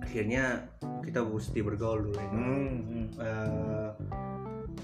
akhirnya 0.00 0.44
kita 1.00 1.22
mesti 1.22 1.58
bergaul 1.60 2.00
dulu 2.04 2.18
ya. 2.18 2.28
Hmm, 2.28 2.70
hmm. 2.82 3.06
Eh, 3.16 3.90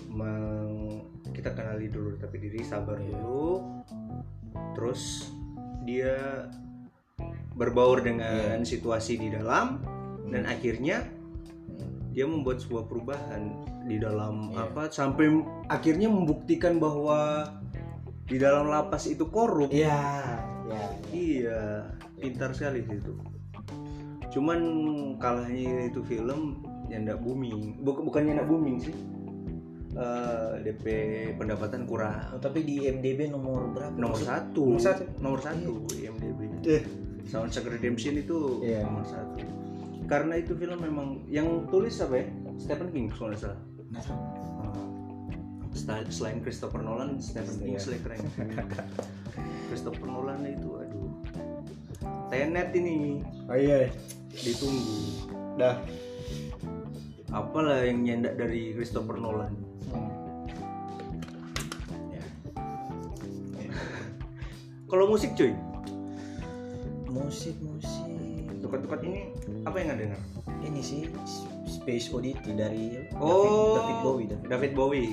meng- 0.09 1.03
kita 1.29 1.51
kenali 1.53 1.87
dulu 1.87 2.15
tapi 2.17 2.39
diri 2.39 2.63
sabar 2.63 2.97
Iya. 2.97 3.11
dulu 3.13 3.83
terus 4.73 5.31
dia 5.83 6.47
berbaur 7.53 8.01
dengan 8.01 8.61
Iya. 8.61 8.69
situasi 8.69 9.19
di 9.19 9.29
dalam 9.29 9.81
dan 10.27 10.45
akhirnya 10.45 11.07
dia 12.17 12.25
membuat 12.25 12.65
sebuah 12.65 12.89
perubahan 12.89 13.53
di 13.85 14.01
dalam 14.01 14.49
Iya. 14.49 14.73
apa 14.73 14.83
sampai 14.89 15.29
akhirnya 15.69 16.09
membuktikan 16.09 16.81
bahwa 16.81 17.45
di 18.25 18.41
dalam 18.41 18.67
lapas 18.67 19.05
itu 19.05 19.29
korup. 19.29 19.69
Iya 19.69 20.01
iya. 20.65 20.85
Iya 21.13 21.61
pintar 22.17 22.57
sekali 22.57 22.81
itu. 22.83 23.13
Cuman 24.33 24.61
kalahnya 25.17 25.93
itu 25.93 26.01
film 26.03 26.65
yang 26.89 27.05
ndak 27.05 27.21
booming. 27.21 27.85
Buk- 27.85 28.01
bukannya 28.01 28.41
ndak 28.41 28.49
booming 28.49 28.81
sih. 28.81 28.97
Eh, 29.93 30.53
DP 30.61 30.85
pendapatan 31.37 31.85
kurang. 31.85 32.33
Oh, 32.33 32.41
tapi 32.41 32.61
di 32.61 32.85
IMDb 32.85 33.29
nomor 33.29 33.73
berapa? 33.73 33.93
Nomor 33.93 34.17
Maksud- 34.17 34.29
satu. 34.29 34.63
nomor 34.69 34.81
satu? 34.83 35.03
Nomor 35.21 35.41
satu 35.41 35.73
IMDb 35.95 36.41
Eh, 36.65 36.83
Soundtrack 37.25 37.69
Redemption 37.71 38.17
itu 38.17 38.61
Iya. 38.61 38.85
nomor 38.85 39.05
satu 39.05 39.45
karena 40.07 40.39
itu 40.39 40.55
film 40.55 40.79
memang 40.79 41.27
yang 41.27 41.67
tulis 41.67 41.99
apa 41.99 42.23
ya? 42.23 42.27
Stephen 42.57 42.89
King 42.95 43.07
kalau 43.11 43.35
nggak 43.35 43.43
salah. 43.43 43.61
Nah, 45.87 46.03
selain 46.09 46.41
Christopher 46.43 46.81
Nolan 46.83 47.21
Stephen 47.21 47.63
King 47.63 47.77
Iya. 47.77 47.81
selain 47.83 48.01
keren. 48.03 48.19
Christopher 49.71 50.09
Nolan 50.09 50.41
itu 50.47 50.69
aduh. 50.79 51.11
Tenet 52.33 52.71
ini. 52.75 53.23
Oh 53.47 53.55
iya. 53.55 53.91
Ditunggu. 54.35 55.31
Dah. 55.61 55.79
Apalah 57.31 57.85
yang 57.85 58.03
nyendak 58.03 58.39
dari 58.39 58.73
Christopher 58.75 59.19
Nolan. 59.19 59.53
Ya. 62.11 62.23
kalau 64.87 65.11
musik 65.11 65.35
cuy? 65.35 65.53
Musik 67.11 67.57
musik 67.63 67.96
tukat-tukat 68.67 69.01
ini 69.07 69.21
apa 69.63 69.77
yang 69.79 69.97
dengar 69.97 70.21
ini 70.61 70.83
sih 70.83 71.07
Space 71.67 72.11
Oddity 72.11 72.51
dari 72.53 73.07
oh 73.17 73.79
David, 73.79 73.79
David 73.79 73.97
Bowie 74.03 74.27
David. 74.27 74.47
David 74.51 74.73
Bowie 74.75 75.11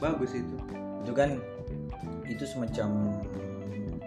bagus 0.00 0.32
itu 0.32 0.56
itu 1.04 1.12
kan 1.12 1.30
itu 2.26 2.44
semacam 2.44 3.20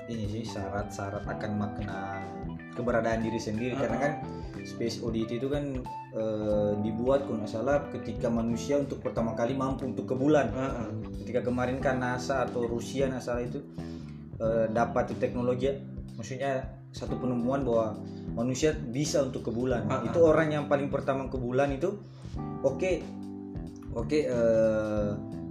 ini 0.10 0.26
sih 0.26 0.44
syarat-syarat 0.44 1.24
akan 1.24 1.52
makna 1.56 2.20
keberadaan 2.74 3.22
diri 3.22 3.38
sendiri 3.38 3.78
Ah. 3.78 3.86
karena 3.86 3.98
kan 4.02 4.14
Space 4.66 5.00
Oddity 5.00 5.40
itu 5.40 5.48
kan 5.48 5.80
eh, 6.14 6.72
dibuat 6.82 7.24
kalau 7.30 7.40
nggak 7.46 7.52
salah 7.52 7.86
ketika 7.94 8.28
manusia 8.28 8.82
untuk 8.82 9.00
pertama 9.00 9.38
kali 9.38 9.54
mampu 9.54 9.86
untuk 9.86 10.10
ke 10.10 10.16
bulan 10.18 10.50
Heeh. 10.52 10.90
ketika 11.24 11.46
kemarin 11.48 11.78
kan 11.80 12.02
NASA 12.02 12.50
atau 12.50 12.66
Rusia 12.66 13.08
salah 13.22 13.46
itu 13.46 13.62
eh, 14.42 14.66
dapat 14.74 15.14
teknologi 15.22 15.70
maksudnya 16.18 16.79
satu 16.90 17.18
penemuan 17.18 17.62
bahwa 17.62 17.98
manusia 18.34 18.74
bisa 18.74 19.22
untuk 19.22 19.46
ke 19.46 19.52
bulan 19.52 19.86
Ah, 19.88 20.02
ah. 20.02 20.08
itu 20.08 20.20
orang 20.20 20.50
yang 20.50 20.66
paling 20.66 20.90
pertama 20.90 21.30
ke 21.30 21.38
bulan 21.38 21.70
itu 21.70 21.98
oke 22.62 22.92
oke 23.94 24.18
eh, 24.18 25.10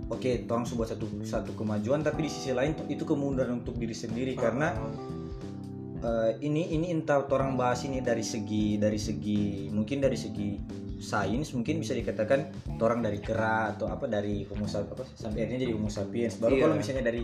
oke 0.08 0.30
orang 0.46 0.64
sebuah 0.64 0.88
satu 0.90 1.04
satu 1.22 1.52
kemajuan 1.54 2.02
tapi 2.02 2.26
di 2.26 2.30
sisi 2.30 2.50
lain 2.50 2.74
itu 2.86 3.02
kemunduran 3.02 3.60
untuk 3.60 3.76
diri 3.76 3.94
sendiri 3.94 4.34
karena 4.34 4.74
eh, 6.02 6.32
ini 6.40 6.74
ini 6.74 6.90
entah 6.90 7.22
orang 7.28 7.54
bahas 7.54 7.82
ini 7.84 7.98
dari 8.00 8.22
segi 8.22 8.78
dari 8.78 8.98
segi 8.98 9.68
mungkin 9.70 9.98
dari 9.98 10.18
segi 10.18 10.48
sains 10.98 11.54
mungkin 11.54 11.78
bisa 11.78 11.94
dikatakan 11.94 12.50
orang 12.82 12.98
dari 12.98 13.22
kera 13.22 13.70
atau 13.70 13.86
apa 13.86 14.10
dari 14.10 14.42
homo 14.50 14.66
sapiens 14.66 14.90
apa 14.90 15.02
sampai 15.14 15.46
akhirnya 15.46 15.70
jadi 15.70 15.74
homo 15.78 15.90
sapiens 15.90 16.34
baru 16.42 16.54
Iya. 16.58 16.62
kalau 16.66 16.74
misalnya 16.74 17.04
dari 17.06 17.22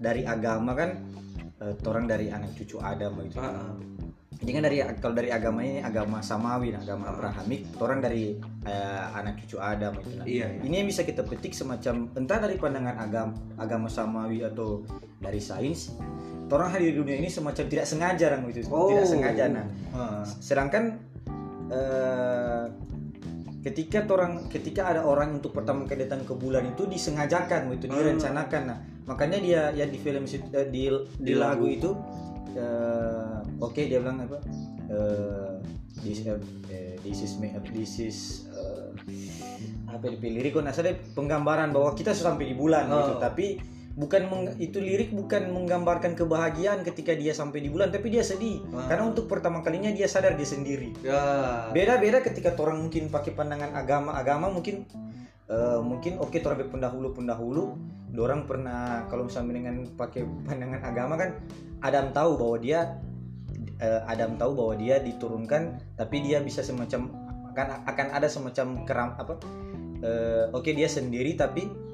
dari 0.00 0.24
agama 0.24 0.72
kan 0.72 0.96
eh, 1.60 1.76
orang 1.84 2.08
dari 2.08 2.32
anak 2.32 2.56
cucu 2.56 2.80
Adam 2.80 3.20
gitu 3.20 3.36
Heeh. 3.36 3.72
jadi 4.40 4.50
kan 4.56 4.62
dari 4.64 4.76
kalau 4.96 5.14
dari 5.14 5.28
agama 5.28 5.60
ini 5.60 5.84
agama 5.84 6.24
samawi 6.24 6.72
nah, 6.72 6.80
agama 6.80 7.12
Abrahamik 7.12 7.68
orang 7.76 8.00
dari 8.00 8.40
eh, 8.64 9.02
anak 9.12 9.44
cucu 9.44 9.60
Adam 9.60 9.92
itu 10.00 10.10
nah. 10.16 10.24
Iya, 10.24 10.46
iya. 10.56 10.60
ini 10.64 10.74
yang 10.80 10.88
bisa 10.88 11.04
kita 11.04 11.20
petik 11.20 11.52
semacam 11.52 12.08
entah 12.16 12.38
dari 12.40 12.56
pandangan 12.56 12.96
agama 12.96 13.32
agama 13.60 13.88
samawi 13.92 14.40
atau 14.40 14.80
dari 15.20 15.38
sains 15.38 15.92
orang 16.50 16.72
hadir 16.72 16.90
di 16.90 16.96
dunia 16.98 17.16
ini 17.20 17.28
semacam 17.30 17.64
tidak 17.68 17.86
sengaja 17.86 18.24
orang 18.32 18.48
itu 18.48 18.64
Oh. 18.72 18.88
tidak 18.90 19.06
sengaja 19.06 19.44
nah 19.52 19.66
Heeh. 19.68 20.22
sedangkan 20.40 20.84
eh, 21.68 22.64
ketika 23.60 24.00
orang 24.06 24.48
ketika 24.48 24.88
ada 24.88 25.04
orang 25.04 25.36
untuk 25.36 25.52
pertama 25.52 25.84
kali 25.84 26.08
datang 26.08 26.24
ke 26.24 26.32
bulan 26.32 26.64
itu 26.66 26.86
disengajakan 26.86 27.68
itu 27.70 27.86
Hmm. 27.86 27.96
direncanakan 27.96 28.62
nah 28.64 28.78
makanya 29.04 29.38
dia 29.38 29.62
ya 29.74 29.84
di 29.84 29.98
film 29.98 30.24
eh, 30.24 30.38
di 30.66 30.88
di 30.88 30.88
Di 31.20 31.34
lagu 31.34 31.64
lagu. 31.64 31.64
itu 31.68 31.90
eh, 32.56 33.36
oke 33.58 33.80
dia 33.80 34.00
bilang 34.00 34.22
apa 34.22 34.38
eh, 34.88 35.54
this, 36.00 36.24
eh, 36.24 36.96
this 36.98 37.20
is 37.20 37.32
me- 37.36 37.52
this 37.70 37.94
is 37.98 38.18
eh, 38.50 38.88
apa 39.86 40.08
di 40.08 40.28
lirik 40.30 40.54
kok 40.54 40.62
nggak 40.62 40.72
salah 40.72 40.96
penggambaran 41.12 41.68
bahwa 41.70 41.92
kita 41.92 42.10
sudah 42.10 42.32
sampai 42.32 42.48
di 42.48 42.56
bulan 42.56 42.88
gitu 42.88 43.14
Oh. 43.14 43.20
tapi 43.20 43.60
bukan 43.98 44.22
meng- 44.30 44.58
itu 44.62 44.78
lirik 44.78 45.10
bukan 45.10 45.50
menggambarkan 45.50 46.14
kebahagiaan 46.14 46.86
ketika 46.86 47.10
dia 47.14 47.34
sampai 47.34 47.58
di 47.64 47.68
bulan 47.72 47.90
tapi 47.90 48.12
dia 48.12 48.22
sedih. 48.22 48.62
Ah. 48.70 48.86
karena 48.86 49.10
untuk 49.10 49.26
pertama 49.26 49.66
kalinya 49.66 49.90
dia 49.90 50.06
sadar 50.06 50.38
dia 50.38 50.46
sendiri. 50.46 50.94
Ya. 51.02 51.68
Beda-beda 51.74 52.22
ketika 52.22 52.54
orang 52.54 52.86
mungkin 52.86 53.10
pakai 53.10 53.34
pandangan 53.34 53.74
agama 53.74 54.14
agama 54.14 54.46
mungkin 54.46 54.86
eh, 55.50 55.80
mungkin 55.82 56.22
oke 56.22 56.38
orang 56.46 56.70
pendahulu 56.70 57.08
pendahulu. 57.14 57.64
Orang 58.10 58.50
pernah 58.50 59.06
kalau 59.06 59.30
misalnya 59.30 59.62
dengan 59.62 59.86
pakai 59.94 60.26
pandangan 60.46 60.82
agama 60.82 61.14
kan 61.14 61.30
Adam 61.82 62.10
tahu 62.10 62.30
bahwa 62.38 62.56
dia 62.58 62.98
eh, 63.80 64.00
Adam 64.06 64.38
tahu 64.38 64.52
bahwa 64.54 64.74
dia 64.78 65.02
diturunkan 65.02 65.78
tapi 65.98 66.22
dia 66.22 66.38
bisa 66.42 66.62
semacam 66.62 67.10
akan 67.50 67.66
akan 67.86 68.06
ada 68.14 68.28
semacam 68.30 68.66
keram 68.86 69.10
apa 69.18 69.34
eh, 70.02 70.44
oke 70.54 70.70
dia 70.70 70.86
sendiri 70.86 71.34
tapi 71.34 71.89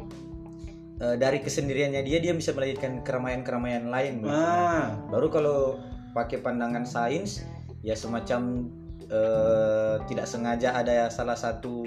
eh, 0.99 1.17
dari 1.17 1.39
kesendiriannya 1.39 2.01
dia 2.01 2.19
dia 2.19 2.33
bisa 2.33 2.51
melahirkan 2.51 3.01
keramaian-keramaian 3.01 3.87
lain 3.87 4.21
gitu. 4.21 4.31
ah 4.31 4.97
Baru 5.09 5.29
kalau 5.29 5.77
pakai 6.11 6.41
pandangan 6.41 6.83
sains 6.83 7.45
ya 7.81 7.93
semacam 7.93 8.67
eh, 9.07 9.95
tidak 10.05 10.27
sengaja 10.27 10.75
ada 10.75 11.07
salah 11.09 11.37
satu 11.37 11.87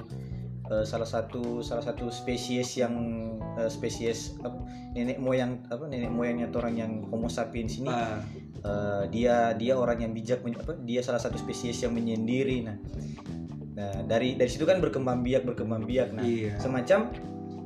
eh, 0.66 0.86
salah 0.86 1.06
satu 1.06 1.60
salah 1.60 1.82
satu 1.82 2.08
spesies 2.10 2.78
yang 2.78 2.94
eh, 3.58 3.68
spesies 3.68 4.38
apa, 4.40 4.56
nenek 4.94 5.18
moyang 5.18 5.66
apa 5.68 5.86
nenek 5.86 6.10
moyangnya 6.10 6.48
orang 6.52 6.76
yang 6.76 6.92
Homo 7.10 7.28
sapiens 7.28 7.78
ini 7.78 7.90
Ah, 7.90 8.22
eh, 8.62 9.04
dia 9.10 9.52
dia 9.54 9.74
orang 9.74 10.00
yang 10.00 10.12
bijak 10.14 10.46
apa 10.46 10.78
dia 10.80 11.02
salah 11.02 11.20
satu 11.20 11.36
spesies 11.36 11.82
yang 11.82 11.92
menyendiri 11.92 12.64
nah 12.64 12.78
nah 13.74 14.04
dari 14.04 14.36
dari 14.36 14.50
situ 14.52 14.68
kan 14.68 14.78
berkembang 14.78 15.24
biak 15.24 15.44
berkembang 15.44 15.84
biak 15.84 16.12
nah 16.12 16.22
Iya. 16.22 16.60
semacam 16.60 17.16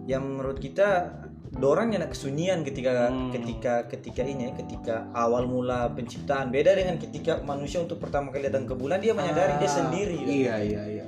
yang 0.05 0.21
menurut 0.21 0.59
kita 0.59 1.09
dorang 1.57 1.93
yang 1.93 2.01
nak 2.01 2.11
kesunyian 2.17 2.65
ketika 2.65 3.09
Hmm. 3.09 3.29
ketika 3.29 3.85
ketika 3.85 4.21
ini 4.25 4.49
ketika 4.57 5.05
awal 5.13 5.45
mula 5.45 5.91
penciptaan 5.93 6.49
beda 6.49 6.73
dengan 6.73 6.97
ketika 6.97 7.41
manusia 7.45 7.81
untuk 7.81 8.01
pertama 8.01 8.33
kali 8.33 8.49
datang 8.49 8.65
ke 8.65 8.73
bulan 8.73 8.97
dia 8.97 9.13
menyadari 9.13 9.61
dia 9.61 9.69
ah, 9.69 9.75
sendiri 9.81 10.17
Iya 10.25 10.55
iya 10.65 10.83
iya. 10.89 11.05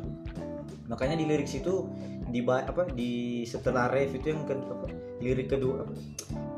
makanya 0.86 1.18
di 1.18 1.26
lirik 1.26 1.50
situ 1.50 1.90
di 2.30 2.46
apa 2.46 2.86
di 2.94 3.42
setelah 3.48 3.90
ref 3.90 4.14
itu 4.14 4.34
yang 4.34 4.46
ke, 4.46 4.54
apa, 4.54 4.86
lirik 5.24 5.50
kedua 5.50 5.82
apa, 5.82 5.94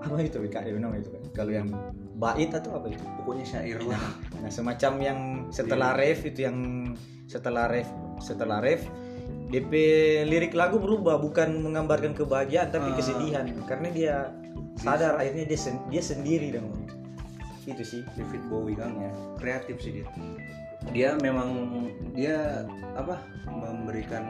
apa 0.03 0.15
itu 0.19 0.35
BK 0.41 0.55
dia 0.67 0.73
bilang 0.75 0.91
itu 0.95 1.09
kan 1.11 1.23
kalau 1.31 1.51
yang 1.55 1.67
bait 2.17 2.49
atau 2.51 2.75
apa 2.75 2.91
itu 2.91 3.03
Pokoknya 3.23 3.45
syair 3.45 3.83
lah. 3.83 3.99
Nah, 4.39 4.47
semacam 4.47 4.91
yang 5.03 5.19
setelah 5.51 5.91
ref 5.99 6.23
itu 6.23 6.47
yang 6.47 6.57
setelah 7.27 7.67
ref 7.67 7.91
setelah 8.23 8.63
ref 8.63 8.87
DP 9.47 9.71
lirik 10.23 10.51
lagu 10.51 10.75
berubah 10.75 11.15
bukan 11.17 11.63
menggambarkan 11.63 12.11
kebahagiaan 12.11 12.67
tapi 12.67 12.91
Ah. 12.91 12.95
kesedihan 12.95 13.45
karena 13.63 13.87
dia 13.89 14.15
sadar 14.75 15.15
akhirnya 15.15 15.45
dia 15.45 15.55
sen- 15.57 15.83
dia 15.87 16.03
sendiri 16.03 16.51
dong. 16.51 16.69
Itu 17.63 17.81
sih. 17.81 18.03
David 18.13 18.43
Bowie 18.47 18.75
kan 18.75 18.91
ya 18.93 19.11
kreatif 19.35 19.79
sih 19.79 19.91
dia. 19.93 20.07
Dia 20.87 21.09
memang 21.17 21.79
dia 22.11 22.63
apa 22.93 23.19
memberikan 23.45 24.23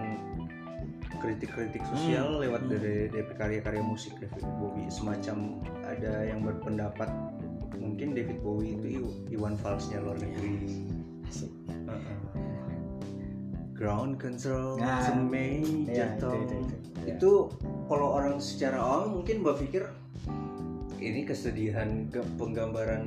kritik-kritik 1.17 1.81
sosial 1.87 2.37
lewat 2.37 2.61
Hmm. 2.63 2.71
dari 2.71 3.09
dari 3.09 3.33
karya-karya 3.33 3.81
musik 3.81 4.13
David 4.15 4.45
Bowie 4.57 4.85
semacam 4.87 5.57
ada 5.81 6.21
yang 6.23 6.45
berpendapat 6.45 7.09
mungkin 7.73 8.13
David 8.13 8.37
Bowie 8.39 8.77
itu 8.77 9.01
Iwan 9.31 9.57
Falsnya 9.57 9.97
luar 9.97 10.17
negeri 10.17 10.85
Asik. 11.25 11.49
Ground 13.77 14.17
control 14.17 14.75
Nah, 14.75 15.05
major 15.21 15.85
iya, 15.87 16.05
itu, 16.11 16.19
tom. 16.19 16.33
itu, 16.41 16.55
itu. 16.57 16.75
Iya. 17.05 17.13
itu 17.15 17.31
kalau 17.87 18.07
orang 18.17 18.35
secara 18.41 18.77
awam 18.77 19.21
mungkin 19.21 19.45
berpikir 19.45 19.85
ini 20.97 21.23
kesedihan 21.23 22.09
ke 22.09 22.19
penggambaran 22.35 23.05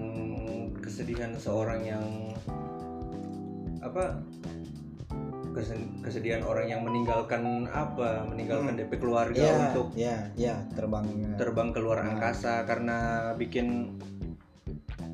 kesedihan 0.78 1.34
seorang 1.36 1.82
yang 1.82 2.04
apa 3.82 4.22
kesedihan 6.00 6.46
orang 6.46 6.70
yang 6.70 6.86
meninggalkan 6.86 7.66
apa 7.66 8.22
meninggalkan 8.22 8.78
Hmm. 8.78 8.80
DP 8.86 8.92
keluarga 9.02 9.42
Ya, 9.42 9.54
untuk 9.66 9.86
ya, 9.98 10.16
ya, 10.38 10.54
terbang 10.72 11.04
terbang 11.34 11.74
keluar 11.74 11.98
Nah. 12.00 12.14
angkasa 12.14 12.62
karena 12.64 12.98
bikin 13.34 13.98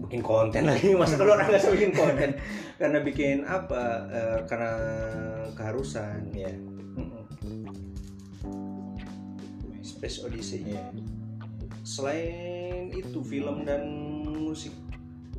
bikin 0.07 0.23
konten 0.23 0.65
lagi 0.65 0.95
masa 0.95 1.19
keluar 1.19 1.39
angkasa 1.39 1.71
bikin 1.71 1.93
konten 1.93 2.31
karena 2.81 2.99
bikin 3.01 3.43
apa 3.43 3.83
eh, 4.09 4.39
karena 4.47 4.73
keharusan 5.53 6.31
ya. 6.31 6.53
Mm-mm. 6.95 7.25
Space 9.83 10.23
Odyssey 10.23 10.63
ya. 10.67 10.83
selain 11.83 12.91
itu 12.91 13.23
film 13.23 13.63
dan 13.63 13.83
musik 14.27 14.75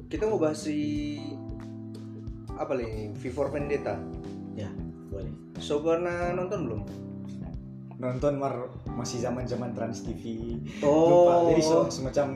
kita 0.07 0.23
mau 0.23 0.39
bahas 0.39 0.63
si 0.63 1.19
apa 2.49 2.71
nih 2.73 3.11
V 3.13 3.23
for 3.29 3.47
Vendetta 3.47 3.99
Ya, 4.51 4.71
boleh. 5.07 5.29
so 5.59 5.79
pernah 5.79 6.33
nonton 6.33 6.65
belum 6.65 6.81
Nonton 7.97 8.37
mar 8.37 8.53
masih 8.85 9.17
zaman-zaman 9.17 9.73
Trans 9.73 10.05
TV. 10.05 10.53
Oh. 10.85 11.25
Lupa. 11.25 11.49
Jadi 11.49 11.63
so- 11.65 11.89
semacam 11.89 12.27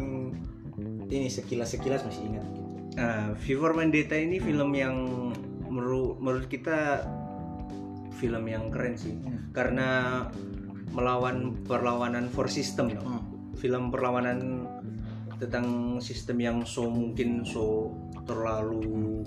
ini 1.12 1.28
sekilas-sekilas 1.28 2.08
masih 2.08 2.24
ingat 2.32 2.46
gitu. 2.56 2.72
V 3.36 3.44
for 3.60 3.72
Vendetta 3.76 4.16
ini 4.16 4.40
film 4.40 4.72
yang 4.72 4.96
menurut 5.68 6.20
menurut 6.20 6.48
kita 6.48 7.08
film 8.20 8.44
yang 8.48 8.68
keren 8.72 8.96
sih 8.96 9.16
Hmm. 9.16 9.52
karena 9.56 9.90
melawan 10.92 11.56
perlawanan 11.64 12.28
for 12.28 12.52
system 12.52 12.92
no? 12.92 13.04
Hmm. 13.04 13.24
film 13.56 13.92
perlawanan 13.92 14.68
tentang 15.40 15.98
sistem 16.04 16.38
yang 16.38 16.58
so 16.68 16.86
mungkin 16.92 17.48
so 17.48 17.90
terlalu 18.28 19.26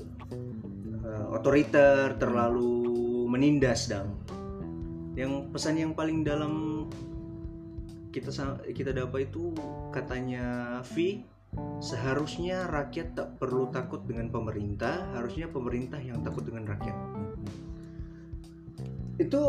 uh, 1.03 1.35
otoriter 1.35 2.15
terlalu 2.21 3.27
menindas 3.27 3.91
dong 3.91 4.15
yang 5.19 5.51
pesan 5.51 5.81
yang 5.81 5.93
paling 5.97 6.23
dalam 6.23 6.87
kita 8.15 8.31
kita 8.71 8.95
dapat 8.95 9.27
itu 9.27 9.51
katanya 9.91 10.79
V 10.87 11.19
seharusnya 11.79 12.67
rakyat 12.71 13.19
tak 13.19 13.29
perlu 13.39 13.69
takut 13.71 14.03
dengan 14.09 14.33
pemerintah 14.33 15.13
harusnya 15.15 15.51
pemerintah 15.51 16.01
yang 16.01 16.25
takut 16.25 16.47
dengan 16.47 16.65
rakyat 16.69 16.97
itu 19.21 19.43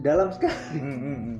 dalam 0.00 0.32
sekali 0.32 0.80
Hmm, 0.80 0.98
hmm, 0.98 1.18
hmm. 1.18 1.38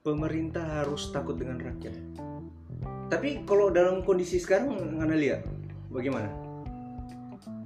pemerintah 0.00 0.64
harus 0.80 1.12
takut 1.12 1.36
dengan 1.36 1.60
rakyat. 1.60 1.92
Tapi 3.10 3.44
kalau 3.44 3.68
dalam 3.68 4.00
kondisi 4.06 4.40
sekarang 4.40 4.96
Anda 4.96 5.18
lihat 5.18 5.44
bagaimana? 5.92 6.30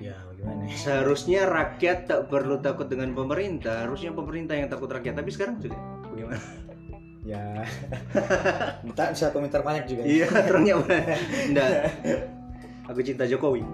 Ya, 0.01 0.17
bagaimana? 0.33 0.67
ya? 0.67 0.75
Seharusnya 0.75 1.47
rakyat 1.47 2.11
tak 2.11 2.21
perlu 2.33 2.59
takut 2.59 2.89
dengan 2.89 3.13
pemerintah, 3.13 3.87
harusnya 3.87 4.11
pemerintah 4.11 4.57
yang 4.57 4.73
takut 4.73 4.91
rakyat. 4.91 5.15
Tapi 5.15 5.31
sekarang 5.31 5.61
sudah 5.61 5.79
bagaimana? 6.11 6.41
Ya. 7.25 7.65
Entah 8.87 9.09
bisa 9.11 9.33
komentar 9.33 9.65
banyak 9.65 9.89
juga. 9.89 10.03
Iya, 10.05 10.29
terangnya 10.29 10.77
mana? 10.77 11.17
Enggak. 11.49 11.71
Aku 12.85 13.01
cinta 13.01 13.25
Jokowi. 13.25 13.65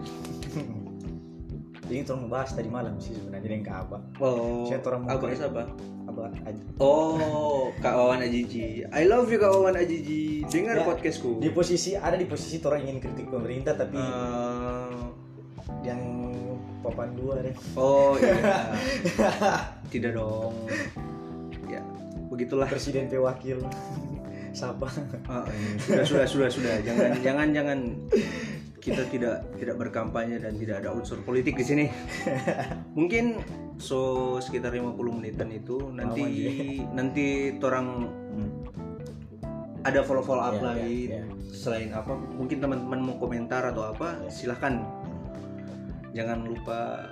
Ini 1.90 2.07
tolong 2.07 2.30
bahas 2.30 2.55
tadi 2.55 2.70
malam 2.70 2.94
sih 3.03 3.11
sebenarnya 3.11 3.51
dengan 3.51 3.62
Kak 3.66 3.76
Abah. 3.82 4.01
Oh, 4.22 4.62
Saya 4.62 4.78
Abang 4.78 5.18
ke- 5.26 5.34
siapa? 5.34 5.66
Abah 6.07 6.30
aja. 6.46 6.62
Oh, 6.78 7.74
Kak 7.82 7.90
Wawan 7.90 8.22
Ajiji. 8.22 8.86
I 8.86 9.03
love 9.11 9.26
you 9.26 9.42
Kak 9.42 9.51
Wawan 9.51 9.74
Ajiji. 9.74 10.46
Dengar 10.46 10.78
Ya, 10.78 10.86
podcastku. 10.86 11.42
Di 11.42 11.51
posisi 11.51 11.98
ada 11.98 12.14
di 12.14 12.30
posisi 12.30 12.62
orang 12.62 12.86
ingin 12.86 12.98
kritik 13.03 13.26
pemerintah 13.26 13.74
tapi 13.74 13.98
Eh, 13.98 15.03
yang 15.82 15.98
papan 16.80 17.11
dua 17.18 17.42
deh. 17.42 17.55
oh 17.74 18.14
iya. 18.14 18.70
Tidak 19.92 20.14
dong. 20.14 20.55
Begitulah. 22.41 22.72
Presiden 22.72 23.05
pe 23.12 23.20
wakil. 23.20 23.61
Siapa? 24.57 24.88
Ah, 25.28 25.45
iya. 25.47 26.01
sudah 26.01 26.05
sudah 26.09 26.26
sudah 26.26 26.49
sudah 26.51 26.74
jangan 26.82 27.11
jangan 27.20 27.49
jangan 27.53 27.78
kita 28.80 29.05
tidak 29.12 29.45
tidak 29.61 29.76
berkampanye 29.76 30.41
dan 30.41 30.57
tidak 30.57 30.80
ada 30.82 30.91
unsur 30.97 31.20
politik 31.22 31.55
di 31.55 31.62
sini 31.62 31.84
mungkin 32.99 33.38
so 33.76 34.41
sekitar 34.41 34.72
50 34.72 34.97
menitan 35.12 35.53
itu 35.53 35.93
nanti 35.93 36.24
nanti 36.97 37.55
orang 37.61 38.09
Hmm. 38.30 38.51
ada 39.84 40.01
follow 40.07 40.22
follow 40.22 40.43
up 40.43 40.55
Iya, 40.55 40.62
lagi 40.64 40.99
iya, 41.12 41.18
iya. 41.18 41.22
selain 41.51 41.91
apa 41.93 42.14
mungkin 42.14 42.62
teman-teman 42.62 43.01
mau 43.05 43.16
komentar 43.18 43.70
atau 43.70 43.91
apa 43.91 44.16
silahkan 44.30 44.82
jangan 46.11 46.43
lupa 46.47 47.11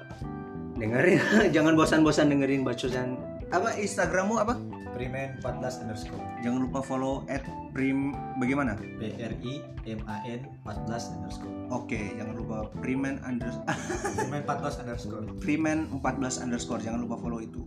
dengerin 0.74 1.20
jangan 1.54 1.74
bosan-bosan 1.74 2.30
dengerin 2.34 2.62
bacotan 2.66 3.37
apa 3.48 3.72
instagrammu 3.80 4.36
apa 4.36 4.54
Primen 4.92 5.38
14 5.40 5.84
underscore. 5.86 6.24
jangan 6.42 6.60
lupa 6.66 6.82
follow 6.82 7.22
at 7.30 7.44
prim 7.70 8.10
bagaimana 8.42 8.74
P 8.98 9.14
R 9.14 9.30
I 9.30 9.62
M 9.86 10.00
A 10.10 10.16
N 10.26 10.42
14 10.66 11.14
underscore. 11.14 11.54
Oke, 11.70 12.18
jangan 12.18 12.34
lupa 12.34 12.66
Primen 12.82 13.22
under 13.22 13.52
Primen 14.18 14.42
14 14.42 14.82
underscore. 14.82 15.24
Primen 15.38 15.86
14 16.02 16.42
underscore 16.42 16.82
jangan 16.82 17.06
lupa 17.06 17.14
follow 17.20 17.38
itu. 17.38 17.62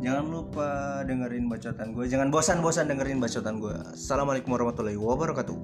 Jangan 0.00 0.24
lupa 0.28 1.02
dengerin 1.04 1.48
bacotan 1.48 1.92
gue. 1.92 2.04
Jangan 2.08 2.28
bosan-bosan 2.32 2.88
dengerin 2.88 3.20
bacotan 3.20 3.60
gue. 3.60 3.74
Assalamualaikum 3.92 4.52
warahmatullahi 4.56 4.96
wabarakatuh. 4.96 5.58